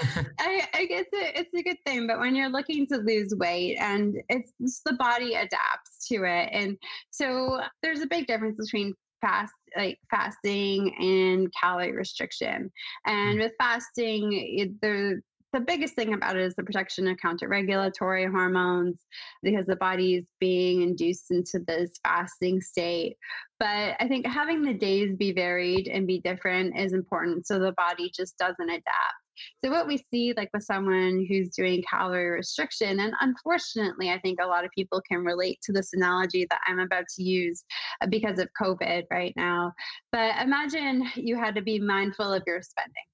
I, 0.38 0.68
I 0.74 0.86
guess 0.86 1.06
it, 1.12 1.36
it's 1.36 1.54
a 1.54 1.62
good 1.62 1.76
thing, 1.86 2.06
but 2.06 2.18
when 2.18 2.34
you're 2.34 2.48
looking 2.48 2.86
to 2.88 2.96
lose 2.96 3.34
weight 3.36 3.76
and 3.78 4.16
it's, 4.28 4.52
it's 4.60 4.80
the 4.84 4.94
body 4.94 5.34
adapts 5.34 6.06
to 6.08 6.24
it. 6.24 6.48
And 6.52 6.76
so 7.10 7.60
there's 7.82 8.00
a 8.00 8.06
big 8.06 8.26
difference 8.26 8.56
between 8.56 8.94
fast 9.20 9.52
like 9.76 9.98
fasting 10.10 10.94
and 10.98 11.52
calorie 11.58 11.92
restriction 11.92 12.70
and 13.06 13.38
mm. 13.38 13.42
with 13.42 13.52
fasting 13.58 14.30
it, 14.32 14.80
the 14.82 15.20
the 15.52 15.60
biggest 15.60 15.94
thing 15.94 16.14
about 16.14 16.36
it 16.36 16.42
is 16.42 16.54
the 16.54 16.62
protection 16.62 17.06
of 17.08 17.18
counter-regulatory 17.18 18.26
hormones 18.26 19.04
because 19.42 19.66
the 19.66 19.76
body 19.76 20.14
is 20.16 20.26
being 20.40 20.82
induced 20.82 21.30
into 21.30 21.60
this 21.66 21.90
fasting 22.02 22.60
state. 22.60 23.16
But 23.58 23.96
i 24.00 24.08
think 24.08 24.26
having 24.26 24.62
the 24.62 24.74
days 24.74 25.14
be 25.16 25.32
varied 25.32 25.86
and 25.88 26.06
be 26.06 26.20
different 26.20 26.78
is 26.78 26.92
important 26.92 27.46
so 27.46 27.58
the 27.58 27.72
body 27.72 28.10
just 28.14 28.36
doesn't 28.38 28.68
adapt. 28.68 29.22
So 29.64 29.70
what 29.70 29.86
we 29.86 29.98
see 30.10 30.34
like 30.36 30.50
with 30.52 30.64
someone 30.64 31.26
who's 31.28 31.50
doing 31.50 31.82
calorie 31.88 32.30
restriction, 32.30 33.00
and 33.00 33.14
unfortunately, 33.20 34.10
I 34.10 34.18
think 34.18 34.38
a 34.40 34.46
lot 34.46 34.64
of 34.64 34.70
people 34.76 35.00
can 35.10 35.24
relate 35.24 35.58
to 35.62 35.72
this 35.72 35.90
analogy 35.94 36.46
that 36.50 36.60
I'm 36.66 36.80
about 36.80 37.04
to 37.16 37.22
use 37.22 37.64
uh, 38.02 38.06
because 38.08 38.38
of 38.38 38.48
COVID 38.60 39.04
right 39.10 39.32
now. 39.36 39.72
But 40.10 40.36
imagine 40.42 41.08
you 41.16 41.36
had 41.36 41.54
to 41.54 41.62
be 41.62 41.78
mindful 41.78 42.32
of 42.32 42.42
your 42.46 42.62
spending 42.62 43.11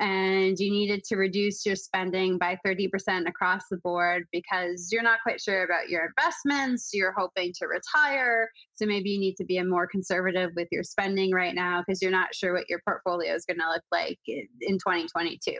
and 0.00 0.58
you 0.58 0.70
needed 0.70 1.02
to 1.04 1.16
reduce 1.16 1.66
your 1.66 1.76
spending 1.76 2.38
by 2.38 2.58
30% 2.66 3.28
across 3.28 3.62
the 3.70 3.78
board 3.78 4.24
because 4.32 4.88
you're 4.92 5.02
not 5.02 5.20
quite 5.22 5.40
sure 5.40 5.64
about 5.64 5.88
your 5.88 6.06
investments, 6.06 6.90
you're 6.92 7.14
hoping 7.16 7.52
to 7.58 7.66
retire. 7.66 8.48
So 8.74 8.86
maybe 8.86 9.10
you 9.10 9.18
need 9.18 9.34
to 9.36 9.44
be 9.44 9.60
more 9.62 9.86
conservative 9.86 10.50
with 10.54 10.68
your 10.70 10.84
spending 10.84 11.32
right 11.32 11.54
now 11.54 11.82
because 11.84 12.00
you're 12.00 12.10
not 12.10 12.34
sure 12.34 12.54
what 12.54 12.68
your 12.68 12.80
portfolio 12.84 13.34
is 13.34 13.44
going 13.44 13.58
to 13.58 13.68
look 13.68 13.82
like 13.90 14.18
in 14.26 14.78
2022. 14.78 15.56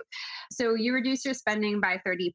So 0.53 0.75
you 0.75 0.95
reduce 0.95 1.25
your 1.25 1.35
spending 1.35 1.81
by 1.81 2.01
30%. 2.07 2.31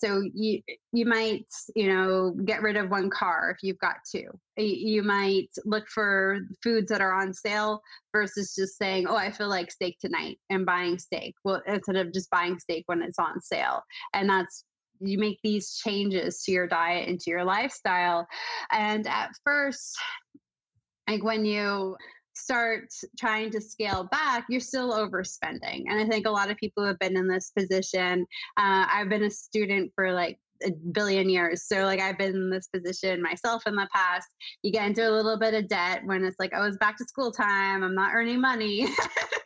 So 0.00 0.22
you 0.34 0.60
you 0.92 1.04
might, 1.04 1.46
you 1.74 1.88
know, 1.88 2.34
get 2.44 2.62
rid 2.62 2.76
of 2.76 2.90
one 2.90 3.10
car 3.10 3.50
if 3.54 3.62
you've 3.62 3.78
got 3.78 3.96
two. 4.10 4.28
You 4.58 5.02
might 5.02 5.50
look 5.64 5.88
for 5.88 6.40
foods 6.62 6.90
that 6.90 7.00
are 7.00 7.14
on 7.14 7.32
sale 7.32 7.80
versus 8.12 8.54
just 8.54 8.76
saying, 8.76 9.06
"Oh, 9.06 9.16
I 9.16 9.30
feel 9.30 9.48
like 9.48 9.70
steak 9.70 9.98
tonight," 10.00 10.38
and 10.50 10.66
buying 10.66 10.98
steak. 10.98 11.34
Well, 11.44 11.62
instead 11.66 11.96
of 11.96 12.12
just 12.12 12.30
buying 12.30 12.58
steak 12.58 12.84
when 12.86 13.02
it's 13.02 13.18
on 13.18 13.40
sale, 13.40 13.82
and 14.14 14.28
that's 14.28 14.64
you 15.00 15.18
make 15.18 15.38
these 15.42 15.76
changes 15.76 16.42
to 16.42 16.52
your 16.52 16.66
diet 16.66 17.08
and 17.08 17.20
to 17.20 17.30
your 17.30 17.44
lifestyle. 17.44 18.26
And 18.72 19.06
at 19.06 19.30
first, 19.44 19.96
like 21.08 21.22
when 21.22 21.44
you 21.44 21.96
start 22.34 22.88
trying 23.18 23.50
to 23.50 23.60
scale 23.60 24.04
back, 24.10 24.46
you're 24.48 24.60
still 24.60 24.92
overspending. 24.92 25.84
And 25.88 26.00
I 26.00 26.06
think 26.06 26.26
a 26.26 26.30
lot 26.30 26.50
of 26.50 26.56
people 26.56 26.84
have 26.84 26.98
been 26.98 27.16
in 27.16 27.28
this 27.28 27.50
position. 27.56 28.26
Uh, 28.56 28.86
I've 28.90 29.08
been 29.08 29.24
a 29.24 29.30
student 29.30 29.92
for 29.94 30.12
like 30.12 30.38
a 30.64 30.70
billion 30.92 31.28
years. 31.28 31.64
So 31.66 31.84
like 31.84 32.00
I've 32.00 32.18
been 32.18 32.34
in 32.34 32.50
this 32.50 32.68
position 32.68 33.22
myself 33.22 33.62
in 33.66 33.74
the 33.74 33.88
past. 33.94 34.28
You 34.62 34.72
get 34.72 34.86
into 34.86 35.08
a 35.08 35.10
little 35.10 35.38
bit 35.38 35.54
of 35.54 35.68
debt 35.68 36.02
when 36.04 36.24
it's 36.24 36.38
like, 36.38 36.52
oh, 36.54 36.64
it's 36.64 36.76
back 36.78 36.96
to 36.98 37.04
school 37.04 37.32
time. 37.32 37.82
I'm 37.82 37.94
not 37.94 38.12
earning 38.14 38.40
money. 38.40 38.88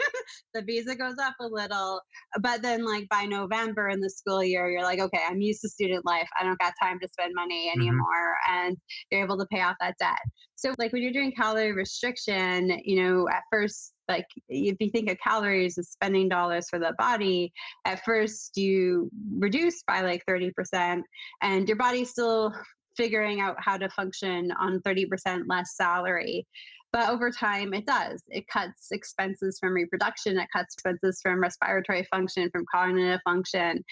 the 0.55 0.63
visa 0.63 0.95
goes 0.95 1.19
up 1.21 1.35
a 1.41 1.47
little. 1.47 2.01
But 2.41 2.63
then 2.63 2.85
like 2.85 3.09
by 3.09 3.25
November 3.25 3.89
in 3.89 4.01
the 4.01 4.11
school 4.11 4.43
year, 4.43 4.71
you're 4.71 4.83
like, 4.83 5.01
okay, 5.01 5.21
I'm 5.29 5.41
used 5.41 5.61
to 5.63 5.69
student 5.69 6.05
life. 6.05 6.29
I 6.39 6.45
don't 6.45 6.59
got 6.59 6.75
time 6.83 6.99
to 7.01 7.09
spend 7.09 7.35
money 7.35 7.69
mm-hmm. 7.69 7.81
anymore. 7.81 8.35
Mm-hmm. 8.49 8.67
And 8.67 8.77
you're 9.11 9.23
able 9.23 9.39
to 9.39 9.47
pay 9.47 9.63
off 9.63 9.77
that 9.81 9.97
debt. 9.99 10.21
So 10.57 10.75
like 10.79 10.93
when 10.93 11.03
you're 11.03 11.13
doing 11.13 11.33
calorie 11.33 11.73
restriction, 11.73 12.81
you 12.85 13.03
know, 13.03 13.29
at 13.29 13.43
first 13.51 13.93
like 14.09 14.27
if 14.49 14.77
you 14.81 14.91
think 14.91 15.11
of 15.11 15.17
calories 15.19 15.79
as 15.79 15.91
spending 15.91 16.29
dollars 16.29 16.67
for 16.69 16.79
the 16.79 16.93
body 16.99 17.53
at 17.85 18.05
first 18.05 18.57
you 18.57 19.09
reduce 19.39 19.83
by 19.85 20.01
like 20.01 20.23
30% 20.29 21.03
and 21.41 21.69
your 21.69 21.77
body's 21.77 22.11
still 22.11 22.53
figuring 22.97 23.41
out 23.41 23.57
how 23.59 23.77
to 23.77 23.89
function 23.91 24.53
on 24.61 24.81
30% 24.81 25.45
less 25.47 25.77
salary 25.77 26.47
but 26.93 27.09
over 27.09 27.31
time 27.31 27.73
it 27.75 27.87
does. 27.87 28.23
It 28.29 28.47
cuts 28.49 28.89
expenses 28.93 29.59
from 29.59 29.73
reproduction 29.75 30.39
it 30.39 30.49
cuts 30.53 30.75
expenses 30.75 31.21
from 31.23 31.41
respiratory 31.41 32.07
function 32.11 32.51
from 32.51 32.65
cognitive 32.73 33.21
function 33.25 33.85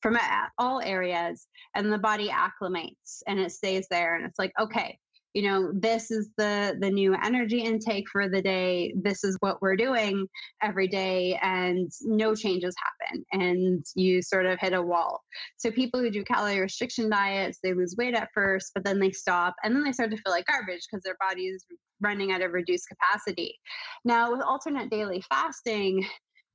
from 0.00 0.18
all 0.58 0.80
areas 0.80 1.46
and 1.74 1.92
the 1.92 1.98
body 1.98 2.28
acclimates 2.28 3.22
and 3.26 3.38
it 3.38 3.52
stays 3.52 3.86
there 3.90 4.16
and 4.16 4.24
it's 4.24 4.38
like 4.38 4.52
okay 4.60 4.98
you 5.34 5.42
know 5.42 5.72
this 5.74 6.12
is 6.12 6.30
the 6.38 6.76
the 6.80 6.88
new 6.88 7.14
energy 7.22 7.60
intake 7.60 8.08
for 8.10 8.28
the 8.28 8.40
day. 8.40 8.94
This 8.96 9.24
is 9.24 9.36
what 9.40 9.60
we're 9.60 9.76
doing 9.76 10.26
every 10.62 10.86
day 10.86 11.38
and 11.42 11.90
no 12.02 12.34
changes 12.34 12.74
happen 12.78 13.24
and 13.32 13.84
you 13.96 14.22
sort 14.22 14.46
of 14.46 14.58
hit 14.60 14.72
a 14.72 14.80
wall. 14.80 15.20
So 15.56 15.70
people 15.72 16.00
who 16.00 16.10
do 16.10 16.24
calorie 16.24 16.60
restriction 16.60 17.10
diets 17.10 17.58
they 17.62 17.74
lose 17.74 17.96
weight 17.98 18.14
at 18.14 18.28
first 18.32 18.70
but 18.74 18.84
then 18.84 19.00
they 19.00 19.10
stop 19.10 19.54
and 19.64 19.74
then 19.74 19.82
they 19.82 19.92
start 19.92 20.12
to 20.12 20.16
feel 20.16 20.32
like 20.32 20.46
garbage 20.46 20.82
because 20.90 21.02
their 21.02 21.16
body 21.20 21.42
is 21.42 21.66
running 22.00 22.30
at 22.30 22.42
a 22.42 22.48
reduced 22.48 22.88
capacity. 22.88 23.58
Now 24.04 24.32
with 24.32 24.40
alternate 24.40 24.90
daily 24.90 25.22
fasting 25.28 26.06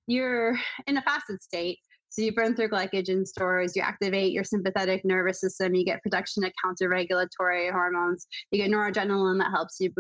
you're 0.08 0.58
in 0.88 0.98
a 0.98 1.02
fasted 1.02 1.44
state 1.44 1.80
so 2.10 2.22
you 2.22 2.34
burn 2.34 2.56
through 2.56 2.70
glycogen 2.70 3.26
stores, 3.26 3.76
you 3.76 3.82
activate 3.82 4.32
your 4.32 4.44
sympathetic 4.44 5.06
nervous 5.06 5.40
system, 5.40 5.76
you 5.76 5.86
get 5.86 6.02
production 6.02 6.44
of 6.44 6.52
counter-regulatory 6.64 7.70
hormones, 7.70 8.28
you 8.52 8.62
get 8.62 8.72
noradrenaline 8.72 9.40
that 9.40 9.52
helps 9.52 9.80
you 9.80 9.92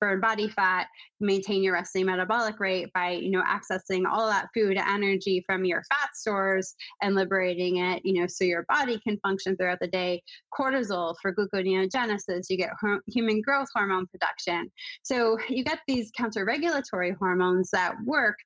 burn 0.00 0.20
body 0.20 0.48
fat, 0.48 0.86
maintain 1.20 1.62
your 1.62 1.72
resting 1.72 2.06
metabolic 2.06 2.60
rate 2.60 2.90
by 2.94 3.10
you 3.10 3.30
know 3.30 3.42
accessing 3.42 4.04
all 4.10 4.28
that 4.28 4.48
food 4.54 4.76
energy 4.76 5.42
from 5.46 5.64
your 5.64 5.82
fat 5.90 6.10
stores 6.14 6.74
and 7.02 7.14
liberating 7.14 7.78
it, 7.78 8.02
you 8.04 8.20
know, 8.20 8.26
so 8.26 8.44
your 8.44 8.64
body 8.68 9.00
can 9.06 9.18
function 9.20 9.56
throughout 9.56 9.78
the 9.80 9.88
day. 9.88 10.22
Cortisol 10.58 11.14
for 11.20 11.34
gluconeogenesis, 11.34 12.44
you 12.50 12.56
get 12.56 12.70
human 13.08 13.40
growth 13.40 13.68
hormone 13.74 14.06
production. 14.06 14.70
So 15.02 15.38
you 15.48 15.64
get 15.64 15.80
these 15.88 16.10
counter-regulatory 16.16 17.12
hormones 17.18 17.70
that 17.72 17.94
work 18.04 18.36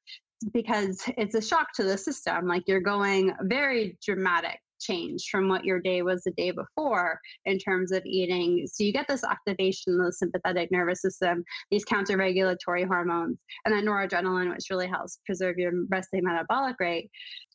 because 0.53 1.03
it's 1.17 1.35
a 1.35 1.43
shock 1.43 1.73
to 1.75 1.85
the 1.85 1.99
system. 1.99 2.47
Like 2.47 2.65
you're 2.67 2.81
going 2.81 3.35
very 3.43 3.99
dramatic 4.05 4.61
change 4.79 5.29
from 5.31 5.49
what 5.49 5.65
your 5.65 5.81
day 5.81 6.03
was 6.03 6.23
the 6.23 6.33
day 6.33 6.51
before 6.51 7.21
in 7.45 7.59
terms 7.59 7.93
of 7.93 8.05
eating. 8.05 8.67
So 8.71 8.85
you 8.85 8.93
get 8.93 9.07
this 9.09 9.25
activation 9.25 9.99
of 10.01 10.07
the 10.07 10.13
sympathetic 10.13 10.71
nervous 10.71 11.03
system, 11.03 11.45
these 11.71 11.85
counter 11.85 12.17
regulatory 12.17 12.85
hormones, 12.85 13.39
and 13.65 13.75
then 13.75 13.85
noradrenaline, 13.85 14.53
which 14.55 14.71
really 14.71 14.89
helps 14.89 15.21
preserve 15.27 15.59
your 15.59 15.73
resting 15.91 16.25
metabolic 16.25 16.77
rate. 16.81 17.11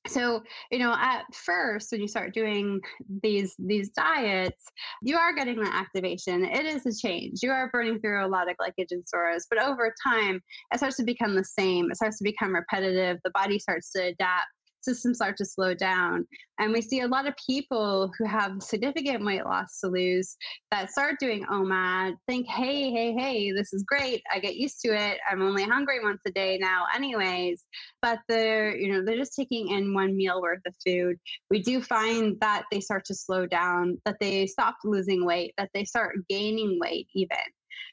So, 0.08 0.44
you 0.70 0.80
know, 0.80 0.94
at 1.00 1.24
first 1.34 1.92
when 1.92 2.02
you 2.02 2.10
start 2.10 2.34
doing 2.34 2.82
these 3.22 3.56
these 3.58 3.90
diets, 3.90 4.66
you 5.02 5.18
are 5.18 5.34
getting 5.34 5.62
the 5.62 5.74
activation. 5.74 6.44
It 6.44 6.66
is 6.66 6.86
a 6.86 6.94
change. 6.94 7.40
You 7.42 7.52
are 7.52 7.70
burning 7.72 8.00
through 8.00 8.26
a 8.26 8.28
lot 8.28 8.50
of 8.50 8.58
glycogen 8.58 9.08
stores, 9.08 9.48
but 9.50 9.62
over 9.62 9.94
time 10.06 10.42
it 10.74 10.78
starts 10.78 10.98
to 10.98 11.04
become 11.04 11.36
the 11.36 11.46
same. 11.46 11.90
It 11.90 11.96
starts 11.96 12.18
to 12.18 12.26
become 12.26 12.54
repetitive. 12.54 13.18
The 13.24 13.32
body 13.32 13.60
starts 13.60 13.92
to 13.94 14.08
adapt 14.08 14.48
systems 14.84 15.18
start 15.18 15.38
to 15.38 15.46
slow 15.46 15.74
down. 15.74 16.28
And 16.60 16.72
we 16.72 16.82
see 16.82 17.02
a 17.02 17.08
lot 17.08 17.28
of 17.28 17.34
people 17.48 18.12
who 18.18 18.26
have 18.26 18.62
significant 18.62 19.26
weight 19.26 19.46
loss 19.46 19.80
to 19.80 19.88
lose 19.88 20.36
that 20.72 20.92
start 20.92 21.16
doing 21.20 21.46
OMAD, 21.46 22.16
think, 22.28 22.48
hey, 22.48 22.92
hey, 22.92 23.14
hey, 23.14 23.52
this 23.52 23.74
is 23.74 23.84
great. 23.84 24.22
I 24.32 24.40
get 24.40 24.56
used 24.56 24.82
to 24.82 24.90
it. 24.90 25.18
I'm 25.30 25.42
only 25.42 25.64
hungry 25.64 26.00
once 26.04 26.22
a 26.28 26.32
day 26.32 26.58
now, 26.62 26.86
anyways. 26.96 27.64
But 28.02 28.20
they're, 28.28 28.76
you 28.76 28.92
know, 28.92 29.04
they're 29.04 29.18
just 29.18 29.36
taking 29.36 29.70
in 29.70 29.94
one 29.94 30.16
meal 30.16 30.42
worth 30.42 30.62
of 30.68 30.76
food. 30.86 31.18
We 31.50 31.62
do 31.62 31.82
find 31.82 32.40
that 32.42 32.66
they 32.72 32.80
start 32.80 33.06
to 33.06 33.16
slow 33.16 33.46
down, 33.46 34.00
that 34.06 34.18
they 34.20 34.46
stop 34.48 34.76
losing 34.84 35.26
weight, 35.26 35.54
that 35.58 35.70
they 35.74 35.86
start 35.86 36.16
gaining 36.30 36.80
weight 36.80 37.08
even. 37.16 37.38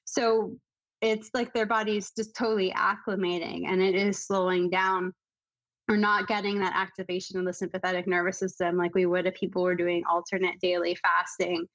So 0.05 0.57
it's 1.01 1.31
like 1.33 1.53
their 1.55 1.67
body's 1.67 2.13
just 2.17 2.35
totally 2.37 2.73
acclimating 2.73 3.67
and 3.67 3.81
it 3.81 3.95
is 3.95 4.27
slowing 4.27 4.69
down 4.69 5.15
we're 5.91 5.97
not 5.97 6.29
getting 6.29 6.61
that 6.61 6.77
activation 6.77 7.37
of 7.37 7.45
the 7.45 7.53
sympathetic 7.53 8.07
nervous 8.07 8.39
system 8.39 8.77
like 8.77 8.95
we 8.95 9.07
would 9.07 9.27
if 9.27 9.35
people 9.35 9.61
were 9.61 9.75
doing 9.75 10.05
alternate 10.09 10.55
daily 10.61 10.97
fasting. 11.03 11.67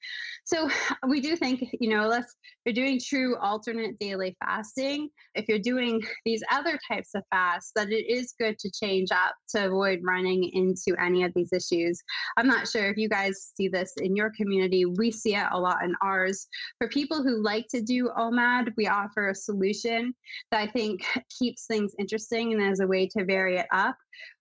So 0.45 0.69
we 1.05 1.19
do 1.19 1.35
think, 1.35 1.65
you 1.81 1.89
know, 1.89 2.07
let's 2.07 2.37
you're 2.65 2.73
doing 2.73 2.97
true 2.97 3.35
alternate 3.35 3.99
daily 3.99 4.37
fasting. 4.43 5.09
If 5.35 5.49
you're 5.49 5.59
doing 5.59 6.01
these 6.23 6.41
other 6.49 6.79
types 6.89 7.09
of 7.13 7.23
fasts, 7.29 7.73
that 7.75 7.91
it 7.91 8.09
is 8.09 8.33
good 8.39 8.57
to 8.59 8.71
change 8.71 9.09
up 9.11 9.35
to 9.49 9.65
avoid 9.65 9.99
running 10.01 10.49
into 10.53 10.99
any 10.99 11.23
of 11.23 11.33
these 11.35 11.51
issues. 11.51 12.01
I'm 12.37 12.47
not 12.47 12.69
sure 12.69 12.89
if 12.89 12.95
you 12.95 13.09
guys 13.09 13.51
see 13.55 13.67
this 13.67 13.91
in 13.97 14.15
your 14.15 14.31
community. 14.37 14.85
We 14.85 15.11
see 15.11 15.35
it 15.35 15.45
a 15.51 15.59
lot 15.59 15.83
in 15.83 15.93
ours. 16.01 16.47
For 16.79 16.87
people 16.87 17.21
who 17.21 17.43
like 17.43 17.67
to 17.71 17.81
do 17.81 18.09
OMAD, 18.17 18.71
we 18.77 18.87
offer 18.87 19.29
a 19.29 19.35
solution 19.35 20.15
that 20.51 20.61
I 20.61 20.67
think 20.71 21.05
keeps 21.37 21.65
things 21.67 21.93
interesting 21.99 22.53
and 22.53 22.63
as 22.63 22.79
a 22.79 22.87
way 22.87 23.07
to 23.09 23.25
vary 23.25 23.57
it 23.57 23.67
up 23.73 23.97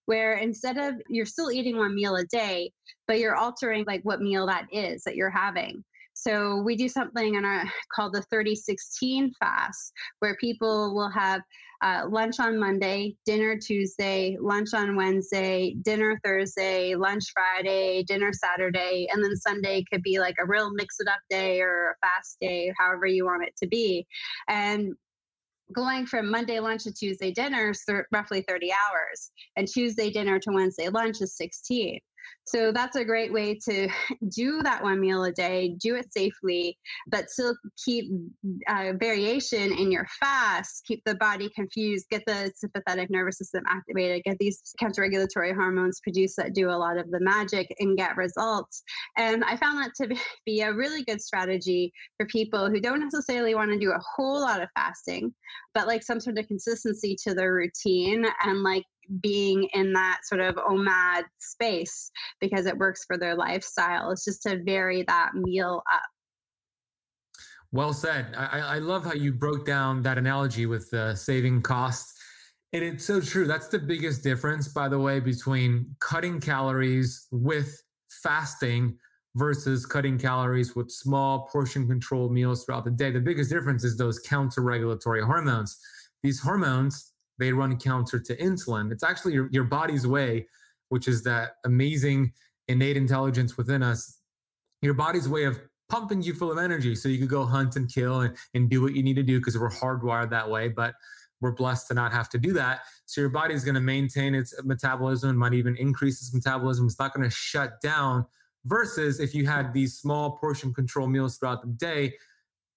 where 0.07 0.35
instead 0.35 0.79
of 0.79 0.95
you're 1.09 1.27
still 1.27 1.51
eating 1.51 1.77
one 1.77 1.95
meal 1.95 2.17
a 2.17 2.25
day, 2.27 2.73
but 3.07 3.19
you're 3.19 3.37
altering 3.37 3.85
like 3.87 4.03
what 4.03 4.21
meal 4.21 4.47
that 4.47 4.67
is 4.73 5.03
that 5.05 5.17
you're 5.17 5.31
having. 5.31 5.85
So 6.15 6.63
we 6.63 6.77
do 6.77 6.89
something 6.89 7.35
in 7.35 7.45
our 7.45 7.65
called 7.95 8.15
the 8.15 8.23
3016 8.31 9.33
fast, 9.39 9.93
where 10.21 10.37
people 10.37 10.95
will 10.95 11.11
have 11.11 11.43
uh, 11.83 12.07
lunch 12.09 12.37
on 12.41 12.59
Monday, 12.59 13.15
dinner 13.27 13.59
Tuesday, 13.59 14.39
lunch 14.41 14.73
on 14.73 14.97
Wednesday, 14.97 15.75
dinner 15.83 16.19
Thursday, 16.25 16.95
lunch 16.95 17.25
Friday, 17.35 18.05
dinner 18.05 18.33
Saturday, 18.33 19.07
and 19.13 19.23
then 19.23 19.37
Sunday 19.37 19.85
could 19.93 20.03
be 20.03 20.19
like 20.19 20.37
a 20.41 20.47
real 20.47 20.73
mix 20.73 20.97
it 21.01 21.09
up 21.09 21.21
day 21.29 21.61
or 21.61 21.91
a 21.91 22.07
fast 22.07 22.39
day, 22.41 22.73
however 22.79 23.07
you 23.07 23.27
want 23.27 23.45
it 23.45 23.55
to 23.63 23.67
be. 23.67 24.07
And 24.49 24.95
going 25.73 26.07
from 26.07 26.31
Monday 26.31 26.61
lunch 26.61 26.85
to 26.85 26.93
Tuesday 26.93 27.31
dinner 27.33 27.71
is 27.71 27.83
th- 27.85 28.05
roughly 28.13 28.45
30 28.47 28.71
hours, 28.73 29.31
and 29.57 29.67
Tuesday 29.67 30.11
dinner 30.11 30.39
to 30.39 30.53
Wednesday 30.53 30.89
lunch 30.89 31.21
is 31.21 31.37
16. 31.37 32.01
So 32.47 32.73
that's 32.73 32.97
a 32.97 33.05
great 33.05 33.33
way 33.33 33.59
to 33.69 33.89
do 34.29 34.63
that 34.63 34.83
one 34.83 35.01
meal 35.01 35.25
a 35.25 35.33
day, 35.33 35.75
do 35.79 35.95
it 35.97 36.13
safely, 36.13 36.79
but 37.09 37.31
still 37.31 37.57
keep 37.85 38.11
uh, 38.69 38.93
variation 39.01 39.73
in 39.73 39.91
your 39.91 40.07
fast, 40.21 40.85
keep 40.87 41.03
the 41.05 41.15
body 41.17 41.49
confused, 41.55 42.07
get 42.11 42.23
the 42.27 42.53
sympathetic 42.55 43.11
nervous 43.11 43.39
system 43.39 43.65
activated, 43.69 44.23
get 44.25 44.37
these 44.39 44.61
counter-regulatory 44.79 45.53
hormones 45.53 46.01
produced 46.03 46.37
that 46.37 46.55
do 46.55 46.71
a 46.71 46.73
lot 46.73 46.99
of 46.99 47.11
the 47.11 47.21
magic 47.21 47.75
and 47.81 47.97
get 47.97 48.17
results. 48.17 48.83
And 49.17 49.43
I 49.45 49.57
found 49.57 49.79
that 49.79 49.93
to 50.03 50.15
be 50.47 50.61
a 50.61 50.73
really 50.73 51.03
good 51.05 51.21
strategy 51.21 51.93
for 52.17 52.27
people 52.27 52.69
who 52.69 52.81
don't 52.81 53.01
necessarily 53.01 53.55
want 53.55 53.71
to 53.71 53.79
do 53.79 53.91
a 53.91 54.03
whole 54.17 54.41
lot 54.41 54.63
of 54.63 54.69
fasting, 54.75 55.33
but 55.73 55.87
like 55.87 56.03
some 56.03 56.21
sort 56.21 56.39
of 56.39 56.47
consistency 56.47 57.17
to 57.25 57.35
their 57.35 57.55
routine 57.55 58.27
and 58.45 58.63
like 58.63 58.85
being 59.21 59.69
in 59.75 59.93
that 59.93 60.21
sort 60.25 60.41
of 60.41 60.55
OMAD 60.57 61.25
space 61.39 62.11
because 62.41 62.67
it 62.67 62.77
works 62.77 63.05
for 63.05 63.17
their 63.17 63.35
lifestyle. 63.35 64.11
It's 64.11 64.25
just 64.25 64.43
to 64.43 64.63
vary 64.63 65.05
that 65.09 65.35
meal 65.35 65.83
up. 65.93 66.03
Well 67.73 67.93
said. 67.93 68.35
I, 68.37 68.61
I 68.61 68.79
love 68.79 69.05
how 69.05 69.15
you 69.15 69.33
broke 69.33 69.67
down 69.67 70.03
that 70.03 70.17
analogy 70.17 70.67
with 70.67 70.93
uh, 70.95 71.15
saving 71.17 71.63
costs. 71.63 72.13
And 72.73 72.85
it's 72.85 73.05
so 73.05 73.21
true. 73.21 73.47
That's 73.47 73.69
the 73.69 73.79
biggest 73.79 74.23
difference, 74.23 74.69
by 74.69 74.89
the 74.89 74.99
way, 74.99 75.21
between 75.21 75.95
cutting 76.01 76.41
calories 76.41 77.27
with 77.31 77.83
fasting 78.23 78.97
versus 79.37 79.87
cutting 79.87 80.19
calories 80.19 80.77
with 80.77 80.91
small 80.91 81.49
portion 81.51 81.89
control 81.89 82.29
meals 82.29 82.65
throughout 82.65 82.85
the 82.85 82.91
day. 82.91 83.11
The 83.11 83.21
biggest 83.21 83.51
difference 83.51 83.83
is 83.85 83.97
those 83.97 84.21
counter 84.21 84.61
regulatory 84.61 85.23
hormones. 85.23 85.77
These 86.23 86.41
hormones 86.41 87.14
they 87.39 87.53
run 87.53 87.77
counter 87.79 88.19
to 88.19 88.37
insulin. 88.37 88.93
It's 88.93 89.03
actually 89.03 89.35
your, 89.35 89.49
your 89.51 89.65
body's 89.65 90.07
way, 90.07 90.47
which 90.89 91.09
is 91.09 91.23
that 91.25 91.57
amazing 91.65 92.33
innate 92.69 92.97
intelligence 92.97 93.57
within 93.57 93.83
us, 93.83 94.19
your 94.83 94.95
body's 94.95 95.29
way 95.29 95.45
of 95.45 95.61
pumping 95.89 96.23
you 96.23 96.35
full 96.35 96.51
of 96.51 96.59
energy 96.59 96.95
so 96.95 97.09
you 97.09 97.19
could 97.19 97.29
go 97.29 97.45
hunt 97.45 97.77
and 97.77 97.93
kill 97.93 98.21
and, 98.21 98.37
and 98.55 98.71
do 98.71 98.81
what 98.81 98.95
you 98.95 99.03
need 99.03 99.17
to 99.17 99.23
do 99.23 99.39
because 99.39 99.59
we're 99.59 99.71
hardwired 99.71 100.31
that 100.31 100.49
way. 100.49 100.69
But 100.69 100.95
we're 101.41 101.53
blessed 101.53 101.89
to 101.89 101.95
not 101.95 102.13
have 102.13 102.29
to 102.31 102.39
do 102.39 102.53
that. 102.55 102.81
So 103.07 103.21
your 103.21 103.31
body 103.31 103.55
is 103.55 103.65
going 103.65 103.75
to 103.75 103.81
maintain 103.81 104.35
its 104.35 104.55
metabolism, 104.65 105.37
might 105.37 105.53
even 105.53 105.77
increase 105.77 106.21
its 106.23 106.33
metabolism. 106.33 106.87
It's 106.87 106.99
not 106.99 107.15
going 107.15 107.29
to 107.29 107.35
shut 107.35 107.81
down. 107.81 108.27
Versus 108.65 109.21
if 109.21 109.35
you 109.35 109.47
had 109.47 109.75
these 109.75 109.99
small 109.99 110.39
portion 110.39 110.73
control 110.73 111.07
meals 111.07 111.37
throughout 111.37 111.61
the 111.61 111.69
day, 111.69 112.15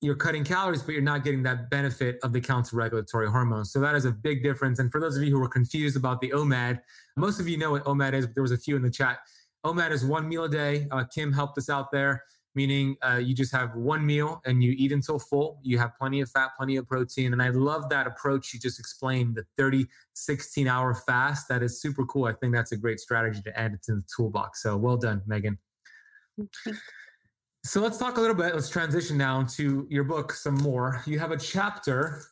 you're 0.02 0.16
cutting 0.16 0.44
calories, 0.44 0.84
but 0.84 0.94
you're 0.94 1.02
not 1.02 1.24
getting 1.24 1.42
that 1.44 1.70
benefit 1.70 2.20
of 2.22 2.32
the 2.32 2.40
counter 2.40 2.76
regulatory 2.76 3.30
hormones. 3.30 3.72
So 3.72 3.80
that 3.80 3.96
is 3.96 4.06
a 4.06 4.12
big 4.12 4.44
difference. 4.44 4.80
And 4.80 4.92
for 4.92 5.02
those 5.02 5.18
of 5.18 5.24
you 5.24 5.32
who 5.32 5.44
are 5.44 5.50
confused 5.50 5.98
about 5.98 6.22
the 6.22 6.30
OMAD, 6.30 6.80
most 7.16 7.40
of 7.40 7.48
you 7.48 7.58
know 7.58 7.72
what 7.72 7.84
OMAD 7.86 8.14
is, 8.14 8.28
but 8.28 8.36
there 8.36 8.44
was 8.44 8.52
a 8.52 8.58
few 8.58 8.76
in 8.76 8.84
the 8.84 8.92
chat. 8.92 9.20
OMAD 9.66 9.92
is 9.92 10.06
one 10.06 10.30
meal 10.30 10.44
a 10.44 10.50
day. 10.50 10.88
Uh, 10.92 11.04
Kim 11.04 11.34
helped 11.34 11.58
us 11.58 11.68
out 11.68 11.92
there, 11.92 12.24
meaning 12.54 12.96
uh, 13.04 13.16
you 13.16 13.34
just 13.34 13.52
have 13.52 13.76
one 13.76 14.06
meal 14.06 14.40
and 14.46 14.64
you 14.64 14.76
eat 14.78 14.92
until 14.92 15.18
full. 15.18 15.60
You 15.64 15.80
have 15.80 15.98
plenty 15.98 16.22
of 16.22 16.30
fat, 16.30 16.52
plenty 16.58 16.76
of 16.76 16.88
protein. 16.88 17.34
And 17.34 17.42
I 17.42 17.50
love 17.50 17.90
that 17.90 18.06
approach 18.06 18.54
you 18.54 18.60
just 18.60 18.80
explained 18.80 19.36
the 19.36 19.46
30, 19.58 19.88
16 20.14 20.68
hour 20.68 20.94
fast. 20.94 21.48
That 21.50 21.64
is 21.64 21.82
super 21.82 22.06
cool. 22.06 22.26
I 22.26 22.34
think 22.34 22.54
that's 22.54 22.72
a 22.72 22.78
great 22.78 23.00
strategy 23.00 23.42
to 23.42 23.60
add 23.60 23.74
it 23.74 23.82
to 23.84 23.96
the 23.96 24.04
toolbox. 24.16 24.62
So 24.62 24.78
well 24.78 24.98
done, 24.98 25.24
Megan. 25.26 25.58
So 27.64 27.82
let's 27.82 27.98
talk 27.98 28.18
a 28.18 28.22
little 28.22 28.36
bit. 28.36 28.56
Let's 28.56 28.70
transition 28.70 29.18
now 29.18 29.44
to 29.56 29.86
your 29.90 30.06
book 30.06 30.32
some 30.32 30.56
more. 30.56 31.02
You 31.06 31.20
have 31.20 31.32
a 31.32 31.38
chapter. 31.38 32.24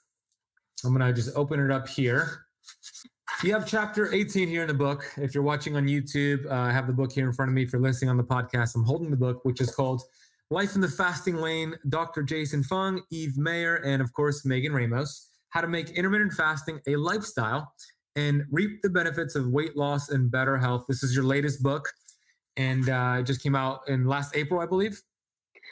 I'm 0.86 0.96
going 0.96 1.06
to 1.06 1.14
just 1.14 1.36
open 1.36 1.60
it 1.60 1.72
up 1.72 1.90
here. 1.90 2.46
You 3.44 3.52
have 3.52 3.68
chapter 3.68 4.14
18 4.14 4.48
here 4.48 4.62
in 4.62 4.68
the 4.68 4.74
book. 4.74 5.12
If 5.18 5.36
you're 5.36 5.44
watching 5.44 5.76
on 5.76 5.88
YouTube, 5.88 6.50
uh, 6.50 6.54
I 6.54 6.72
have 6.72 6.88
the 6.88 6.94
book 6.94 7.12
here 7.12 7.26
in 7.26 7.34
front 7.34 7.50
of 7.50 7.56
me. 7.56 7.64
If 7.64 7.74
you're 7.74 7.82
listening 7.82 8.10
on 8.10 8.18
the 8.18 8.24
podcast, 8.24 8.76
I'm 8.76 8.86
holding 8.86 9.12
the 9.12 9.18
book, 9.18 9.44
which 9.44 9.60
is 9.60 9.76
called 9.76 10.04
Life 10.52 10.76
in 10.76 10.82
the 10.82 10.88
Fasting 10.88 11.36
Lane, 11.36 11.76
Dr. 11.90 12.24
Jason 12.24 12.64
Fung, 12.64 13.02
Eve 13.12 13.38
Mayer, 13.38 13.76
and 13.78 14.02
of 14.02 14.14
course, 14.14 14.46
Megan 14.46 14.74
Ramos. 14.74 15.32
How 15.50 15.60
to 15.60 15.68
make 15.68 15.90
intermittent 15.92 16.32
fasting 16.32 16.80
a 16.88 16.96
lifestyle 16.96 17.74
and 18.16 18.44
reap 18.52 18.82
the 18.84 18.90
benefits 18.90 19.36
of 19.36 19.48
weight 19.48 19.76
loss 19.76 20.10
and 20.10 20.32
better 20.32 20.58
health. 20.58 20.86
This 20.88 21.04
is 21.04 21.14
your 21.14 21.26
latest 21.26 21.62
book, 21.62 21.90
and 22.56 22.88
uh, 22.90 23.18
it 23.20 23.24
just 23.24 23.44
came 23.44 23.56
out 23.56 23.82
in 23.90 24.06
last 24.06 24.34
April, 24.36 24.62
I 24.62 24.66
believe 24.66 25.02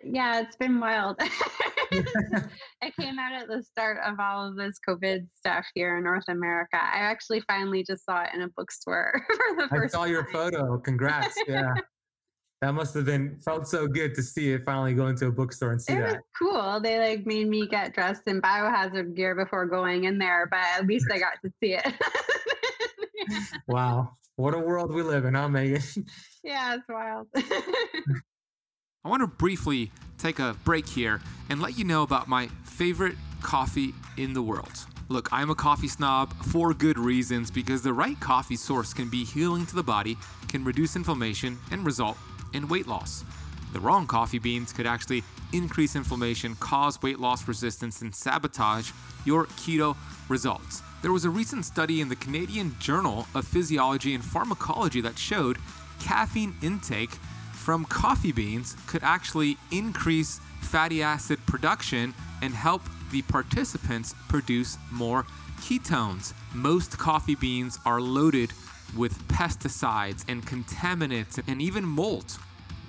yeah, 0.05 0.41
it's 0.41 0.55
been 0.55 0.79
wild. 0.79 1.19
it 2.81 2.95
came 2.99 3.19
out 3.19 3.33
at 3.33 3.47
the 3.47 3.63
start 3.63 3.99
of 4.05 4.19
all 4.19 4.47
of 4.47 4.55
this 4.55 4.79
COVID 4.87 5.27
stuff 5.35 5.65
here 5.75 5.97
in 5.97 6.03
North 6.03 6.23
America. 6.27 6.75
I 6.75 6.99
actually 6.99 7.41
finally 7.41 7.83
just 7.83 8.05
saw 8.05 8.23
it 8.23 8.29
in 8.33 8.41
a 8.41 8.49
bookstore 8.49 9.21
for 9.27 9.61
the 9.61 9.67
first 9.69 9.95
I 9.95 9.99
saw 9.99 10.03
your 10.05 10.25
photo. 10.25 10.77
Congrats. 10.77 11.35
Yeah. 11.47 11.73
that 12.61 12.73
must 12.73 12.93
have 12.95 13.05
been 13.05 13.37
felt 13.39 13.67
so 13.67 13.87
good 13.87 14.15
to 14.15 14.23
see 14.23 14.53
it 14.53 14.63
finally 14.63 14.93
go 14.93 15.07
into 15.07 15.27
a 15.27 15.31
bookstore 15.31 15.71
and 15.71 15.81
see 15.81 15.93
it 15.93 15.99
that. 15.99 16.13
Was 16.13 16.21
cool. 16.39 16.79
They 16.79 16.99
like 16.99 17.25
made 17.25 17.47
me 17.47 17.67
get 17.67 17.93
dressed 17.93 18.23
in 18.27 18.41
biohazard 18.41 19.15
gear 19.15 19.35
before 19.35 19.65
going 19.65 20.05
in 20.05 20.17
there, 20.17 20.47
but 20.49 20.61
at 20.77 20.87
least 20.87 21.07
I 21.11 21.19
got 21.19 21.33
to 21.43 21.51
see 21.61 21.75
it. 21.75 21.93
wow. 23.67 24.13
What 24.35 24.55
a 24.55 24.59
world 24.59 24.91
we 24.91 25.03
live 25.03 25.25
in, 25.25 25.35
huh, 25.35 25.49
Megan? 25.49 25.81
Yeah, 26.43 26.75
it's 26.75 26.83
wild. 26.89 27.27
I 29.05 29.09
want 29.09 29.19
to 29.19 29.27
briefly 29.27 29.91
take 30.17 30.39
a 30.39 30.55
break 30.63 30.87
here 30.87 31.19
and 31.49 31.61
let 31.61 31.77
you 31.77 31.83
know 31.83 32.03
about 32.03 32.29
my 32.29 32.47
favorite 32.63 33.17
coffee 33.41 33.93
in 34.15 34.31
the 34.31 34.41
world. 34.41 34.71
Look, 35.09 35.27
I'm 35.33 35.49
a 35.49 35.55
coffee 35.55 35.89
snob 35.89 36.33
for 36.45 36.73
good 36.73 36.97
reasons 36.97 37.51
because 37.51 37.81
the 37.81 37.91
right 37.91 38.17
coffee 38.21 38.55
source 38.55 38.93
can 38.93 39.09
be 39.09 39.25
healing 39.25 39.65
to 39.65 39.75
the 39.75 39.83
body, 39.83 40.15
can 40.47 40.63
reduce 40.63 40.95
inflammation, 40.95 41.59
and 41.69 41.85
result 41.85 42.17
in 42.53 42.69
weight 42.69 42.87
loss. 42.87 43.25
The 43.73 43.81
wrong 43.81 44.07
coffee 44.07 44.39
beans 44.39 44.71
could 44.71 44.87
actually 44.87 45.21
increase 45.51 45.97
inflammation, 45.97 46.55
cause 46.55 47.01
weight 47.01 47.19
loss 47.19 47.45
resistance, 47.45 48.01
and 48.01 48.15
sabotage 48.15 48.91
your 49.25 49.47
keto 49.47 49.97
results. 50.29 50.81
There 51.01 51.11
was 51.11 51.25
a 51.25 51.29
recent 51.29 51.65
study 51.65 51.99
in 51.99 52.07
the 52.07 52.15
Canadian 52.15 52.73
Journal 52.79 53.27
of 53.35 53.45
Physiology 53.45 54.15
and 54.15 54.23
Pharmacology 54.23 55.01
that 55.01 55.19
showed 55.19 55.57
caffeine 55.99 56.55
intake 56.61 57.11
from 57.63 57.85
coffee 57.85 58.33
beans 58.33 58.75
could 58.87 59.01
actually 59.03 59.55
increase 59.71 60.41
fatty 60.59 61.01
acid 61.01 61.39
production 61.45 62.13
and 62.41 62.53
help 62.53 62.81
the 63.09 63.21
participants 63.21 64.13
produce 64.27 64.77
more 64.91 65.25
ketones. 65.61 66.33
Most 66.53 66.97
coffee 66.97 67.35
beans 67.35 67.79
are 67.85 68.01
loaded 68.01 68.51
with 68.97 69.17
pesticides 69.29 70.25
and 70.27 70.45
contaminants 70.45 71.41
and 71.47 71.61
even 71.61 71.85
mold. 71.85 72.37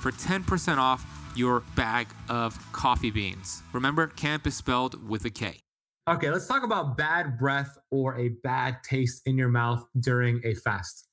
for 0.00 0.12
10% 0.12 0.78
off 0.78 1.04
your 1.34 1.64
bag 1.76 2.06
of 2.28 2.56
coffee 2.72 3.10
beans. 3.10 3.62
Remember, 3.72 4.06
camp 4.08 4.46
is 4.46 4.54
spelled 4.56 5.08
with 5.08 5.24
a 5.24 5.30
K. 5.30 5.60
Okay, 6.08 6.30
let's 6.30 6.46
talk 6.46 6.62
about 6.64 6.96
bad 6.96 7.38
breath 7.38 7.76
or 7.90 8.18
a 8.18 8.30
bad 8.42 8.78
taste 8.82 9.20
in 9.26 9.36
your 9.36 9.50
mouth 9.50 9.84
during 10.00 10.40
a 10.44 10.54
fast. 10.54 11.07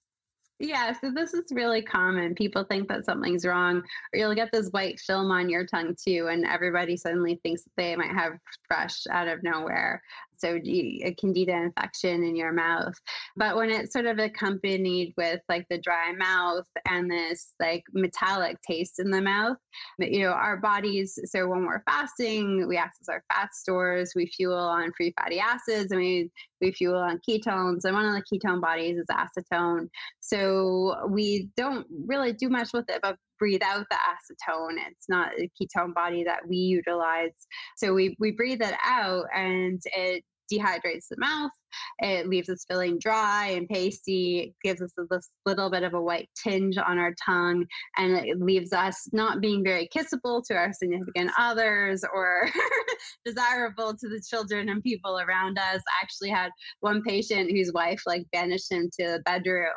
Yeah, 0.59 0.93
so 1.01 1.11
this 1.11 1.33
is 1.33 1.43
really 1.51 1.81
common. 1.81 2.33
People 2.33 2.63
think 2.63 2.87
that 2.87 3.03
something's 3.03 3.45
wrong, 3.45 3.83
or 4.13 4.19
you'll 4.19 4.35
get 4.35 4.53
this 4.53 4.69
white 4.69 5.01
film 5.01 5.29
on 5.29 5.49
your 5.49 5.65
tongue 5.65 5.95
too, 6.01 6.29
and 6.31 6.45
everybody 6.45 6.95
suddenly 6.95 7.41
thinks 7.43 7.63
they 7.75 7.93
might 7.95 8.13
have 8.13 8.39
thrush 8.67 9.05
out 9.09 9.27
of 9.27 9.43
nowhere 9.43 10.01
so 10.37 10.59
a 10.63 11.15
candida 11.19 11.53
infection 11.53 12.23
in 12.23 12.35
your 12.35 12.51
mouth. 12.51 12.93
But 13.35 13.55
when 13.55 13.69
it's 13.69 13.93
sort 13.93 14.05
of 14.05 14.19
accompanied 14.19 15.13
with 15.17 15.41
like 15.49 15.65
the 15.69 15.77
dry 15.77 16.11
mouth 16.13 16.67
and 16.87 17.09
this 17.09 17.53
like 17.59 17.83
metallic 17.93 18.57
taste 18.67 18.99
in 18.99 19.11
the 19.11 19.21
mouth, 19.21 19.57
you 19.99 20.21
know, 20.23 20.31
our 20.31 20.57
bodies, 20.57 21.17
so 21.25 21.47
when 21.47 21.65
we're 21.65 21.83
fasting, 21.83 22.67
we 22.67 22.77
access 22.77 23.09
our 23.09 23.23
fat 23.33 23.53
stores, 23.53 24.13
we 24.15 24.27
fuel 24.27 24.57
on 24.57 24.91
free 24.95 25.13
fatty 25.19 25.39
acids, 25.39 25.91
and 25.91 25.99
we, 25.99 26.29
we 26.61 26.71
fuel 26.71 26.97
on 26.97 27.19
ketones. 27.27 27.85
And 27.85 27.95
one 27.95 28.05
of 28.05 28.13
the 28.13 28.39
ketone 28.39 28.61
bodies 28.61 28.97
is 28.97 29.05
acetone. 29.11 29.87
So 30.19 31.07
we 31.09 31.49
don't 31.57 31.85
really 32.07 32.33
do 32.33 32.49
much 32.49 32.69
with 32.73 32.85
it, 32.89 32.99
but 33.01 33.17
breathe 33.39 33.61
out 33.63 33.85
the 33.89 33.97
acetone. 33.97 34.75
It's 34.89 35.09
not 35.09 35.31
a 35.37 35.49
ketone 35.61 35.93
body 35.93 36.23
that 36.23 36.47
we 36.47 36.57
utilize. 36.57 37.31
So 37.77 37.93
we, 37.93 38.15
we 38.19 38.31
breathe 38.31 38.61
it 38.61 38.75
out 38.83 39.25
and 39.33 39.81
it 39.85 40.23
dehydrates 40.51 41.07
the 41.09 41.17
mouth. 41.17 41.51
It 41.99 42.27
leaves 42.27 42.49
us 42.49 42.65
feeling 42.67 42.99
dry 42.99 43.47
and 43.47 43.67
pasty. 43.67 44.39
It 44.39 44.55
gives 44.63 44.81
us 44.81 44.91
this 45.09 45.29
little 45.45 45.69
bit 45.69 45.83
of 45.83 45.93
a 45.93 46.01
white 46.01 46.29
tinge 46.41 46.77
on 46.77 46.97
our 46.97 47.13
tongue, 47.25 47.65
and 47.97 48.13
it 48.13 48.39
leaves 48.39 48.73
us 48.73 49.07
not 49.11 49.41
being 49.41 49.63
very 49.63 49.89
kissable 49.95 50.43
to 50.45 50.55
our 50.55 50.73
significant 50.73 51.31
others 51.37 52.03
or 52.13 52.49
desirable 53.25 53.93
to 53.93 54.09
the 54.09 54.21
children 54.27 54.69
and 54.69 54.83
people 54.83 55.19
around 55.19 55.57
us. 55.57 55.81
I 55.87 56.03
actually 56.03 56.29
had 56.29 56.51
one 56.81 57.01
patient 57.03 57.51
whose 57.51 57.71
wife 57.73 58.01
like 58.05 58.25
banished 58.31 58.71
him 58.71 58.89
to 58.99 59.05
the 59.07 59.21
bedroom, 59.25 59.73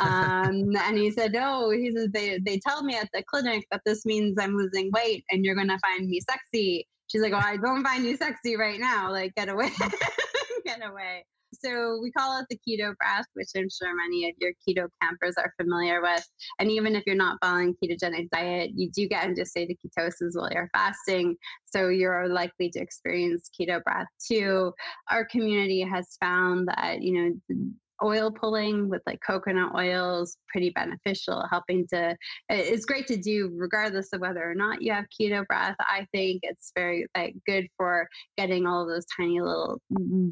um, 0.00 0.70
and 0.76 0.98
he 0.98 1.10
said, 1.10 1.32
"No, 1.32 1.70
he 1.70 1.92
said 1.96 2.12
they 2.12 2.38
they 2.38 2.58
tell 2.58 2.82
me 2.82 2.96
at 2.96 3.08
the 3.12 3.22
clinic 3.24 3.66
that 3.70 3.82
this 3.84 4.04
means 4.04 4.36
I'm 4.38 4.56
losing 4.56 4.90
weight, 4.92 5.24
and 5.30 5.44
you're 5.44 5.56
gonna 5.56 5.78
find 5.78 6.08
me 6.08 6.20
sexy." 6.28 6.86
She's 7.10 7.22
like, 7.22 7.32
"Oh, 7.32 7.38
I 7.42 7.56
don't 7.56 7.84
find 7.84 8.04
you 8.04 8.16
sexy 8.16 8.56
right 8.56 8.78
now. 8.78 9.10
Like, 9.10 9.34
get 9.34 9.48
away, 9.48 9.70
get 10.64 10.80
away." 10.86 11.24
So 11.52 11.98
we 12.00 12.12
call 12.12 12.38
it 12.38 12.46
the 12.48 12.58
keto 12.58 12.96
breath, 12.96 13.26
which 13.34 13.48
I'm 13.56 13.68
sure 13.68 13.94
many 13.94 14.28
of 14.28 14.36
your 14.38 14.52
keto 14.66 14.88
campers 15.02 15.34
are 15.36 15.52
familiar 15.60 16.00
with. 16.00 16.24
And 16.58 16.70
even 16.70 16.94
if 16.94 17.02
you're 17.06 17.16
not 17.16 17.38
following 17.42 17.74
ketogenic 17.82 18.30
diet, 18.30 18.70
you 18.74 18.88
do 18.90 19.08
get 19.08 19.24
into 19.24 19.44
state 19.44 19.70
of 19.70 19.76
ketosis 19.78 20.30
while 20.34 20.50
you're 20.52 20.70
fasting. 20.72 21.36
So 21.64 21.88
you're 21.88 22.28
likely 22.28 22.70
to 22.70 22.80
experience 22.80 23.50
keto 23.58 23.82
breath 23.82 24.06
too. 24.24 24.72
Our 25.10 25.24
community 25.24 25.82
has 25.82 26.16
found 26.20 26.68
that, 26.68 27.02
you 27.02 27.14
know, 27.48 27.64
oil 28.02 28.30
pulling 28.30 28.88
with 28.88 29.02
like 29.06 29.20
coconut 29.26 29.74
oil 29.74 30.22
is 30.22 30.36
pretty 30.48 30.70
beneficial 30.70 31.44
helping 31.50 31.86
to 31.88 32.16
it's 32.48 32.84
great 32.84 33.06
to 33.06 33.16
do 33.16 33.50
regardless 33.54 34.12
of 34.12 34.20
whether 34.20 34.48
or 34.48 34.54
not 34.54 34.82
you 34.82 34.92
have 34.92 35.04
keto 35.20 35.46
breath. 35.46 35.76
I 35.80 36.06
think 36.12 36.40
it's 36.42 36.72
very 36.74 37.06
like 37.16 37.34
good 37.46 37.66
for 37.76 38.08
getting 38.36 38.66
all 38.66 38.82
of 38.82 38.88
those 38.88 39.06
tiny 39.16 39.40
little 39.40 39.80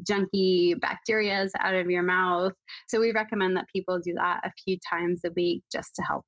junky 0.03 0.75
bacterias 0.75 1.49
out 1.59 1.75
of 1.75 1.89
your 1.89 2.03
mouth. 2.03 2.53
So 2.87 2.99
we 2.99 3.11
recommend 3.11 3.55
that 3.57 3.65
people 3.73 3.99
do 3.99 4.13
that 4.15 4.41
a 4.43 4.51
few 4.63 4.77
times 4.89 5.21
a 5.25 5.31
week 5.35 5.63
just 5.71 5.95
to 5.95 6.01
help. 6.03 6.25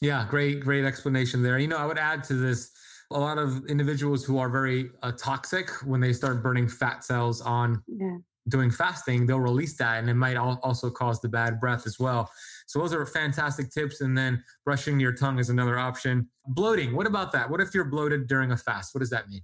Yeah 0.00 0.26
great 0.28 0.60
great 0.60 0.84
explanation 0.84 1.42
there. 1.42 1.58
You 1.58 1.68
know 1.68 1.76
i 1.76 1.86
would 1.86 1.98
add 1.98 2.24
to 2.24 2.34
this 2.34 2.70
a 3.12 3.18
lot 3.18 3.38
of 3.38 3.66
individuals 3.66 4.24
who 4.24 4.38
are 4.38 4.48
very 4.48 4.90
uh, 5.02 5.12
toxic 5.12 5.68
when 5.84 6.00
they 6.00 6.12
start 6.12 6.42
burning 6.42 6.68
fat 6.68 7.04
cells 7.04 7.40
on 7.40 7.82
yeah 7.88 8.18
doing 8.50 8.70
fasting, 8.70 9.26
they'll 9.26 9.40
release 9.40 9.76
that 9.78 9.98
and 9.98 10.10
it 10.10 10.14
might 10.14 10.36
also 10.36 10.90
cause 10.90 11.20
the 11.20 11.28
bad 11.28 11.58
breath 11.60 11.86
as 11.86 11.98
well. 11.98 12.30
So 12.66 12.78
those 12.78 12.92
are 12.92 13.06
fantastic 13.06 13.70
tips. 13.70 14.00
And 14.00 14.16
then 14.16 14.42
brushing 14.64 15.00
your 15.00 15.12
tongue 15.12 15.38
is 15.38 15.48
another 15.48 15.78
option. 15.78 16.28
Bloating, 16.46 16.94
what 16.94 17.06
about 17.06 17.32
that? 17.32 17.48
What 17.48 17.60
if 17.60 17.74
you're 17.74 17.84
bloated 17.84 18.26
during 18.26 18.52
a 18.52 18.56
fast? 18.56 18.94
What 18.94 19.00
does 19.00 19.10
that 19.10 19.28
mean? 19.28 19.42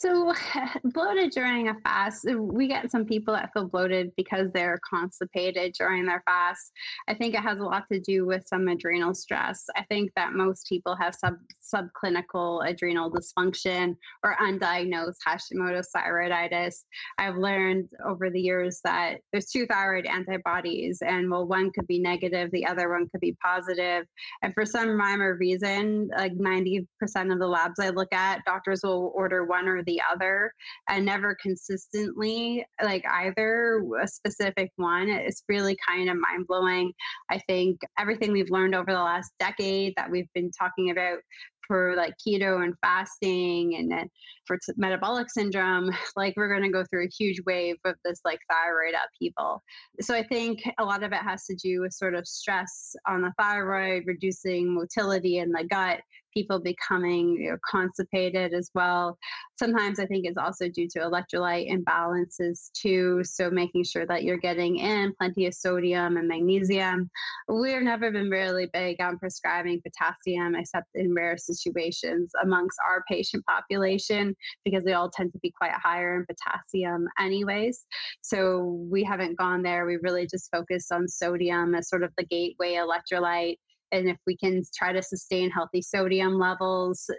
So, 0.00 0.32
bloated 0.84 1.30
during 1.32 1.68
a 1.68 1.74
fast, 1.84 2.24
we 2.34 2.68
get 2.68 2.90
some 2.90 3.04
people 3.04 3.34
that 3.34 3.50
feel 3.52 3.68
bloated 3.68 4.12
because 4.16 4.50
they're 4.54 4.80
constipated 4.88 5.74
during 5.78 6.06
their 6.06 6.22
fast. 6.24 6.72
I 7.06 7.12
think 7.12 7.34
it 7.34 7.42
has 7.42 7.58
a 7.58 7.64
lot 7.64 7.84
to 7.92 8.00
do 8.00 8.24
with 8.24 8.46
some 8.46 8.66
adrenal 8.68 9.14
stress. 9.14 9.66
I 9.76 9.84
think 9.84 10.10
that 10.16 10.32
most 10.32 10.66
people 10.66 10.96
have 10.96 11.14
sub 11.14 11.34
subclinical 11.74 12.66
adrenal 12.66 13.12
dysfunction 13.12 13.94
or 14.24 14.36
undiagnosed 14.40 15.16
Hashimoto's 15.26 15.90
thyroiditis. 15.94 16.76
I've 17.18 17.36
learned 17.36 17.90
over 18.04 18.30
the 18.30 18.40
years 18.40 18.80
that 18.84 19.18
there's 19.32 19.50
two 19.50 19.66
thyroid 19.66 20.06
antibodies, 20.06 21.02
and 21.02 21.30
well, 21.30 21.46
one 21.46 21.70
could 21.72 21.86
be 21.86 22.00
negative, 22.00 22.50
the 22.52 22.66
other 22.66 22.88
one 22.88 23.06
could 23.10 23.20
be 23.20 23.36
positive. 23.42 24.06
And 24.42 24.54
for 24.54 24.64
some 24.64 24.98
rhyme 24.98 25.20
or 25.20 25.36
reason, 25.36 26.08
like 26.16 26.32
90% 26.32 26.86
of 27.30 27.38
the 27.38 27.46
labs 27.46 27.78
I 27.78 27.90
look 27.90 28.12
at, 28.14 28.42
doctors 28.46 28.80
will 28.82 29.12
order 29.14 29.44
one 29.44 29.68
or 29.68 29.84
the 29.84 29.89
the 29.90 30.00
other 30.12 30.52
and 30.88 31.04
never 31.04 31.36
consistently 31.42 32.64
like 32.82 33.04
either 33.10 33.82
a 34.00 34.06
specific 34.06 34.70
one. 34.76 35.08
It's 35.08 35.42
really 35.48 35.76
kind 35.86 36.08
of 36.08 36.16
mind 36.16 36.46
blowing. 36.46 36.92
I 37.30 37.40
think 37.48 37.80
everything 37.98 38.32
we've 38.32 38.50
learned 38.50 38.74
over 38.74 38.92
the 38.92 38.98
last 38.98 39.32
decade 39.40 39.94
that 39.96 40.10
we've 40.10 40.32
been 40.34 40.50
talking 40.58 40.90
about 40.90 41.18
for 41.66 41.94
like 41.96 42.14
keto 42.18 42.64
and 42.64 42.74
fasting 42.80 43.76
and 43.76 43.92
then 43.92 44.10
for 44.44 44.56
t- 44.56 44.72
metabolic 44.76 45.30
syndrome 45.30 45.88
like 46.16 46.34
we're 46.36 46.48
going 46.48 46.64
to 46.64 46.68
go 46.68 46.84
through 46.90 47.04
a 47.04 47.10
huge 47.16 47.40
wave 47.46 47.76
of 47.84 47.94
this 48.04 48.18
like 48.24 48.40
thyroid 48.50 48.92
upheaval 48.92 49.62
so 50.00 50.12
i 50.12 50.22
think 50.24 50.60
a 50.80 50.84
lot 50.84 51.04
of 51.04 51.12
it 51.12 51.22
has 51.22 51.44
to 51.44 51.54
do 51.54 51.80
with 51.80 51.92
sort 51.92 52.16
of 52.16 52.26
stress 52.26 52.96
on 53.06 53.22
the 53.22 53.32
thyroid 53.38 54.02
reducing 54.04 54.74
motility 54.74 55.38
in 55.38 55.52
the 55.52 55.64
gut 55.70 56.00
people 56.32 56.60
becoming 56.60 57.36
you 57.40 57.50
know, 57.50 57.56
constipated 57.68 58.52
as 58.52 58.70
well. 58.74 59.18
Sometimes 59.58 59.98
I 59.98 60.06
think 60.06 60.26
it's 60.26 60.38
also 60.38 60.68
due 60.68 60.88
to 60.90 61.00
electrolyte 61.00 61.70
imbalances 61.70 62.70
too. 62.72 63.22
So 63.24 63.50
making 63.50 63.84
sure 63.84 64.06
that 64.06 64.22
you're 64.22 64.38
getting 64.38 64.76
in 64.78 65.12
plenty 65.18 65.46
of 65.46 65.54
sodium 65.54 66.16
and 66.16 66.28
magnesium. 66.28 67.10
We've 67.48 67.82
never 67.82 68.10
been 68.10 68.30
really 68.30 68.68
big 68.72 69.00
on 69.00 69.18
prescribing 69.18 69.82
potassium 69.82 70.54
except 70.54 70.86
in 70.94 71.14
rare 71.14 71.36
situations 71.36 72.30
amongst 72.42 72.78
our 72.88 73.04
patient 73.08 73.44
population 73.46 74.34
because 74.64 74.84
they 74.84 74.92
all 74.92 75.10
tend 75.10 75.32
to 75.32 75.38
be 75.40 75.52
quite 75.56 75.72
higher 75.72 76.16
in 76.16 76.26
potassium 76.26 77.06
anyways. 77.18 77.84
So 78.22 78.86
we 78.90 79.04
haven't 79.04 79.38
gone 79.38 79.62
there. 79.62 79.86
We 79.86 79.98
really 80.02 80.26
just 80.26 80.50
focused 80.50 80.92
on 80.92 81.08
sodium 81.08 81.74
as 81.74 81.88
sort 81.88 82.02
of 82.02 82.12
the 82.16 82.24
gateway 82.24 82.74
electrolyte 82.74 83.56
and 83.92 84.08
if 84.08 84.16
we 84.26 84.36
can 84.36 84.62
try 84.76 84.92
to 84.92 85.02
sustain 85.02 85.50
healthy 85.50 85.82
sodium 85.82 86.38
levels, 86.38 87.10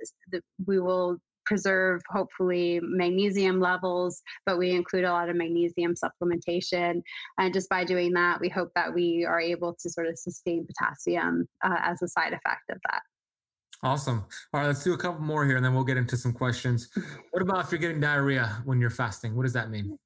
we 0.66 0.80
will 0.80 1.18
preserve 1.46 2.02
hopefully 2.10 2.80
magnesium 2.82 3.60
levels, 3.60 4.22
but 4.46 4.58
we 4.58 4.72
include 4.72 5.04
a 5.04 5.12
lot 5.12 5.30
of 5.30 5.36
magnesium 5.36 5.94
supplementation. 5.94 7.02
And 7.40 7.54
just 7.54 7.70
by 7.70 7.84
doing 7.84 8.14
that, 8.14 8.40
we 8.40 8.50
hope 8.50 8.70
that 8.76 8.94
we 8.94 9.26
are 9.28 9.40
able 9.40 9.76
to 9.82 9.90
sort 9.90 10.08
of 10.08 10.18
sustain 10.18 10.66
potassium 10.66 11.48
uh, 11.64 11.78
as 11.82 12.02
a 12.02 12.08
side 12.08 12.34
effect 12.34 12.70
of 12.70 12.78
that. 12.90 13.02
Awesome. 13.84 14.26
All 14.54 14.62
right, 14.62 14.68
let's 14.68 14.84
do 14.84 14.94
a 14.94 14.98
couple 14.98 15.22
more 15.22 15.44
here 15.46 15.56
and 15.56 15.66
then 15.66 15.74
we'll 15.74 15.84
get 15.84 15.98
into 15.98 16.16
some 16.16 16.34
questions. 16.34 16.90
What 17.32 17.42
about 17.42 17.64
if 17.64 17.72
you're 17.72 17.80
getting 17.80 18.02
diarrhea 18.02 18.62
when 18.66 18.80
you're 18.80 18.90
fasting? 18.90 19.36
What 19.36 19.44
does 19.44 19.54
that 19.54 19.70
mean? 19.70 19.98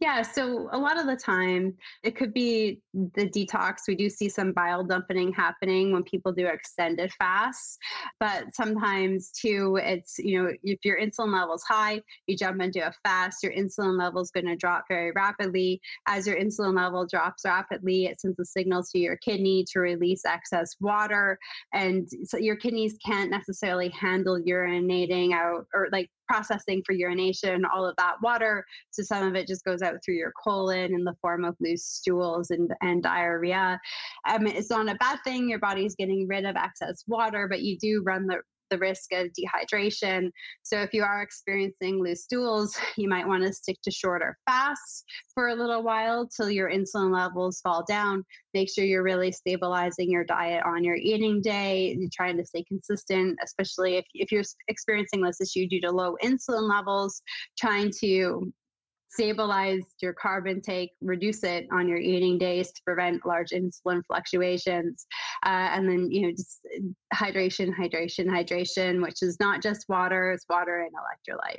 Yeah, 0.00 0.22
so 0.22 0.68
a 0.72 0.78
lot 0.78 0.98
of 0.98 1.06
the 1.06 1.16
time 1.16 1.74
it 2.02 2.16
could 2.16 2.34
be 2.34 2.80
the 2.92 3.28
detox. 3.28 3.82
We 3.88 3.94
do 3.94 4.10
see 4.10 4.28
some 4.28 4.52
bile 4.52 4.84
dumping 4.84 5.32
happening 5.32 5.92
when 5.92 6.02
people 6.02 6.32
do 6.32 6.46
extended 6.46 7.12
fasts, 7.18 7.78
but 8.20 8.54
sometimes 8.54 9.30
too, 9.30 9.78
it's 9.82 10.18
you 10.18 10.42
know 10.42 10.50
if 10.62 10.80
your 10.84 11.00
insulin 11.00 11.32
level's 11.32 11.62
high, 11.62 12.02
you 12.26 12.36
jump 12.36 12.60
into 12.60 12.86
a 12.86 12.92
fast, 13.04 13.42
your 13.42 13.52
insulin 13.52 13.98
level 13.98 14.20
is 14.20 14.30
going 14.30 14.46
to 14.46 14.56
drop 14.56 14.84
very 14.88 15.12
rapidly. 15.12 15.80
As 16.06 16.26
your 16.26 16.36
insulin 16.36 16.76
level 16.76 17.06
drops 17.06 17.42
rapidly, 17.44 18.06
it 18.06 18.20
sends 18.20 18.38
a 18.38 18.44
signal 18.44 18.84
to 18.92 18.98
your 18.98 19.16
kidney 19.18 19.64
to 19.72 19.80
release 19.80 20.24
excess 20.26 20.76
water, 20.80 21.38
and 21.72 22.08
so 22.24 22.36
your 22.36 22.56
kidneys 22.56 22.98
can't 23.04 23.30
necessarily 23.30 23.88
handle 23.90 24.38
urinating 24.38 25.32
out 25.32 25.66
or 25.72 25.88
like 25.92 26.10
processing 26.28 26.82
for 26.84 26.92
urination, 26.92 27.64
all 27.64 27.86
of 27.86 27.96
that 27.96 28.14
water. 28.22 28.64
So 28.90 29.02
some 29.02 29.26
of 29.26 29.34
it 29.34 29.46
just 29.46 29.64
goes 29.64 29.82
out 29.82 29.96
through 30.04 30.14
your 30.14 30.32
colon 30.42 30.94
in 30.94 31.04
the 31.04 31.14
form 31.20 31.44
of 31.44 31.56
loose 31.60 31.84
stools 31.84 32.50
and, 32.50 32.70
and 32.80 33.02
diarrhea. 33.02 33.80
Um, 34.28 34.46
it's 34.46 34.70
not 34.70 34.88
a 34.88 34.94
bad 34.96 35.18
thing. 35.24 35.48
Your 35.48 35.58
body's 35.58 35.94
getting 35.94 36.26
rid 36.28 36.44
of 36.44 36.56
excess 36.56 37.04
water, 37.06 37.46
but 37.48 37.62
you 37.62 37.78
do 37.78 38.02
run 38.04 38.26
the 38.26 38.38
the 38.72 38.78
risk 38.78 39.12
of 39.12 39.28
dehydration. 39.28 40.30
So 40.62 40.80
if 40.80 40.94
you 40.94 41.02
are 41.02 41.20
experiencing 41.20 42.02
loose 42.02 42.24
stools, 42.24 42.74
you 42.96 43.08
might 43.08 43.28
want 43.28 43.44
to 43.44 43.52
stick 43.52 43.76
to 43.84 43.90
shorter 43.90 44.38
fasts 44.48 45.04
for 45.34 45.48
a 45.48 45.54
little 45.54 45.82
while 45.82 46.26
till 46.26 46.50
your 46.50 46.70
insulin 46.70 47.12
levels 47.12 47.60
fall 47.60 47.84
down. 47.86 48.24
Make 48.54 48.70
sure 48.72 48.84
you're 48.84 49.02
really 49.02 49.30
stabilizing 49.30 50.10
your 50.10 50.24
diet 50.24 50.64
on 50.64 50.82
your 50.82 50.96
eating 50.96 51.42
day. 51.42 51.94
You're 51.98 52.08
trying 52.12 52.38
to 52.38 52.44
stay 52.44 52.64
consistent, 52.64 53.38
especially 53.44 53.96
if, 53.96 54.06
if 54.14 54.32
you're 54.32 54.44
experiencing 54.68 55.22
this 55.22 55.40
issue 55.40 55.68
due 55.68 55.80
to 55.82 55.90
low 55.90 56.16
insulin 56.24 56.68
levels, 56.68 57.20
trying 57.58 57.92
to 58.00 58.52
stabilize 59.12 59.82
your 60.00 60.14
carb 60.14 60.48
intake, 60.48 60.90
reduce 61.02 61.44
it 61.44 61.66
on 61.70 61.86
your 61.86 61.98
eating 61.98 62.38
days 62.38 62.72
to 62.72 62.80
prevent 62.84 63.26
large 63.26 63.50
insulin 63.50 64.02
fluctuations. 64.06 65.06
Uh, 65.44 65.68
and 65.74 65.88
then, 65.88 66.10
you 66.10 66.22
know, 66.22 66.30
just 66.30 66.60
hydration, 67.14 67.74
hydration, 67.76 68.26
hydration, 68.26 69.02
which 69.02 69.22
is 69.22 69.38
not 69.38 69.62
just 69.62 69.86
water, 69.88 70.32
it's 70.32 70.46
water 70.48 70.80
and 70.80 70.90
electrolytes. 70.94 71.58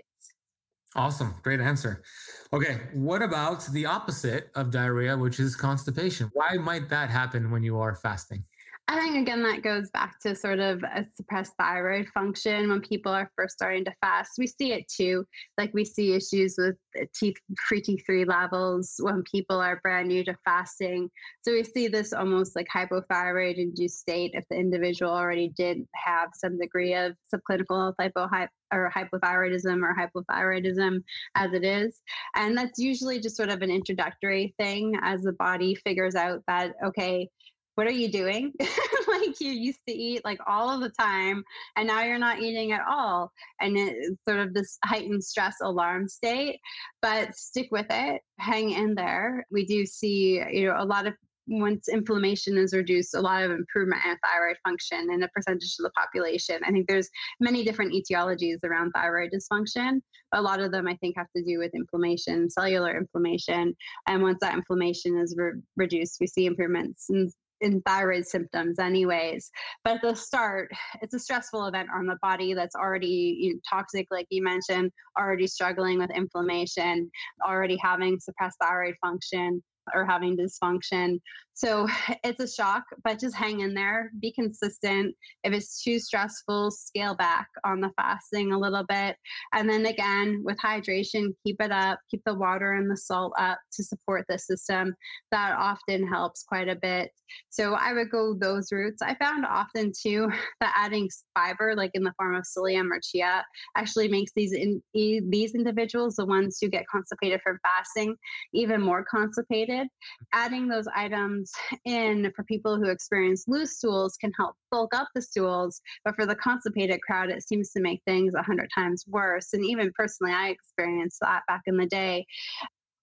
Awesome. 0.96 1.34
Great 1.44 1.60
answer. 1.60 2.04
Okay. 2.52 2.82
What 2.94 3.22
about 3.22 3.66
the 3.72 3.86
opposite 3.86 4.50
of 4.56 4.72
diarrhea, 4.72 5.18
which 5.18 5.40
is 5.40 5.56
constipation? 5.56 6.30
Why 6.34 6.58
might 6.58 6.90
that 6.90 7.10
happen 7.10 7.52
when 7.52 7.64
you 7.64 7.80
are 7.80 7.96
fasting? 7.96 8.44
I 8.90 9.00
think 9.00 9.16
again 9.16 9.42
that 9.44 9.64
goes 9.64 9.90
back 9.92 10.20
to 10.20 10.36
sort 10.36 10.60
of 10.60 10.84
a 10.84 11.06
suppressed 11.16 11.54
thyroid 11.58 12.10
function 12.10 12.68
when 12.70 12.82
people 12.82 13.14
are 13.14 13.32
first 13.36 13.54
starting 13.56 13.86
to 13.86 13.94
fast. 14.02 14.32
We 14.38 14.46
see 14.46 14.74
it 14.74 14.90
too, 14.90 15.26
like 15.58 15.74
we 15.74 15.86
see 15.86 16.14
issues 16.14 16.56
with 16.58 16.76
T 17.16 17.34
free 17.68 17.82
T3 17.82 18.28
levels 18.28 18.96
when 19.00 19.24
people 19.24 19.60
are 19.60 19.80
brand 19.84 20.10
new 20.10 20.24
to 20.26 20.36
fasting. 20.44 21.10
So 21.44 21.54
we 21.54 21.64
see 21.64 21.88
this 21.88 22.12
almost 22.12 22.58
like 22.58 22.68
hypothyroid 22.76 23.56
induced 23.56 24.00
state 24.00 24.32
if 24.34 24.44
the 24.50 24.58
individual 24.58 25.14
already 25.14 25.54
did 25.56 25.88
have 25.96 26.30
some 26.34 26.60
degree 26.60 26.94
of 26.94 27.14
subclinical 27.34 27.94
hypo 27.98 28.28
or 28.74 28.92
hypothyroidism 28.92 29.82
or 29.82 29.96
hypothyroidism 29.96 31.02
as 31.36 31.54
it 31.54 31.64
is. 31.64 32.02
And 32.36 32.58
that's 32.58 32.80
usually 32.80 33.22
just 33.22 33.38
sort 33.38 33.50
of 33.50 33.62
an 33.62 33.72
introductory 33.72 34.54
thing 34.60 34.94
as 35.04 35.22
the 35.22 35.34
body 35.34 35.76
figures 35.76 36.16
out 36.16 36.42
that, 36.48 36.74
okay, 36.86 37.30
what 37.76 37.88
are 37.88 37.92
you 37.92 38.10
doing? 38.10 38.54
like 39.08 39.40
you 39.40 39.52
used 39.52 39.80
to 39.88 39.94
eat 39.94 40.24
like 40.24 40.40
all 40.48 40.70
of 40.70 40.82
the 40.82 40.90
time 40.90 41.44
and 41.76 41.88
now 41.88 42.04
you're 42.04 42.20
not 42.20 42.42
eating 42.42 42.72
at 42.72 42.82
all. 42.88 43.32
And 43.62 43.78
it's 43.78 44.16
sort 44.28 44.40
of 44.40 44.54
this 44.54 44.78
heightened 44.86 45.24
stress 45.24 45.56
alarm 45.62 46.08
state, 46.08 46.60
but 47.02 47.36
stick 47.36 47.70
with 47.72 47.88
it, 47.90 48.22
hang 48.40 48.72
in 48.72 48.96
there. 48.96 49.46
We 49.52 49.66
do 49.66 49.86
see, 49.86 50.42
you 50.52 50.68
know, 50.68 50.76
a 50.78 50.86
lot 50.86 51.08
of 51.08 51.14
once 51.48 51.90
inflammation 51.90 52.58
is 52.58 52.74
reduced, 52.74 53.16
a 53.16 53.20
lot 53.20 53.44
of 53.44 53.52
improvement 53.52 54.02
in 54.06 54.18
thyroid 54.24 54.56
function 54.66 55.12
in 55.12 55.24
a 55.24 55.28
percentage 55.30 55.76
of 55.80 55.84
the 55.84 55.90
population. 55.92 56.60
I 56.66 56.72
think 56.72 56.88
there's 56.88 57.10
many 57.40 57.64
different 57.64 57.94
etiologies 57.94 58.64
around 58.64 58.92
thyroid 58.92 59.32
dysfunction. 59.34 60.02
A 60.34 60.42
lot 60.42 60.62
of 60.62 60.72
them, 60.72 60.88
I 60.88 60.96
think, 60.98 61.18
have 61.18 61.28
to 61.36 61.44
do 61.44 61.60
with 61.60 61.76
inflammation, 61.76 62.50
cellular 62.50 62.98
inflammation. 62.98 63.76
And 64.08 64.24
once 64.24 64.38
that 64.42 64.54
inflammation 64.54 65.18
is 65.18 65.36
re- 65.38 65.62
reduced, 65.76 66.18
we 66.22 66.28
see 66.28 66.46
improvements 66.46 67.08
in 67.10 67.30
in 67.64 67.82
thyroid 67.82 68.26
symptoms 68.26 68.78
anyways 68.78 69.50
but 69.84 69.96
at 69.96 70.02
the 70.02 70.14
start 70.14 70.70
it's 71.02 71.14
a 71.14 71.20
stressful 71.20 71.66
event 71.66 71.90
on 71.96 72.06
the 72.06 72.18
body 72.22 72.54
that's 72.54 72.76
already 72.76 73.38
you 73.40 73.54
know, 73.54 73.60
toxic 73.68 74.06
like 74.12 74.28
you 74.30 74.44
mentioned 74.44 74.92
already 75.18 75.48
struggling 75.48 75.98
with 75.98 76.12
inflammation 76.12 77.10
already 77.48 77.78
having 77.82 78.20
suppressed 78.20 78.58
thyroid 78.62 78.96
function 79.02 79.64
or 79.94 80.06
having 80.06 80.38
dysfunction. 80.38 81.20
So 81.54 81.88
it's 82.24 82.40
a 82.40 82.48
shock, 82.48 82.84
but 83.04 83.20
just 83.20 83.36
hang 83.36 83.62
in 83.62 83.74
there, 83.74 84.12
be 84.20 84.32
consistent. 84.32 85.16
If 85.44 85.54
it's 85.54 85.84
too 85.84 86.00
stressful, 86.00 86.72
scale 86.72 87.16
back 87.16 87.48
on 87.64 87.80
the 87.80 87.92
fasting 87.96 88.52
a 88.52 88.60
little 88.60 88.86
bit. 88.88 89.16
And 89.54 89.70
then 89.70 89.86
again, 89.86 90.42
with 90.44 90.58
hydration, 90.58 91.34
keep 91.46 91.58
it 91.62 91.72
up, 91.72 92.00
keep 92.10 92.22
the 92.26 92.34
water 92.34 92.74
and 92.74 92.90
the 92.90 92.98
salt 92.98 93.34
up 93.38 93.60
to 93.74 93.84
support 93.84 94.26
the 94.28 94.40
system. 94.40 94.94
That 95.32 95.56
often 95.58 96.08
helps 96.08 96.44
quite 96.44 96.70
a 96.70 96.76
bit. 96.76 97.12
So 97.50 97.74
I 97.74 97.94
would 97.94 98.10
go 98.12 98.34
those 98.34 98.72
routes. 98.72 99.02
I 99.02 99.16
found 99.16 99.46
often 99.46 99.92
too 100.00 100.30
that 100.60 100.74
adding 100.76 101.10
fiber, 101.36 101.76
like 101.76 101.92
in 101.94 102.04
the 102.04 102.14
form 102.18 102.36
of 102.36 102.44
psyllium 102.44 102.90
or 102.92 103.00
chia, 103.04 103.44
actually 103.76 104.08
makes 104.08 104.32
these 104.36 104.54
in, 104.54 104.82
these 104.94 105.56
individuals, 105.56 106.16
the 106.16 106.26
ones 106.26 106.58
who 106.62 106.70
get 106.70 106.86
constipated 106.92 107.42
from 107.42 107.60
fasting, 107.64 108.16
even 108.54 108.82
more 108.82 109.06
constipated. 109.10 109.88
Adding 110.34 110.68
those 110.68 110.88
items 110.96 111.43
in 111.86 112.32
for 112.36 112.44
people 112.44 112.78
who 112.78 112.90
experience 112.90 113.46
loose 113.48 113.78
stools 113.78 114.16
can 114.18 114.32
help 114.38 114.56
bulk 114.72 114.94
up 114.94 115.10
the 115.14 115.22
stools, 115.22 115.82
but 116.06 116.16
for 116.16 116.26
the 116.26 116.36
constipated 116.36 117.02
crowd, 117.02 117.30
it 117.30 117.48
seems 117.48 117.72
to 117.72 117.82
make 117.82 118.02
things 118.06 118.34
a 118.34 118.44
hundred 118.44 118.70
times 118.74 119.06
worse. 119.08 119.54
And 119.54 119.66
even 119.66 119.92
personally, 119.96 120.34
I 120.34 120.50
experienced 120.50 121.18
that 121.22 121.44
back 121.48 121.62
in 121.68 121.78
the 121.78 121.86
day. 121.86 122.26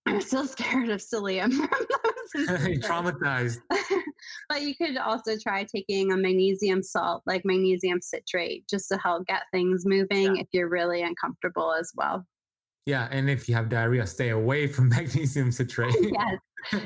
I'm 0.06 0.20
still 0.20 0.46
scared 0.46 0.88
of 0.90 1.00
psyllium. 1.00 1.52
Traumatized. 2.36 3.58
but 4.48 4.62
you 4.62 4.74
could 4.74 4.96
also 4.96 5.36
try 5.36 5.64
taking 5.64 6.12
a 6.12 6.16
magnesium 6.16 6.82
salt, 6.82 7.22
like 7.26 7.42
magnesium 7.44 8.00
citrate, 8.00 8.64
just 8.68 8.88
to 8.88 8.98
help 8.98 9.26
get 9.26 9.42
things 9.52 9.84
moving 9.84 10.36
yeah. 10.36 10.42
if 10.42 10.46
you're 10.52 10.68
really 10.68 11.02
uncomfortable 11.02 11.74
as 11.78 11.90
well. 11.96 12.24
Yeah, 12.86 13.08
and 13.10 13.28
if 13.28 13.48
you 13.48 13.54
have 13.54 13.68
diarrhea, 13.68 14.06
stay 14.06 14.30
away 14.30 14.66
from 14.66 14.88
magnesium 14.88 15.52
citrate. 15.52 15.94
yes. 16.00 16.38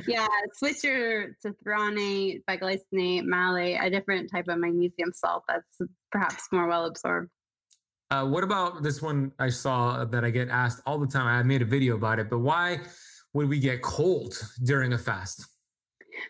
Yeah, 0.07 0.27
switch 0.55 0.85
your 0.85 1.37
to 1.43 1.55
threonate, 1.64 2.43
biglycinate, 2.49 3.25
malate, 3.25 3.79
a 3.81 3.91
different 3.91 4.31
type 4.31 4.49
of 4.49 4.59
magnesium 4.59 5.12
salt 5.12 5.45
that's 5.49 5.91
perhaps 6.11 6.49
more 6.53 6.66
well 6.66 6.87
absorbed. 6.87 7.31
Uh, 8.11 8.25
what 8.25 8.45
about 8.45 8.83
this 8.83 9.03
one 9.03 9.33
I 9.39 9.49
saw 9.49 10.05
that 10.05 10.25
I 10.25 10.31
get 10.31 10.49
asked 10.49 10.83
all 10.87 10.99
the 10.99 11.07
time? 11.07 11.27
I 11.27 11.43
made 11.43 11.62
a 11.62 11.66
video 11.66 11.97
about 11.97 12.18
it, 12.18 12.31
but 12.31 12.39
why 12.39 12.81
would 13.33 13.49
we 13.49 13.59
get 13.59 13.83
cold 13.83 14.37
during 14.62 14.93
a 14.93 14.99
fast? 14.99 15.47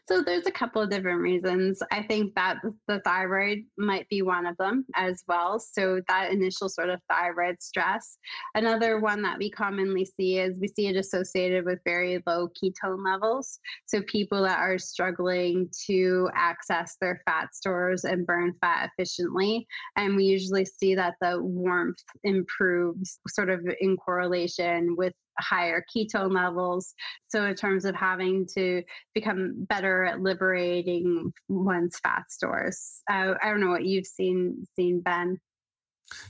So 0.08 0.22
there's 0.22 0.46
a 0.46 0.52
couple 0.52 0.82
of 0.82 0.90
different 0.90 1.20
reasons. 1.20 1.82
I 1.90 2.02
think 2.02 2.34
that 2.34 2.58
the 2.88 3.00
thyroid 3.00 3.64
might 3.78 4.08
be 4.08 4.22
one 4.22 4.46
of 4.46 4.56
them 4.56 4.84
as 4.94 5.22
well. 5.28 5.58
So 5.58 6.00
that 6.08 6.30
initial 6.32 6.68
sort 6.68 6.90
of 6.90 7.00
thyroid 7.10 7.62
stress. 7.62 8.18
Another 8.54 9.00
one 9.00 9.22
that 9.22 9.38
we 9.38 9.50
commonly 9.50 10.04
see 10.04 10.38
is 10.38 10.54
we 10.60 10.68
see 10.68 10.88
it 10.88 10.96
associated 10.96 11.64
with 11.64 11.78
very 11.84 12.22
low 12.26 12.48
ketone 12.48 13.04
levels. 13.04 13.58
So 13.86 14.02
people 14.02 14.42
that 14.42 14.58
are 14.58 14.78
struggling 14.78 15.68
to 15.86 16.30
access 16.34 16.96
their 17.00 17.20
fat 17.24 17.54
stores 17.54 18.04
and 18.04 18.26
burn 18.26 18.54
fat 18.60 18.90
efficiently. 18.96 19.66
And 19.96 20.16
we 20.16 20.24
usually 20.24 20.64
see 20.64 20.94
that 20.94 21.14
the 21.20 21.40
warmth 21.40 22.02
improves 22.22 23.18
sort 23.28 23.50
of 23.50 23.60
in 23.80 23.96
correlation 23.96 24.94
with 24.96 25.12
higher 25.38 25.84
ketone 25.94 26.34
levels. 26.34 26.94
So, 27.28 27.44
in 27.46 27.54
terms 27.54 27.84
of 27.84 27.94
having 27.94 28.46
to 28.54 28.82
become 29.14 29.66
better 29.68 30.04
at 30.04 30.20
liberating 30.20 31.32
one's 31.48 31.98
fat 31.98 32.30
stores, 32.30 33.02
uh, 33.10 33.34
I 33.42 33.50
don't 33.50 33.60
know 33.60 33.70
what 33.70 33.84
you've 33.84 34.06
seen, 34.06 34.66
seen 34.76 35.00
Ben. 35.00 35.38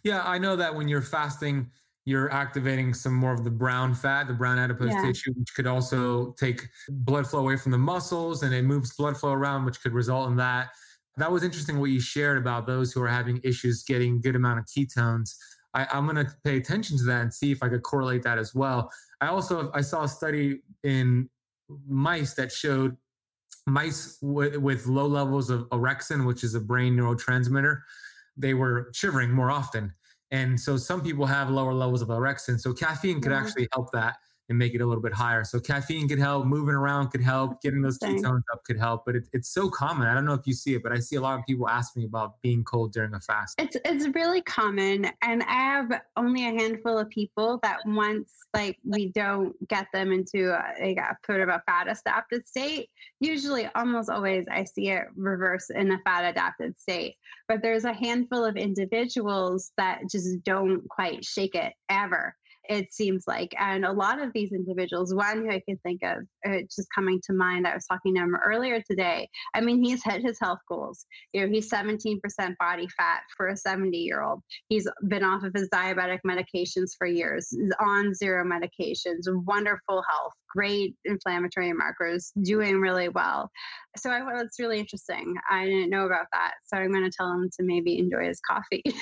Yeah, 0.02 0.22
I 0.24 0.38
know 0.38 0.56
that 0.56 0.74
when 0.74 0.88
you're 0.88 1.02
fasting, 1.02 1.70
you're 2.04 2.30
activating 2.30 2.92
some 2.92 3.14
more 3.14 3.32
of 3.32 3.44
the 3.44 3.50
brown 3.50 3.94
fat, 3.94 4.28
the 4.28 4.34
brown 4.34 4.58
adipose 4.58 4.92
yeah. 4.92 5.02
tissue, 5.02 5.32
which 5.36 5.54
could 5.54 5.66
also 5.66 6.32
take 6.32 6.68
blood 6.88 7.26
flow 7.26 7.40
away 7.40 7.56
from 7.56 7.72
the 7.72 7.78
muscles 7.78 8.42
and 8.42 8.54
it 8.54 8.62
moves 8.62 8.94
blood 8.94 9.16
flow 9.16 9.32
around, 9.32 9.64
which 9.64 9.80
could 9.80 9.92
result 9.92 10.28
in 10.28 10.36
that. 10.36 10.68
That 11.16 11.30
was 11.30 11.42
interesting 11.42 11.78
what 11.78 11.90
you 11.90 12.00
shared 12.00 12.36
about 12.36 12.66
those 12.66 12.92
who 12.92 13.00
are 13.02 13.08
having 13.08 13.40
issues 13.42 13.84
getting 13.84 14.20
good 14.20 14.36
amount 14.36 14.58
of 14.58 14.66
ketones. 14.66 15.34
I, 15.74 15.86
am 15.92 16.06
going 16.06 16.24
to 16.24 16.32
pay 16.44 16.56
attention 16.56 16.96
to 16.98 17.04
that 17.04 17.22
and 17.22 17.34
see 17.34 17.50
if 17.50 17.62
I 17.62 17.68
could 17.68 17.82
correlate 17.82 18.22
that 18.22 18.38
as 18.38 18.54
well. 18.54 18.90
I 19.20 19.26
also 19.28 19.70
I 19.74 19.80
saw 19.80 20.04
a 20.04 20.08
study 20.08 20.60
in 20.82 21.28
mice 21.86 22.34
that 22.34 22.52
showed 22.52 22.96
mice 23.66 24.18
with, 24.22 24.56
with 24.56 24.86
low 24.86 25.06
levels 25.06 25.50
of 25.50 25.68
orexin, 25.70 26.26
which 26.26 26.44
is 26.44 26.54
a 26.54 26.60
brain 26.60 26.96
neurotransmitter, 26.96 27.80
they 28.36 28.54
were 28.54 28.90
shivering 28.92 29.30
more 29.30 29.50
often. 29.50 29.92
And 30.30 30.58
so 30.58 30.76
some 30.76 31.02
people 31.02 31.26
have 31.26 31.50
lower 31.50 31.72
levels 31.72 32.02
of 32.02 32.08
orexin. 32.08 32.60
So 32.60 32.72
caffeine 32.72 33.20
could 33.20 33.32
yeah. 33.32 33.38
actually 33.38 33.68
help 33.72 33.90
that 33.92 34.16
and 34.48 34.58
make 34.58 34.74
it 34.74 34.80
a 34.80 34.86
little 34.86 35.02
bit 35.02 35.12
higher. 35.12 35.44
So 35.44 35.58
caffeine 35.58 36.08
could 36.08 36.18
help, 36.18 36.46
moving 36.46 36.74
around 36.74 37.08
could 37.08 37.22
help, 37.22 37.62
getting 37.62 37.80
those 37.80 37.98
ketones 37.98 38.42
up 38.52 38.62
could 38.64 38.78
help. 38.78 39.04
But 39.06 39.16
it, 39.16 39.28
it's 39.32 39.48
so 39.48 39.70
common. 39.70 40.06
I 40.06 40.14
don't 40.14 40.24
know 40.24 40.34
if 40.34 40.46
you 40.46 40.52
see 40.52 40.74
it, 40.74 40.82
but 40.82 40.92
I 40.92 40.98
see 40.98 41.16
a 41.16 41.20
lot 41.20 41.38
of 41.38 41.46
people 41.46 41.68
ask 41.68 41.96
me 41.96 42.04
about 42.04 42.40
being 42.42 42.62
cold 42.64 42.92
during 42.92 43.14
a 43.14 43.20
fast. 43.20 43.54
It's 43.58 43.76
it's 43.84 44.14
really 44.14 44.42
common, 44.42 45.10
and 45.22 45.42
I 45.42 45.52
have 45.52 46.00
only 46.16 46.46
a 46.46 46.50
handful 46.50 46.98
of 46.98 47.08
people 47.08 47.58
that 47.62 47.78
once 47.86 48.30
like 48.52 48.78
we 48.84 49.10
don't 49.12 49.56
get 49.68 49.86
them 49.92 50.12
into 50.12 50.52
a, 50.52 50.86
like 50.86 50.98
a 50.98 51.16
sort 51.26 51.40
of 51.40 51.48
a 51.48 51.62
fat 51.66 51.88
adapted 51.88 52.46
state. 52.46 52.88
Usually, 53.20 53.66
almost 53.74 54.10
always, 54.10 54.44
I 54.50 54.64
see 54.64 54.90
it 54.90 55.06
reverse 55.16 55.70
in 55.70 55.90
a 55.90 55.98
fat 56.04 56.24
adapted 56.24 56.78
state. 56.78 57.16
But 57.48 57.62
there's 57.62 57.84
a 57.84 57.92
handful 57.92 58.44
of 58.44 58.56
individuals 58.56 59.72
that 59.76 60.02
just 60.10 60.42
don't 60.44 60.88
quite 60.88 61.24
shake 61.24 61.54
it 61.54 61.72
ever 61.88 62.34
it 62.68 62.92
seems 62.92 63.24
like. 63.26 63.54
And 63.58 63.84
a 63.84 63.92
lot 63.92 64.20
of 64.20 64.32
these 64.32 64.52
individuals, 64.52 65.14
one 65.14 65.44
who 65.44 65.50
I 65.50 65.60
can 65.66 65.76
think 65.78 66.02
of, 66.02 66.18
uh, 66.46 66.60
just 66.74 66.88
coming 66.94 67.20
to 67.26 67.32
mind, 67.32 67.66
I 67.66 67.74
was 67.74 67.86
talking 67.86 68.14
to 68.14 68.20
him 68.20 68.36
earlier 68.44 68.82
today. 68.88 69.28
I 69.54 69.60
mean, 69.60 69.82
he's 69.82 70.02
hit 70.02 70.22
his 70.22 70.38
health 70.40 70.60
goals. 70.68 71.06
You 71.32 71.42
know, 71.42 71.52
he's 71.52 71.70
17% 71.70 72.20
body 72.58 72.88
fat 72.96 73.22
for 73.36 73.48
a 73.48 73.56
70 73.56 73.96
year 73.96 74.22
old. 74.22 74.40
He's 74.68 74.88
been 75.08 75.24
off 75.24 75.42
of 75.42 75.52
his 75.54 75.68
diabetic 75.68 76.20
medications 76.26 76.90
for 76.96 77.06
years, 77.06 77.48
he's 77.50 77.72
on 77.80 78.14
zero 78.14 78.44
medications, 78.44 79.22
wonderful 79.26 80.02
health, 80.08 80.32
great 80.54 80.94
inflammatory 81.04 81.72
markers, 81.72 82.32
doing 82.42 82.80
really 82.80 83.08
well. 83.08 83.50
So 83.96 84.10
I 84.10 84.20
thought 84.20 84.44
it's 84.44 84.58
really 84.58 84.78
interesting. 84.78 85.34
I 85.50 85.64
didn't 85.64 85.90
know 85.90 86.06
about 86.06 86.26
that. 86.32 86.54
So 86.64 86.76
I'm 86.76 86.92
going 86.92 87.04
to 87.04 87.10
tell 87.10 87.32
him 87.32 87.50
to 87.56 87.62
maybe 87.64 87.98
enjoy 87.98 88.26
his 88.26 88.40
coffee. 88.40 88.82
yeah, 88.84 88.92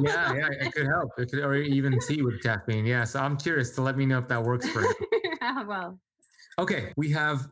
yeah, 0.34 0.48
it 0.60 0.72
could 0.72 0.86
help. 0.86 1.10
It 1.18 1.30
could, 1.30 1.40
or 1.40 1.54
even 1.54 1.98
tea 2.06 2.22
with 2.22 2.42
caffeine. 2.42 2.86
Yeah. 2.86 3.04
So 3.04 3.20
I'm 3.20 3.36
curious 3.36 3.70
to 3.72 3.82
let 3.82 3.96
me 3.96 4.06
know 4.06 4.18
if 4.18 4.28
that 4.28 4.42
works 4.42 4.68
for 4.68 4.82
you. 4.82 4.94
well. 5.66 5.98
Okay, 6.58 6.92
we 6.96 7.10
have 7.12 7.48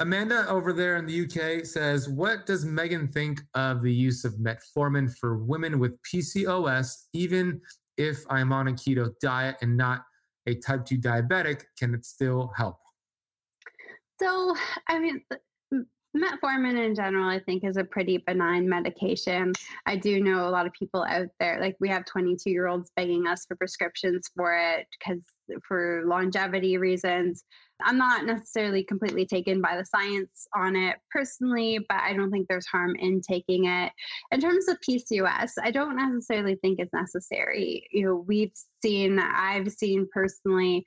Amanda 0.00 0.46
over 0.48 0.72
there 0.72 0.96
in 0.96 1.06
the 1.06 1.24
UK 1.24 1.64
says, 1.64 2.08
What 2.08 2.46
does 2.46 2.64
Megan 2.64 3.08
think 3.08 3.40
of 3.54 3.82
the 3.82 3.92
use 3.92 4.24
of 4.24 4.34
metformin 4.34 5.14
for 5.16 5.38
women 5.38 5.78
with 5.78 5.98
PCOS, 6.02 7.06
even 7.12 7.60
if 7.96 8.24
I'm 8.28 8.52
on 8.52 8.68
a 8.68 8.72
keto 8.72 9.10
diet 9.20 9.56
and 9.62 9.76
not 9.76 10.04
a 10.46 10.54
type 10.54 10.84
2 10.84 10.98
diabetic? 10.98 11.62
Can 11.78 11.94
it 11.94 12.04
still 12.04 12.52
help? 12.56 12.78
So, 14.18 14.54
I 14.88 14.98
mean, 14.98 15.22
metformin 16.16 16.84
in 16.84 16.94
general, 16.94 17.28
I 17.28 17.38
think, 17.40 17.64
is 17.64 17.76
a 17.76 17.84
pretty 17.84 18.18
benign 18.18 18.68
medication. 18.68 19.52
I 19.84 19.96
do 19.96 20.22
know 20.22 20.48
a 20.48 20.50
lot 20.50 20.66
of 20.66 20.72
people 20.72 21.04
out 21.04 21.28
there, 21.38 21.60
like 21.60 21.76
we 21.80 21.88
have 21.88 22.04
22 22.06 22.50
year 22.50 22.68
olds 22.68 22.90
begging 22.96 23.26
us 23.26 23.44
for 23.46 23.56
prescriptions 23.56 24.30
for 24.34 24.56
it 24.56 24.86
because 24.98 25.22
for 25.66 26.02
longevity 26.06 26.76
reasons. 26.76 27.44
I'm 27.84 27.98
not 27.98 28.24
necessarily 28.24 28.82
completely 28.82 29.26
taken 29.26 29.60
by 29.60 29.76
the 29.76 29.84
science 29.84 30.46
on 30.56 30.76
it 30.76 30.96
personally, 31.10 31.78
but 31.88 31.98
I 31.98 32.14
don't 32.14 32.30
think 32.30 32.48
there's 32.48 32.66
harm 32.66 32.96
in 32.98 33.20
taking 33.20 33.66
it. 33.66 33.92
In 34.32 34.40
terms 34.40 34.66
of 34.68 34.78
PCOS, 34.80 35.52
I 35.62 35.70
don't 35.70 35.96
necessarily 35.96 36.56
think 36.56 36.78
it's 36.78 36.92
necessary. 36.94 37.86
You 37.92 38.06
know, 38.06 38.24
we've 38.26 38.52
seen, 38.82 39.18
I've 39.18 39.70
seen 39.70 40.08
personally 40.12 40.84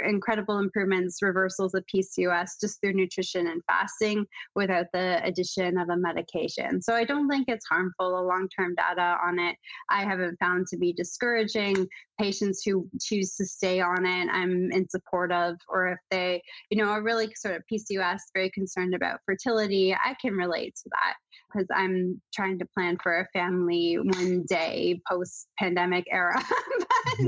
incredible 0.00 0.58
improvements, 0.58 1.22
reversals 1.22 1.74
of 1.74 1.84
PCOS 1.92 2.50
just 2.60 2.80
through 2.80 2.94
nutrition 2.94 3.48
and 3.48 3.62
fasting 3.66 4.26
without 4.54 4.86
the 4.92 5.20
addition 5.24 5.78
of 5.78 5.88
a 5.88 5.96
medication. 5.96 6.80
So 6.82 6.94
I 6.94 7.04
don't 7.04 7.28
think 7.28 7.48
it's 7.48 7.66
harmful. 7.66 8.16
The 8.16 8.22
long 8.22 8.48
term 8.56 8.74
data 8.74 9.16
on 9.24 9.38
it 9.38 9.56
I 9.90 10.04
haven't 10.04 10.38
found 10.38 10.66
to 10.68 10.76
be 10.76 10.92
discouraging. 10.92 11.86
Patients 12.18 12.62
who 12.64 12.88
choose 13.00 13.34
to 13.36 13.46
stay 13.46 13.80
on 13.80 14.04
it, 14.04 14.28
I'm 14.30 14.72
in 14.72 14.88
support 14.88 15.30
of, 15.30 15.56
or 15.68 15.88
if 15.88 15.98
they, 16.10 16.42
you 16.70 16.82
know, 16.82 16.90
are 16.90 17.02
really 17.02 17.32
sort 17.36 17.54
of 17.54 17.62
PCOS, 17.72 18.18
very 18.34 18.50
concerned 18.50 18.94
about 18.94 19.20
fertility, 19.24 19.94
I 19.94 20.14
can 20.20 20.34
relate 20.34 20.74
to 20.76 20.90
that 20.90 21.14
because 21.52 21.66
I'm 21.74 22.20
trying 22.34 22.58
to 22.58 22.66
plan 22.66 22.98
for 23.02 23.20
a 23.20 23.28
family 23.32 23.96
one 23.96 24.44
day 24.48 25.00
post 25.08 25.48
pandemic 25.58 26.06
era. 26.10 26.40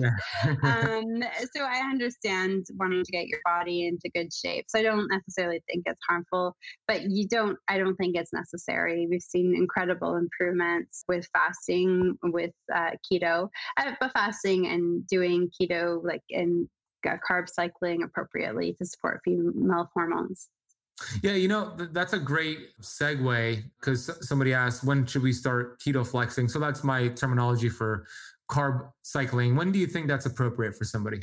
um, 0.62 1.22
so 1.54 1.64
I 1.64 1.88
understand 1.90 2.66
wanting 2.78 3.04
to 3.04 3.12
get 3.12 3.26
your 3.28 3.40
body 3.44 3.86
into 3.86 4.10
good 4.14 4.32
shape. 4.32 4.66
So 4.68 4.78
I 4.78 4.82
don't 4.82 5.08
necessarily 5.08 5.62
think 5.70 5.84
it's 5.86 6.00
harmful, 6.08 6.56
but 6.86 7.10
you 7.10 7.26
don't, 7.26 7.58
I 7.68 7.78
don't 7.78 7.96
think 7.96 8.16
it's 8.16 8.32
necessary. 8.32 9.06
We've 9.10 9.22
seen 9.22 9.54
incredible 9.54 10.16
improvements 10.16 11.04
with 11.08 11.26
fasting, 11.32 12.16
with 12.22 12.52
uh, 12.74 12.90
keto, 13.10 13.48
uh, 13.78 13.92
but 14.00 14.12
fasting 14.12 14.66
and 14.66 15.06
doing 15.06 15.50
keto, 15.60 16.02
like 16.04 16.22
in 16.28 16.68
uh, 17.08 17.16
carb 17.28 17.48
cycling 17.48 18.02
appropriately 18.02 18.74
to 18.74 18.84
support 18.84 19.20
female 19.24 19.90
hormones. 19.94 20.48
Yeah, 21.22 21.32
you 21.32 21.48
know, 21.48 21.74
th- 21.76 21.90
that's 21.92 22.12
a 22.12 22.18
great 22.18 22.78
segue 22.80 23.62
because 23.80 24.10
somebody 24.26 24.52
asked, 24.52 24.84
when 24.84 25.06
should 25.06 25.22
we 25.22 25.32
start 25.32 25.80
keto 25.80 26.06
flexing? 26.06 26.48
So 26.48 26.58
that's 26.58 26.84
my 26.84 27.08
terminology 27.08 27.68
for 27.68 28.06
carb 28.50 28.90
cycling. 29.02 29.56
When 29.56 29.72
do 29.72 29.78
you 29.78 29.86
think 29.86 30.08
that's 30.08 30.26
appropriate 30.26 30.76
for 30.76 30.84
somebody? 30.84 31.20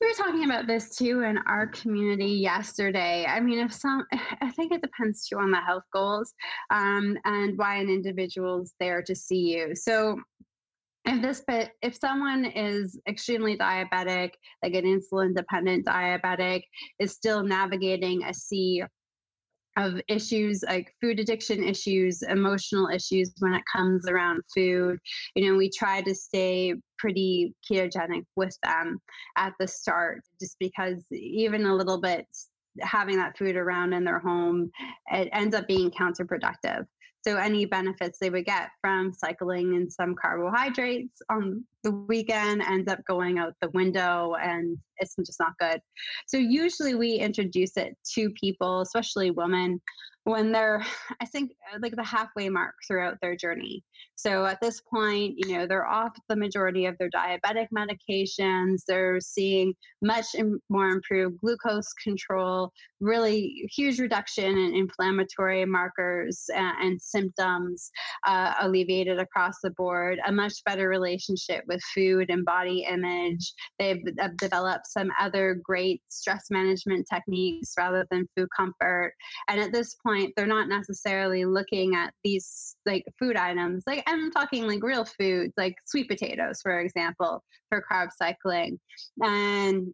We 0.00 0.08
were 0.08 0.14
talking 0.14 0.44
about 0.44 0.66
this 0.66 0.96
too 0.96 1.22
in 1.22 1.38
our 1.46 1.68
community 1.68 2.26
yesterday. 2.26 3.24
I 3.24 3.38
mean, 3.40 3.58
if 3.58 3.72
some, 3.72 4.04
I 4.40 4.50
think 4.50 4.72
it 4.72 4.82
depends 4.82 5.28
too 5.28 5.38
on 5.38 5.50
the 5.50 5.60
health 5.60 5.84
goals 5.92 6.34
um, 6.70 7.16
and 7.24 7.56
why 7.56 7.76
an 7.76 7.88
individual's 7.88 8.74
there 8.80 9.02
to 9.02 9.14
see 9.14 9.54
you. 9.54 9.74
So 9.76 10.18
if 11.04 11.20
this 11.20 11.42
but 11.46 11.70
if 11.82 11.96
someone 11.96 12.44
is 12.44 13.00
extremely 13.08 13.56
diabetic 13.56 14.30
like 14.62 14.74
an 14.74 14.84
insulin 14.84 15.34
dependent 15.34 15.84
diabetic 15.84 16.62
is 17.00 17.12
still 17.12 17.42
navigating 17.42 18.22
a 18.22 18.32
sea 18.32 18.84
of 19.76 20.00
issues 20.08 20.62
like 20.66 20.94
food 21.00 21.18
addiction 21.20 21.64
issues, 21.64 22.22
emotional 22.22 22.88
issues 22.88 23.32
when 23.38 23.54
it 23.54 23.62
comes 23.72 24.08
around 24.08 24.42
food. 24.54 24.98
You 25.34 25.46
know, 25.50 25.56
we 25.56 25.70
try 25.70 26.02
to 26.02 26.14
stay 26.14 26.74
pretty 26.98 27.54
ketogenic 27.70 28.24
with 28.36 28.56
them 28.62 29.00
at 29.36 29.54
the 29.58 29.66
start 29.66 30.22
just 30.40 30.56
because 30.58 31.02
even 31.10 31.66
a 31.66 31.74
little 31.74 32.00
bit 32.00 32.26
having 32.80 33.16
that 33.16 33.36
food 33.36 33.56
around 33.56 33.92
in 33.92 34.04
their 34.04 34.18
home 34.18 34.70
it 35.10 35.28
ends 35.32 35.54
up 35.54 35.66
being 35.68 35.90
counterproductive 35.90 36.86
so 37.22 37.36
any 37.36 37.64
benefits 37.64 38.18
they 38.18 38.30
would 38.30 38.44
get 38.44 38.70
from 38.80 39.12
cycling 39.12 39.74
in 39.74 39.90
some 39.90 40.14
carbohydrates 40.14 41.20
on 41.28 41.62
the 41.82 41.90
weekend 41.90 42.62
ends 42.62 42.90
up 42.90 43.00
going 43.06 43.38
out 43.38 43.54
the 43.60 43.70
window 43.70 44.34
and 44.40 44.78
it's 44.98 45.16
just 45.16 45.40
not 45.40 45.52
good. 45.58 45.80
So 46.26 46.36
usually 46.36 46.94
we 46.94 47.14
introduce 47.14 47.76
it 47.76 47.96
to 48.14 48.30
people, 48.30 48.82
especially 48.82 49.30
women, 49.30 49.80
when 50.24 50.52
they're 50.52 50.84
i 51.20 51.24
think 51.24 51.52
uh, 51.72 51.78
like 51.82 51.94
the 51.96 52.04
halfway 52.04 52.48
mark 52.48 52.74
throughout 52.86 53.16
their 53.20 53.36
journey 53.36 53.82
so 54.14 54.46
at 54.46 54.60
this 54.60 54.80
point 54.80 55.34
you 55.36 55.56
know 55.56 55.66
they're 55.66 55.86
off 55.86 56.12
the 56.28 56.36
majority 56.36 56.86
of 56.86 56.96
their 56.98 57.10
diabetic 57.10 57.66
medications 57.76 58.82
they're 58.86 59.20
seeing 59.20 59.74
much 60.00 60.26
more 60.68 60.88
improved 60.88 61.36
glucose 61.38 61.92
control 61.94 62.70
really 63.00 63.68
huge 63.74 63.98
reduction 63.98 64.56
in 64.56 64.74
inflammatory 64.74 65.64
markers 65.64 66.44
and, 66.54 66.76
and 66.80 67.02
symptoms 67.02 67.90
uh, 68.26 68.54
alleviated 68.60 69.18
across 69.18 69.56
the 69.62 69.70
board 69.70 70.18
a 70.26 70.32
much 70.32 70.54
better 70.64 70.88
relationship 70.88 71.64
with 71.72 71.82
food 71.94 72.30
and 72.30 72.44
body 72.44 72.86
image. 72.88 73.52
They've 73.78 74.02
uh, 74.20 74.28
developed 74.38 74.86
some 74.86 75.10
other 75.20 75.58
great 75.62 76.02
stress 76.08 76.46
management 76.50 77.06
techniques 77.12 77.72
rather 77.76 78.06
than 78.10 78.28
food 78.36 78.48
comfort. 78.56 79.14
And 79.48 79.60
at 79.60 79.72
this 79.72 79.96
point 80.04 80.12
point 80.12 80.32
they're 80.36 80.46
not 80.46 80.68
necessarily 80.68 81.44
looking 81.44 81.94
at 81.94 82.12
these 82.24 82.76
like 82.86 83.04
food 83.18 83.36
items. 83.36 83.84
Like 83.86 84.02
i'm 84.06 84.30
talking 84.30 84.66
like 84.66 84.82
real 84.82 85.04
foods 85.04 85.52
like 85.56 85.74
sweet 85.86 86.08
potatoes 86.08 86.60
for 86.62 86.80
example 86.80 87.42
for 87.68 87.84
carb 87.90 88.08
cycling. 88.16 88.78
And 89.20 89.92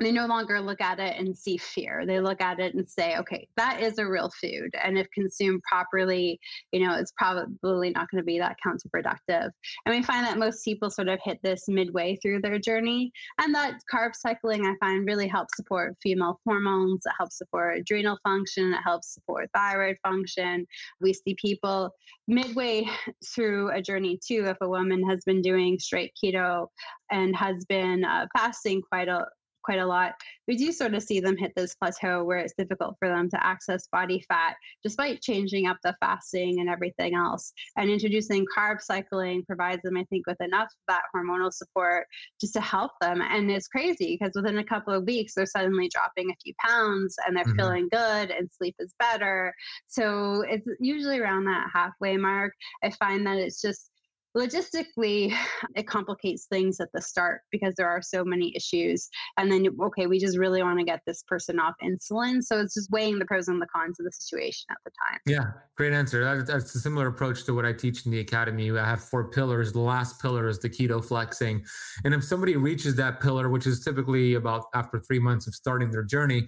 they 0.00 0.12
no 0.12 0.26
longer 0.26 0.60
look 0.60 0.80
at 0.80 1.00
it 1.00 1.16
and 1.18 1.36
see 1.36 1.56
fear. 1.56 2.04
They 2.06 2.20
look 2.20 2.40
at 2.40 2.60
it 2.60 2.74
and 2.74 2.88
say 2.88 3.16
okay 3.18 3.48
that 3.56 3.80
is 3.82 3.98
a 3.98 4.06
real 4.06 4.30
food. 4.40 4.74
And 4.82 4.98
if 4.98 5.10
consumed 5.10 5.62
properly 5.62 6.40
you 6.72 6.86
know 6.86 6.94
it's 6.94 7.12
probably 7.16 7.90
not 7.90 8.10
going 8.10 8.22
to 8.22 8.26
be 8.26 8.38
that 8.38 8.56
counterproductive. 8.64 9.50
And 9.86 9.94
we 9.94 10.02
find 10.02 10.24
that 10.26 10.38
most 10.38 10.64
people 10.64 10.90
sort 10.90 11.08
of 11.08 11.20
hit 11.22 11.38
this 11.42 11.64
midway 11.68 12.16
through 12.16 12.40
their 12.40 12.58
journey 12.58 13.12
and 13.38 13.54
that 13.54 13.80
carb 13.92 14.14
cycling 14.14 14.66
i 14.66 14.74
find 14.80 15.06
really 15.06 15.28
helps 15.28 15.56
support 15.56 15.96
female 16.02 16.40
hormones 16.44 17.02
it 17.06 17.12
helps 17.18 17.38
support 17.38 17.78
adrenal 17.78 18.18
function 18.24 18.72
it 18.72 18.82
helps 18.82 19.14
support 19.14 19.48
thyroid 19.54 19.96
function. 20.02 20.66
We 21.00 21.12
see 21.12 21.34
people 21.40 21.90
midway 22.26 22.86
through 23.34 23.70
a 23.70 23.82
journey 23.82 24.18
too 24.26 24.44
if 24.46 24.56
a 24.60 24.68
woman 24.68 25.08
has 25.08 25.24
been 25.24 25.42
doing 25.42 25.78
straight 25.78 26.12
keto 26.22 26.68
and 27.10 27.34
has 27.36 27.64
been 27.68 28.04
uh, 28.04 28.26
fasting 28.36 28.82
quite 28.82 29.08
a 29.08 29.26
quite 29.68 29.80
a 29.80 29.86
lot, 29.86 30.14
we 30.46 30.56
do 30.56 30.72
sort 30.72 30.94
of 30.94 31.02
see 31.02 31.20
them 31.20 31.36
hit 31.36 31.52
this 31.54 31.74
plateau 31.74 32.24
where 32.24 32.38
it's 32.38 32.54
difficult 32.56 32.96
for 32.98 33.06
them 33.06 33.28
to 33.28 33.46
access 33.46 33.86
body 33.92 34.24
fat 34.26 34.56
despite 34.82 35.20
changing 35.20 35.66
up 35.66 35.76
the 35.84 35.94
fasting 36.00 36.60
and 36.60 36.70
everything 36.70 37.14
else. 37.14 37.52
And 37.76 37.90
introducing 37.90 38.46
carb 38.56 38.80
cycling 38.80 39.44
provides 39.44 39.82
them, 39.82 39.98
I 39.98 40.04
think, 40.04 40.26
with 40.26 40.40
enough 40.40 40.68
that 40.88 41.02
hormonal 41.14 41.52
support 41.52 42.06
just 42.40 42.54
to 42.54 42.62
help 42.62 42.92
them. 43.02 43.20
And 43.20 43.50
it's 43.50 43.68
crazy 43.68 44.16
because 44.18 44.32
within 44.34 44.56
a 44.56 44.64
couple 44.64 44.94
of 44.94 45.04
weeks, 45.04 45.34
they're 45.34 45.44
suddenly 45.44 45.90
dropping 45.92 46.30
a 46.30 46.36
few 46.42 46.54
pounds 46.66 47.16
and 47.26 47.36
they're 47.36 47.44
mm-hmm. 47.44 47.56
feeling 47.56 47.88
good 47.92 48.30
and 48.30 48.48
sleep 48.50 48.74
is 48.78 48.94
better. 48.98 49.52
So 49.86 50.44
it's 50.48 50.66
usually 50.80 51.18
around 51.18 51.44
that 51.44 51.68
halfway 51.74 52.16
mark. 52.16 52.54
I 52.82 52.90
find 52.92 53.26
that 53.26 53.36
it's 53.36 53.60
just 53.60 53.90
logistically 54.36 55.34
it 55.76 55.86
complicates 55.86 56.46
things 56.46 56.80
at 56.80 56.88
the 56.92 57.00
start 57.00 57.42
because 57.50 57.74
there 57.76 57.88
are 57.88 58.02
so 58.02 58.24
many 58.24 58.54
issues 58.56 59.08
and 59.36 59.50
then 59.50 59.66
okay 59.82 60.06
we 60.06 60.18
just 60.18 60.38
really 60.38 60.62
want 60.62 60.78
to 60.78 60.84
get 60.84 61.00
this 61.06 61.22
person 61.24 61.58
off 61.58 61.74
insulin 61.82 62.42
so 62.42 62.60
it's 62.60 62.74
just 62.74 62.90
weighing 62.90 63.18
the 63.18 63.24
pros 63.24 63.48
and 63.48 63.60
the 63.60 63.66
cons 63.66 63.98
of 63.98 64.04
the 64.04 64.12
situation 64.12 64.66
at 64.70 64.78
the 64.84 64.90
time. 65.06 65.18
Yeah 65.26 65.52
great 65.76 65.92
answer. 65.92 66.42
That's 66.42 66.74
a 66.74 66.80
similar 66.80 67.08
approach 67.08 67.44
to 67.44 67.54
what 67.54 67.64
i 67.64 67.72
teach 67.72 68.04
in 68.04 68.12
the 68.12 68.20
academy. 68.20 68.70
I 68.76 68.84
have 68.84 69.02
four 69.02 69.30
pillars. 69.30 69.72
The 69.72 69.80
last 69.80 70.20
pillar 70.20 70.48
is 70.48 70.58
the 70.58 70.68
keto 70.68 71.04
flexing 71.04 71.64
and 72.04 72.14
if 72.14 72.24
somebody 72.24 72.56
reaches 72.56 72.94
that 72.96 73.20
pillar 73.20 73.48
which 73.48 73.66
is 73.66 73.84
typically 73.84 74.34
about 74.34 74.64
after 74.74 74.98
three 74.98 75.18
months 75.18 75.46
of 75.46 75.54
starting 75.54 75.90
their 75.90 76.04
journey 76.04 76.46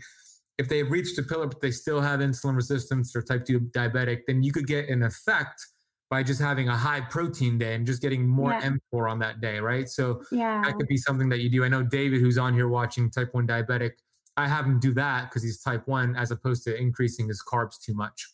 if 0.59 0.69
they've 0.69 0.91
reached 0.91 1.19
a 1.19 1.23
pillar 1.23 1.47
but 1.47 1.61
they 1.61 1.71
still 1.71 2.01
have 2.01 2.21
insulin 2.21 2.55
resistance 2.55 3.17
or 3.17 3.23
type 3.23 3.45
2 3.47 3.61
diabetic 3.75 4.21
then 4.27 4.43
you 4.43 4.53
could 4.53 4.67
get 4.67 4.89
an 4.89 5.03
effect 5.03 5.67
by 6.11 6.25
just 6.25 6.41
having 6.41 6.69
a 6.69 6.77
high 6.77 7.01
protein 7.01 7.57
day 7.57 7.75
and 7.77 7.87
just 7.87 8.03
getting 8.03 8.27
more 8.27 8.51
yeah. 8.51 8.69
mTOR 8.93 9.09
on 9.09 9.21
that 9.21 9.41
day, 9.41 9.61
right? 9.61 9.89
So 9.89 10.23
yeah. 10.33 10.61
that 10.65 10.75
could 10.75 10.89
be 10.89 10.97
something 10.97 11.29
that 11.29 11.39
you 11.39 11.49
do. 11.49 11.65
I 11.65 11.69
know 11.69 11.85
David, 11.85 12.21
who's 12.21 12.37
on 12.37 12.53
here 12.53 12.69
watching 12.69 13.11
type 13.11 13.33
1 13.33 13.47
diabetic, 13.47 13.93
I 14.37 14.49
have 14.49 14.67
him 14.67 14.81
do 14.81 14.93
that 14.95 15.31
because 15.31 15.45
he's 15.45 15.63
type 15.63 15.87
1 15.87 16.17
as 16.17 16.33
opposed 16.33 16.65
to 16.65 16.77
increasing 16.77 17.29
his 17.29 17.43
carbs 17.43 17.81
too 17.81 17.95
much. 17.95 18.27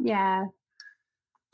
Yeah. 0.00 0.46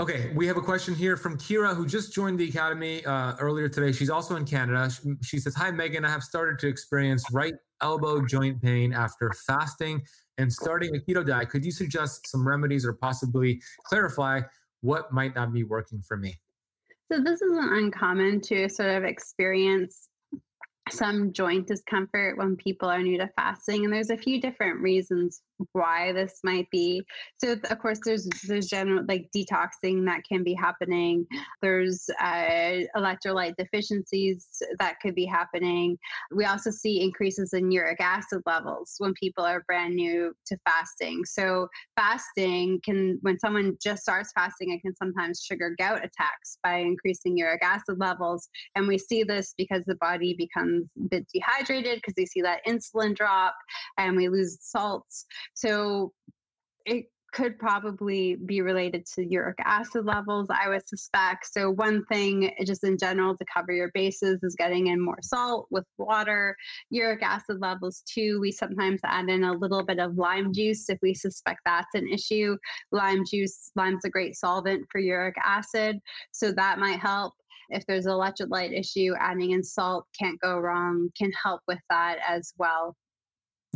Okay, 0.01 0.33
we 0.35 0.47
have 0.47 0.57
a 0.57 0.63
question 0.63 0.95
here 0.95 1.17
from 1.17 1.39
Kira, 1.39 1.75
who 1.75 1.87
just 1.87 2.13
joined 2.13 2.39
the 2.39 2.49
academy 2.49 3.05
uh, 3.05 3.35
earlier 3.39 3.69
today. 3.69 3.93
She's 3.93 4.11
also 4.11 4.37
in 4.37 4.45
Canada. 4.45 4.91
She, 4.91 5.15
she 5.23 5.39
says, 5.39 5.55
"Hi, 5.55 5.71
Megan. 5.71 6.05
I 6.05 6.11
have 6.11 6.23
started 6.23 6.59
to 6.59 6.69
experience 6.69 7.25
right 7.33 7.55
elbow 7.81 8.25
joint 8.27 8.61
pain 8.61 8.93
after 8.93 9.33
fasting 9.47 10.03
and 10.37 10.53
starting 10.53 10.95
a 10.95 10.99
keto 10.99 11.27
diet. 11.27 11.49
Could 11.49 11.65
you 11.65 11.73
suggest 11.73 12.27
some 12.27 12.47
remedies 12.47 12.85
or 12.85 12.93
possibly 12.93 13.61
clarify 13.87 14.43
what 14.87 15.13
might 15.13 15.35
not 15.35 15.53
be 15.53 15.65
working 15.65 16.01
for 16.01 16.17
me?" 16.17 16.39
So 17.13 17.21
this 17.21 17.43
isn't 17.43 17.73
uncommon 17.73 18.41
to 18.43 18.69
sort 18.69 18.91
of 18.91 19.05
experience 19.05 20.09
some 20.91 21.33
joint 21.33 21.67
discomfort 21.67 22.39
when 22.39 22.57
people 22.57 22.89
are 22.89 23.03
new 23.03 23.19
to 23.19 23.29
fasting 23.37 23.85
and 23.85 23.93
there's 23.93 24.11
a 24.11 24.17
few 24.17 24.41
different 24.41 24.81
reasons 24.81 25.43
why 25.73 26.13
this 26.13 26.41
might 26.45 26.71
be. 26.71 27.03
So 27.39 27.53
of 27.53 27.79
course 27.79 28.01
there's 28.05 28.29
there's 28.47 28.67
general 28.67 29.05
like 29.09 29.29
detoxing 29.35 30.05
that 30.07 30.23
can 30.29 30.45
be 30.45 30.55
happening. 30.55 31.27
There's 31.63 32.09
uh, 32.21 32.83
electrolyte 32.97 33.57
deficiencies 33.57 34.47
that 34.79 35.01
could 35.01 35.15
be 35.15 35.25
happening. 35.25 35.99
We 36.35 36.45
also 36.45 36.71
see 36.71 37.03
increases 37.03 37.53
in 37.53 37.71
uric 37.71 38.01
acid 38.01 38.43
levels 38.47 38.95
when 38.99 39.15
people 39.15 39.45
are 39.45 39.65
brand 39.67 39.95
new 39.95 40.35
to 40.47 40.59
fasting. 40.69 41.25
So 41.25 41.69
fasting 41.97 42.81
can 42.85 43.19
when 43.23 43.39
someone 43.39 43.77
just 43.83 44.03
starts 44.03 44.33
fasting 44.33 44.73
it 44.73 44.83
can 44.83 44.95
sometimes 44.97 45.45
trigger 45.45 45.75
gout 45.79 45.99
attacks 46.05 46.59
by 46.63 46.79
increasing 46.79 47.37
uric 47.37 47.63
acid 47.63 47.99
levels. 47.99 48.49
And 48.75 48.87
we 48.87 48.99
see 48.99 49.23
this 49.23 49.55
because 49.57 49.85
the 49.87 49.97
body 49.97 50.35
becomes 50.35 50.87
a 50.99 51.09
bit 51.09 51.27
dehydrated 51.33 51.97
because 51.97 52.15
they 52.15 52.27
see 52.27 52.43
that 52.43 52.65
insulin 52.67 53.15
drop 53.15 53.55
and 53.99 54.17
we 54.17 54.29
lose 54.29 54.59
salts 54.61 55.27
so 55.55 56.13
it 56.85 57.07
could 57.37 57.59
probably 57.59 58.37
be 58.47 58.63
related 58.63 59.05
to 59.05 59.23
uric 59.23 59.59
acid 59.63 60.07
levels, 60.07 60.49
I 60.49 60.71
would 60.71 60.89
suspect. 60.89 61.53
So, 61.53 61.71
one 61.71 62.03
thing, 62.07 62.47
eh, 62.59 62.65
just 62.65 62.83
in 62.83 62.97
general, 62.97 63.37
to 63.37 63.45
cover 63.53 63.73
your 63.73 63.91
bases 63.93 64.43
is 64.43 64.57
getting 64.57 64.87
in 64.87 64.99
more 64.99 65.19
salt 65.23 65.67
with 65.71 65.85
water. 65.99 66.57
Uric 66.91 67.23
acid 67.23 67.61
levels, 67.61 68.03
too, 68.07 68.41
we 68.41 68.51
sometimes 68.51 69.01
add 69.05 69.29
in 69.29 69.45
a 69.45 69.53
little 69.53 69.85
bit 69.85 69.99
of 69.99 70.17
lime 70.17 70.51
juice 70.51 70.89
if 70.89 70.99
we 71.03 71.13
suspect 71.13 71.61
that's 71.67 71.95
an 71.95 72.09
issue. 72.09 72.57
Lime 72.91 73.23
juice, 73.31 73.71
lime's 73.77 74.07
a 74.07 74.11
great 74.11 74.35
solvent 74.35 74.87
for 74.91 74.99
uric 74.99 75.37
acid, 75.45 75.99
so 76.33 76.53
that 76.53 76.79
might 76.79 77.01
help. 77.01 77.35
If 77.69 77.85
there's 77.87 78.07
an 78.07 78.13
electrolyte 78.13 78.79
issue, 78.79 79.13
adding 79.19 79.51
in 79.51 79.63
salt 79.63 80.07
can't 80.19 80.41
go 80.41 80.59
wrong, 80.59 81.11
can 81.19 81.33
help 81.33 81.61
with 81.69 81.81
that 81.91 82.19
as 82.27 82.55
well. 82.57 82.97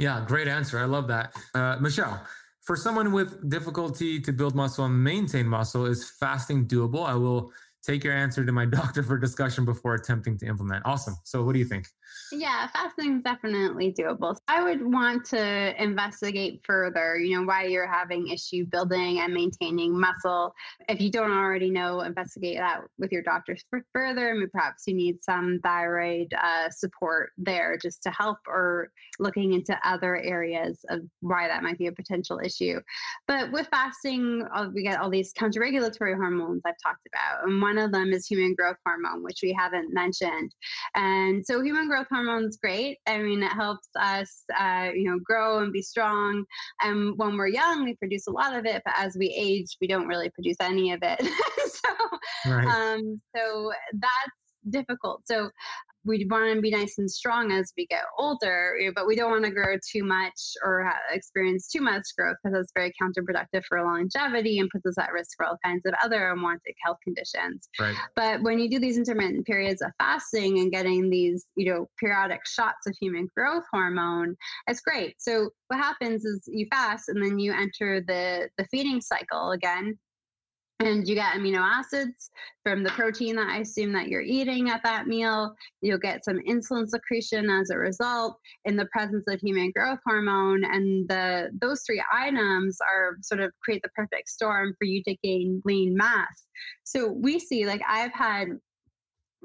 Yeah, 0.00 0.24
great 0.26 0.48
answer. 0.48 0.78
I 0.78 0.86
love 0.86 1.08
that. 1.08 1.36
Uh, 1.54 1.76
Michelle, 1.78 2.24
for 2.62 2.74
someone 2.74 3.12
with 3.12 3.50
difficulty 3.50 4.18
to 4.20 4.32
build 4.32 4.54
muscle 4.54 4.86
and 4.86 5.04
maintain 5.04 5.46
muscle, 5.46 5.84
is 5.84 6.08
fasting 6.08 6.66
doable? 6.66 7.06
I 7.06 7.14
will 7.14 7.52
take 7.82 8.04
your 8.04 8.12
answer 8.12 8.44
to 8.44 8.52
my 8.52 8.64
doctor 8.80 9.02
for 9.02 9.18
discussion 9.18 9.64
before 9.64 9.94
attempting 9.94 10.38
to 10.38 10.46
implement. 10.46 10.84
Awesome. 10.86 11.16
So, 11.24 11.42
what 11.42 11.52
do 11.52 11.58
you 11.58 11.64
think? 11.64 11.86
Yeah, 12.32 12.68
fasting 12.68 13.16
is 13.16 13.22
definitely 13.22 13.92
doable. 13.92 14.36
I 14.48 14.62
would 14.62 14.84
want 14.84 15.24
to 15.26 15.82
investigate 15.82 16.60
further, 16.64 17.18
you 17.18 17.36
know, 17.36 17.46
why 17.46 17.64
you're 17.64 17.90
having 17.90 18.28
issue 18.28 18.66
building 18.66 19.20
and 19.20 19.32
maintaining 19.32 19.98
muscle. 19.98 20.54
If 20.88 21.00
you 21.00 21.10
don't 21.10 21.30
already 21.30 21.70
know, 21.70 22.00
investigate 22.00 22.58
that 22.58 22.82
with 22.98 23.12
your 23.12 23.22
doctor 23.22 23.56
further. 23.92 24.34
Maybe 24.34 24.48
perhaps 24.52 24.84
you 24.86 24.94
need 24.94 25.22
some 25.22 25.60
thyroid 25.62 26.32
uh, 26.34 26.70
support 26.70 27.30
there 27.36 27.76
just 27.80 28.02
to 28.04 28.10
help, 28.10 28.38
or 28.46 28.90
looking 29.18 29.52
into 29.52 29.78
other 29.84 30.16
areas 30.16 30.84
of 30.88 31.00
why 31.20 31.48
that 31.48 31.62
might 31.62 31.78
be 31.78 31.86
a 31.86 31.92
potential 31.92 32.40
issue. 32.44 32.80
But 33.26 33.52
with 33.52 33.68
fasting, 33.68 34.46
uh, 34.54 34.68
we 34.72 34.82
get 34.82 35.00
all 35.00 35.10
these 35.10 35.32
counter-regulatory 35.32 36.14
hormones 36.14 36.62
I've 36.64 36.74
talked 36.82 37.06
about, 37.12 37.44
and 37.46 37.60
one 37.60 37.69
of 37.78 37.92
them 37.92 38.12
is 38.12 38.26
human 38.26 38.54
growth 38.54 38.76
hormone, 38.86 39.22
which 39.22 39.40
we 39.42 39.52
haven't 39.52 39.92
mentioned. 39.92 40.52
And 40.94 41.44
so, 41.44 41.62
human 41.62 41.88
growth 41.88 42.06
hormone 42.10 42.44
is 42.44 42.58
great. 42.62 42.98
I 43.06 43.18
mean, 43.18 43.42
it 43.42 43.52
helps 43.52 43.88
us, 43.98 44.44
uh, 44.58 44.90
you 44.94 45.04
know, 45.04 45.18
grow 45.24 45.58
and 45.58 45.72
be 45.72 45.82
strong. 45.82 46.44
And 46.82 47.16
when 47.18 47.36
we're 47.36 47.48
young, 47.48 47.84
we 47.84 47.94
produce 47.96 48.26
a 48.26 48.32
lot 48.32 48.56
of 48.56 48.66
it, 48.66 48.82
but 48.84 48.94
as 48.96 49.16
we 49.18 49.34
age, 49.36 49.76
we 49.80 49.86
don't 49.86 50.08
really 50.08 50.30
produce 50.30 50.56
any 50.60 50.92
of 50.92 51.00
it. 51.02 51.20
so, 51.66 52.50
right. 52.50 52.66
um, 52.66 53.20
so 53.36 53.72
that's 53.94 54.40
difficult. 54.68 55.22
So 55.26 55.50
we 56.04 56.26
want 56.30 56.54
to 56.54 56.60
be 56.60 56.70
nice 56.70 56.98
and 56.98 57.10
strong 57.10 57.52
as 57.52 57.72
we 57.76 57.86
get 57.86 58.02
older, 58.18 58.76
but 58.94 59.06
we 59.06 59.14
don't 59.14 59.30
want 59.30 59.44
to 59.44 59.50
grow 59.50 59.76
too 59.90 60.02
much 60.02 60.40
or 60.64 60.90
experience 61.10 61.68
too 61.68 61.80
much 61.80 62.02
growth 62.16 62.36
because 62.42 62.56
that's 62.56 62.72
very 62.74 62.92
counterproductive 63.00 63.64
for 63.68 63.82
longevity 63.82 64.58
and 64.58 64.70
puts 64.70 64.86
us 64.86 64.98
at 64.98 65.12
risk 65.12 65.30
for 65.36 65.46
all 65.46 65.58
kinds 65.64 65.82
of 65.84 65.94
other 66.02 66.30
unwanted 66.30 66.74
health 66.84 66.98
conditions. 67.04 67.68
Right. 67.78 67.96
But 68.16 68.42
when 68.42 68.58
you 68.58 68.70
do 68.70 68.78
these 68.78 68.96
intermittent 68.96 69.46
periods 69.46 69.82
of 69.82 69.90
fasting 69.98 70.58
and 70.60 70.72
getting 70.72 71.10
these, 71.10 71.46
you 71.56 71.72
know, 71.72 71.86
periodic 71.98 72.46
shots 72.46 72.86
of 72.86 72.94
human 73.00 73.28
growth 73.36 73.64
hormone, 73.70 74.36
it's 74.68 74.80
great. 74.80 75.16
So 75.18 75.50
what 75.68 75.78
happens 75.78 76.24
is 76.24 76.42
you 76.46 76.66
fast 76.70 77.08
and 77.08 77.22
then 77.22 77.38
you 77.38 77.52
enter 77.52 78.00
the 78.00 78.48
the 78.56 78.66
feeding 78.70 79.00
cycle 79.00 79.52
again 79.52 79.98
and 80.80 81.06
you 81.06 81.14
get 81.14 81.34
amino 81.34 81.58
acids 81.60 82.30
from 82.64 82.82
the 82.82 82.90
protein 82.90 83.36
that 83.36 83.48
I 83.48 83.58
assume 83.58 83.92
that 83.92 84.08
you're 84.08 84.22
eating 84.22 84.70
at 84.70 84.82
that 84.82 85.06
meal. 85.06 85.54
You'll 85.82 85.98
get 85.98 86.24
some 86.24 86.40
insulin 86.48 86.88
secretion 86.88 87.50
as 87.50 87.70
a 87.70 87.76
result 87.76 88.38
in 88.64 88.76
the 88.76 88.86
presence 88.86 89.24
of 89.28 89.40
human 89.40 89.72
growth 89.72 89.98
hormone. 90.06 90.64
And 90.64 91.08
the 91.08 91.50
those 91.60 91.82
three 91.86 92.02
items 92.12 92.78
are 92.80 93.16
sort 93.20 93.40
of 93.40 93.52
create 93.62 93.82
the 93.82 93.90
perfect 93.90 94.28
storm 94.28 94.74
for 94.78 94.86
you 94.86 95.02
to 95.04 95.16
gain 95.22 95.62
lean 95.64 95.94
mass. 95.96 96.46
So 96.84 97.12
we 97.12 97.38
see 97.38 97.66
like 97.66 97.82
I've 97.86 98.12
had 98.12 98.48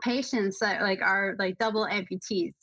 patients 0.02 0.60
that 0.60 0.82
like 0.82 1.02
are 1.02 1.36
like 1.38 1.58
double 1.58 1.86
amputees, 1.86 2.54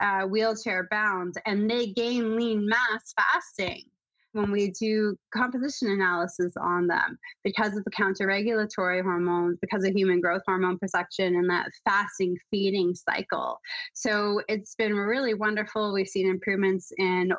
uh, 0.00 0.22
wheelchair 0.22 0.88
bound, 0.90 1.34
and 1.46 1.68
they 1.68 1.92
gain 1.92 2.36
lean 2.36 2.66
mass 2.66 3.14
fasting 3.16 3.84
when 4.32 4.50
we 4.50 4.70
do 4.70 5.16
composition 5.34 5.90
analysis 5.90 6.52
on 6.60 6.86
them 6.86 7.18
because 7.44 7.76
of 7.76 7.84
the 7.84 7.90
counter-regulatory 7.90 9.02
hormones, 9.02 9.58
because 9.60 9.84
of 9.84 9.94
human 9.94 10.20
growth 10.20 10.42
hormone 10.46 10.78
production 10.78 11.36
and 11.36 11.48
that 11.50 11.68
fasting 11.84 12.36
feeding 12.50 12.94
cycle. 12.94 13.58
So 13.94 14.40
it's 14.48 14.74
been 14.74 14.94
really 14.94 15.34
wonderful. 15.34 15.92
We've 15.92 16.08
seen 16.08 16.28
improvements 16.28 16.92
in 16.98 17.32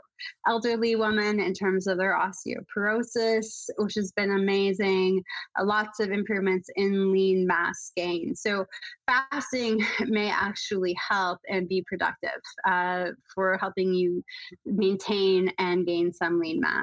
elderly 0.48 0.96
women 0.96 1.40
in 1.40 1.54
terms 1.54 1.88
of 1.88 1.98
their 1.98 2.18
osteoporosis, 2.18 3.70
which 3.78 3.96
has 3.96 4.12
been 4.12 4.32
amazing. 4.32 5.24
Uh, 5.60 5.66
lots 5.66 6.00
of 6.00 6.12
improvements 6.12 6.70
in 6.76 7.12
lean 7.12 7.48
mass 7.48 7.92
gain. 7.96 8.36
So 8.36 8.66
fasting 9.08 9.84
may 10.08 10.30
actually 10.30 10.96
help 11.10 11.40
and 11.50 11.68
be 11.68 11.84
productive 11.88 12.42
uh, 12.68 13.12
for 13.34 13.58
helping 13.58 13.94
you 13.94 14.24
maintain 14.66 15.52
and 15.60 15.86
gain 15.86 16.12
some 16.14 16.40
lean 16.40 16.60
mass. 16.60 16.83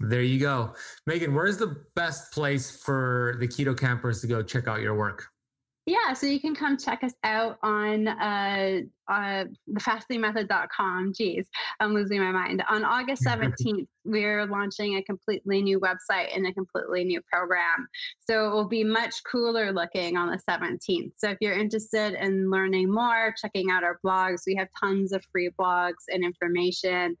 There 0.00 0.22
you 0.22 0.38
go. 0.38 0.74
Megan, 1.06 1.34
where's 1.34 1.56
the 1.56 1.84
best 1.94 2.32
place 2.32 2.70
for 2.70 3.36
the 3.40 3.48
keto 3.48 3.76
campers 3.76 4.20
to 4.20 4.26
go 4.26 4.42
check 4.42 4.68
out 4.68 4.80
your 4.80 4.94
work? 4.94 5.26
Yeah, 5.88 6.12
so 6.12 6.26
you 6.26 6.38
can 6.38 6.54
come 6.54 6.76
check 6.76 7.02
us 7.02 7.14
out 7.24 7.56
on 7.62 8.08
uh, 8.08 8.80
uh, 9.08 9.44
thefastingmethod.com. 9.70 11.14
Geez, 11.14 11.48
I'm 11.80 11.94
losing 11.94 12.20
my 12.20 12.30
mind. 12.30 12.62
On 12.68 12.84
August 12.84 13.22
17th, 13.26 13.86
we're 14.04 14.44
launching 14.44 14.96
a 14.96 15.02
completely 15.02 15.62
new 15.62 15.80
website 15.80 16.36
and 16.36 16.46
a 16.46 16.52
completely 16.52 17.04
new 17.04 17.22
program. 17.32 17.88
So 18.20 18.48
it 18.48 18.50
will 18.50 18.68
be 18.68 18.84
much 18.84 19.14
cooler 19.24 19.72
looking 19.72 20.18
on 20.18 20.30
the 20.30 20.38
17th. 20.46 21.12
So 21.16 21.30
if 21.30 21.38
you're 21.40 21.58
interested 21.58 22.12
in 22.22 22.50
learning 22.50 22.92
more, 22.92 23.34
checking 23.40 23.70
out 23.70 23.82
our 23.82 23.98
blogs, 24.04 24.42
we 24.46 24.54
have 24.56 24.68
tons 24.78 25.12
of 25.12 25.24
free 25.32 25.50
blogs 25.58 26.04
and 26.08 26.22
information 26.22 27.16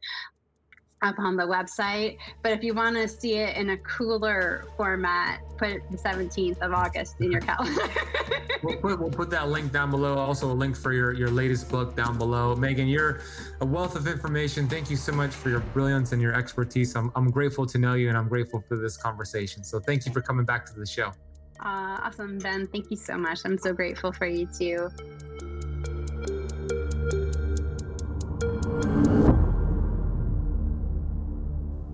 up 1.02 1.18
on 1.18 1.36
the 1.36 1.44
website. 1.44 2.18
But 2.42 2.52
if 2.52 2.62
you 2.62 2.74
want 2.74 2.96
to 2.96 3.08
see 3.08 3.34
it 3.34 3.56
in 3.56 3.70
a 3.70 3.76
cooler 3.78 4.64
format, 4.76 5.40
put 5.56 5.82
the 5.90 5.96
17th 5.96 6.58
of 6.58 6.72
August 6.72 7.16
in 7.20 7.30
your 7.30 7.40
calendar. 7.40 7.82
we'll, 8.62 8.76
put, 8.76 9.00
we'll 9.00 9.10
put 9.10 9.30
that 9.30 9.48
link 9.48 9.72
down 9.72 9.90
below. 9.90 10.16
Also, 10.16 10.50
a 10.50 10.52
link 10.52 10.76
for 10.76 10.92
your, 10.92 11.12
your 11.12 11.30
latest 11.30 11.70
book 11.70 11.96
down 11.96 12.18
below. 12.18 12.54
Megan, 12.56 12.88
you're 12.88 13.20
a 13.60 13.66
wealth 13.66 13.96
of 13.96 14.06
information. 14.06 14.68
Thank 14.68 14.90
you 14.90 14.96
so 14.96 15.12
much 15.12 15.30
for 15.30 15.50
your 15.50 15.60
brilliance 15.60 16.12
and 16.12 16.20
your 16.20 16.34
expertise. 16.34 16.94
I'm, 16.96 17.12
I'm 17.14 17.30
grateful 17.30 17.66
to 17.66 17.78
know 17.78 17.94
you 17.94 18.08
and 18.08 18.16
I'm 18.16 18.28
grateful 18.28 18.62
for 18.68 18.76
this 18.76 18.96
conversation. 18.96 19.64
So, 19.64 19.80
thank 19.80 20.06
you 20.06 20.12
for 20.12 20.20
coming 20.20 20.44
back 20.44 20.66
to 20.66 20.74
the 20.78 20.86
show. 20.86 21.12
Uh, 21.60 21.98
awesome, 22.02 22.38
Ben. 22.38 22.68
Thank 22.68 22.90
you 22.90 22.96
so 22.96 23.16
much. 23.18 23.40
I'm 23.44 23.58
so 23.58 23.72
grateful 23.72 24.12
for 24.12 24.26
you 24.26 24.46
too. 24.46 24.90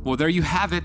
Well, 0.04 0.16
there 0.18 0.28
you 0.28 0.42
have 0.42 0.74
it. 0.74 0.84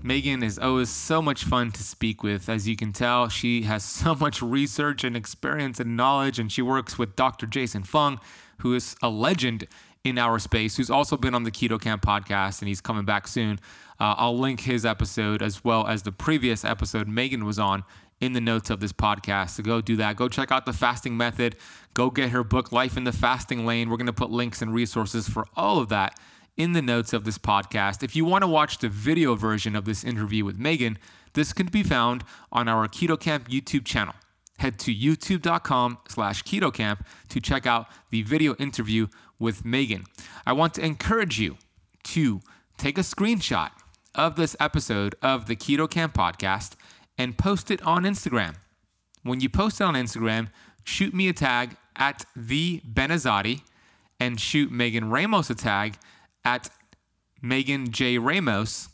Megan 0.00 0.44
is 0.44 0.56
always 0.56 0.90
so 0.90 1.20
much 1.20 1.42
fun 1.42 1.72
to 1.72 1.82
speak 1.82 2.22
with. 2.22 2.48
As 2.48 2.68
you 2.68 2.76
can 2.76 2.92
tell, 2.92 3.28
she 3.28 3.62
has 3.62 3.82
so 4.02 4.14
much 4.14 4.40
research 4.40 5.02
and 5.02 5.16
experience 5.16 5.80
and 5.80 5.96
knowledge, 5.96 6.38
and 6.38 6.52
she 6.52 6.62
works 6.62 6.96
with 6.96 7.16
Dr. 7.16 7.46
Jason 7.46 7.82
Fung, 7.82 8.20
who 8.58 8.72
is 8.74 8.94
a 9.02 9.10
legend 9.10 9.66
in 10.04 10.18
our 10.18 10.38
space 10.38 10.76
who's 10.76 10.88
also 10.88 11.16
been 11.16 11.34
on 11.34 11.42
the 11.42 11.50
Keto 11.50 11.80
Kamp 11.80 12.00
podcast 12.02 12.60
and 12.60 12.68
he's 12.68 12.80
coming 12.80 13.04
back 13.04 13.26
soon. 13.26 13.58
Uh, 13.98 14.14
I'll 14.16 14.38
link 14.38 14.60
his 14.60 14.86
episode 14.86 15.42
as 15.42 15.64
well 15.64 15.88
as 15.88 16.04
the 16.04 16.12
previous 16.12 16.64
episode 16.64 17.08
Megan 17.08 17.44
was 17.44 17.58
on 17.58 17.82
in 18.20 18.34
the 18.34 18.40
notes 18.40 18.70
of 18.70 18.78
this 18.78 18.92
podcast. 18.92 19.50
So 19.50 19.64
go 19.64 19.80
do 19.80 19.96
that. 19.96 20.14
Go 20.14 20.28
check 20.28 20.52
out 20.52 20.64
the 20.64 20.72
fasting 20.72 21.16
method. 21.16 21.56
Go 21.92 22.08
get 22.08 22.30
her 22.30 22.44
book, 22.44 22.70
Life 22.70 22.96
in 22.96 23.02
the 23.02 23.12
Fasting 23.12 23.66
Lane. 23.66 23.90
We're 23.90 23.96
going 23.96 24.06
to 24.06 24.12
put 24.12 24.30
links 24.30 24.62
and 24.62 24.72
resources 24.72 25.28
for 25.28 25.44
all 25.56 25.80
of 25.80 25.88
that 25.88 26.18
in 26.60 26.72
the 26.74 26.82
notes 26.82 27.14
of 27.14 27.24
this 27.24 27.38
podcast. 27.38 28.02
If 28.02 28.14
you 28.14 28.26
want 28.26 28.42
to 28.42 28.46
watch 28.46 28.78
the 28.78 28.90
video 28.90 29.34
version 29.34 29.74
of 29.74 29.86
this 29.86 30.04
interview 30.04 30.44
with 30.44 30.58
Megan, 30.58 30.98
this 31.32 31.54
can 31.54 31.68
be 31.68 31.82
found 31.82 32.22
on 32.52 32.68
our 32.68 32.86
Keto 32.86 33.18
Kamp 33.18 33.48
YouTube 33.48 33.86
channel. 33.86 34.14
Head 34.58 34.78
to 34.80 34.94
youtube.com 34.94 35.98
slash 36.06 36.42
ketokamp 36.44 36.98
to 37.30 37.40
check 37.40 37.66
out 37.66 37.86
the 38.10 38.20
video 38.20 38.54
interview 38.56 39.06
with 39.38 39.64
Megan. 39.64 40.04
I 40.46 40.52
want 40.52 40.74
to 40.74 40.84
encourage 40.84 41.40
you 41.40 41.56
to 42.04 42.42
take 42.76 42.98
a 42.98 43.02
screenshot 43.02 43.70
of 44.14 44.36
this 44.36 44.54
episode 44.60 45.14
of 45.22 45.46
the 45.46 45.56
Keto 45.56 45.90
Kamp 45.90 46.12
podcast 46.12 46.72
and 47.16 47.38
post 47.38 47.70
it 47.70 47.80
on 47.86 48.02
Instagram. 48.02 48.56
When 49.22 49.40
you 49.40 49.48
post 49.48 49.80
it 49.80 49.84
on 49.84 49.94
Instagram, 49.94 50.48
shoot 50.84 51.14
me 51.14 51.30
a 51.30 51.32
tag 51.32 51.76
at 51.96 52.26
the 52.36 52.82
Ben 52.84 53.08
Azadi 53.08 53.62
and 54.18 54.38
shoot 54.38 54.70
Megan 54.70 55.08
Ramos 55.08 55.48
a 55.48 55.54
tag 55.54 55.96
at 56.44 56.70
Megan 57.42 57.90
J. 57.90 58.18
Ramos 58.18 58.88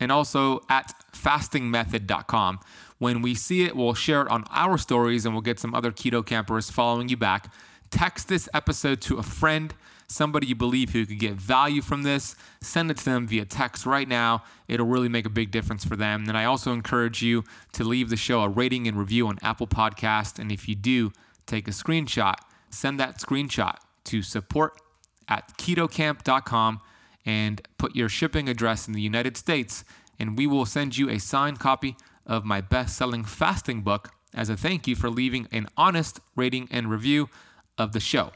and 0.00 0.12
also 0.12 0.60
at 0.68 0.92
fastingmethod.com. 1.12 2.60
When 2.98 3.22
we 3.22 3.34
see 3.34 3.64
it, 3.64 3.76
we'll 3.76 3.94
share 3.94 4.22
it 4.22 4.28
on 4.28 4.44
our 4.50 4.78
stories 4.78 5.24
and 5.24 5.34
we'll 5.34 5.42
get 5.42 5.58
some 5.58 5.74
other 5.74 5.92
keto 5.92 6.24
campers 6.24 6.70
following 6.70 7.08
you 7.08 7.16
back. 7.16 7.52
Text 7.90 8.28
this 8.28 8.48
episode 8.52 9.00
to 9.02 9.18
a 9.18 9.22
friend, 9.22 9.72
somebody 10.08 10.46
you 10.46 10.54
believe 10.54 10.90
who 10.90 11.06
could 11.06 11.18
get 11.18 11.34
value 11.34 11.80
from 11.80 12.02
this. 12.02 12.34
Send 12.60 12.90
it 12.90 12.98
to 12.98 13.04
them 13.04 13.26
via 13.26 13.44
text 13.44 13.86
right 13.86 14.08
now. 14.08 14.42
It'll 14.66 14.86
really 14.86 15.08
make 15.08 15.26
a 15.26 15.30
big 15.30 15.50
difference 15.50 15.84
for 15.84 15.96
them. 15.96 16.24
And 16.28 16.36
I 16.36 16.44
also 16.44 16.72
encourage 16.72 17.22
you 17.22 17.44
to 17.72 17.84
leave 17.84 18.10
the 18.10 18.16
show 18.16 18.40
a 18.40 18.48
rating 18.48 18.88
and 18.88 18.98
review 18.98 19.28
on 19.28 19.38
Apple 19.42 19.68
Podcast. 19.68 20.38
And 20.38 20.50
if 20.50 20.68
you 20.68 20.74
do, 20.74 21.12
take 21.46 21.68
a 21.68 21.72
screenshot. 21.72 22.34
Send 22.70 22.98
that 23.00 23.18
screenshot 23.18 23.76
to 24.04 24.22
support 24.22 24.80
at 25.28 25.56
ketokamp.com 25.58 26.80
and 27.24 27.60
put 27.76 27.94
your 27.94 28.08
shipping 28.08 28.48
address 28.48 28.88
in 28.88 28.94
the 28.94 29.00
United 29.00 29.36
States, 29.36 29.84
and 30.18 30.38
we 30.38 30.46
will 30.46 30.66
send 30.66 30.96
you 30.96 31.10
a 31.10 31.18
signed 31.18 31.60
copy 31.60 31.96
of 32.26 32.44
my 32.44 32.60
best 32.60 32.96
selling 32.96 33.24
fasting 33.24 33.82
book 33.82 34.10
as 34.34 34.48
a 34.48 34.56
thank 34.56 34.86
you 34.86 34.96
for 34.96 35.10
leaving 35.10 35.46
an 35.52 35.68
honest 35.76 36.20
rating 36.36 36.68
and 36.70 36.90
review 36.90 37.28
of 37.76 37.92
the 37.92 38.00
show. 38.00 38.32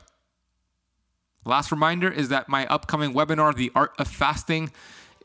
Last 1.45 1.72
reminder 1.72 2.09
is 2.11 2.28
that 2.28 2.49
my 2.49 2.66
upcoming 2.66 3.14
webinar, 3.14 3.55
The 3.55 3.72
Art 3.74 3.93
of 3.99 4.09
Fasting, 4.09 4.70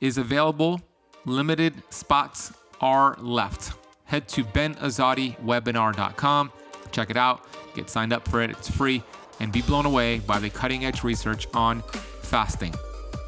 is 0.01 0.18
available. 0.18 0.82
Limited 1.26 1.74
spots 1.89 2.53
are 2.82 3.15
left. 3.20 3.74
Head 4.05 4.28
to 4.30 4.43
benazadiwebinar.com, 4.43 6.51
check 6.91 7.09
it 7.09 7.18
out, 7.18 7.45
get 7.76 7.89
signed 7.89 8.13
up 8.13 8.28
for 8.28 8.41
it. 8.41 8.49
It's 8.49 8.70
free 8.70 9.03
and 9.40 9.52
be 9.52 9.62
blown 9.62 9.86
away 9.86 10.20
by 10.20 10.40
the 10.40 10.50
cutting 10.50 10.86
edge 10.86 11.04
research 11.04 11.48
on 11.54 11.82
fasting. 12.22 12.74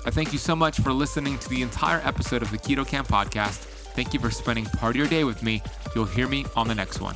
I 0.05 0.11
thank 0.11 0.33
you 0.33 0.39
so 0.39 0.55
much 0.55 0.79
for 0.79 0.93
listening 0.93 1.37
to 1.39 1.49
the 1.49 1.61
entire 1.61 2.01
episode 2.03 2.41
of 2.41 2.51
the 2.51 2.57
Keto 2.57 2.87
Kamp 2.87 3.07
podcast. 3.07 3.57
Thank 3.95 4.13
you 4.13 4.19
for 4.19 4.31
spending 4.31 4.65
part 4.65 4.91
of 4.91 4.95
your 4.95 5.07
day 5.07 5.23
with 5.23 5.43
me. 5.43 5.61
You'll 5.93 6.05
hear 6.05 6.27
me 6.27 6.45
on 6.55 6.67
the 6.67 6.75
next 6.75 7.01
one. 7.01 7.15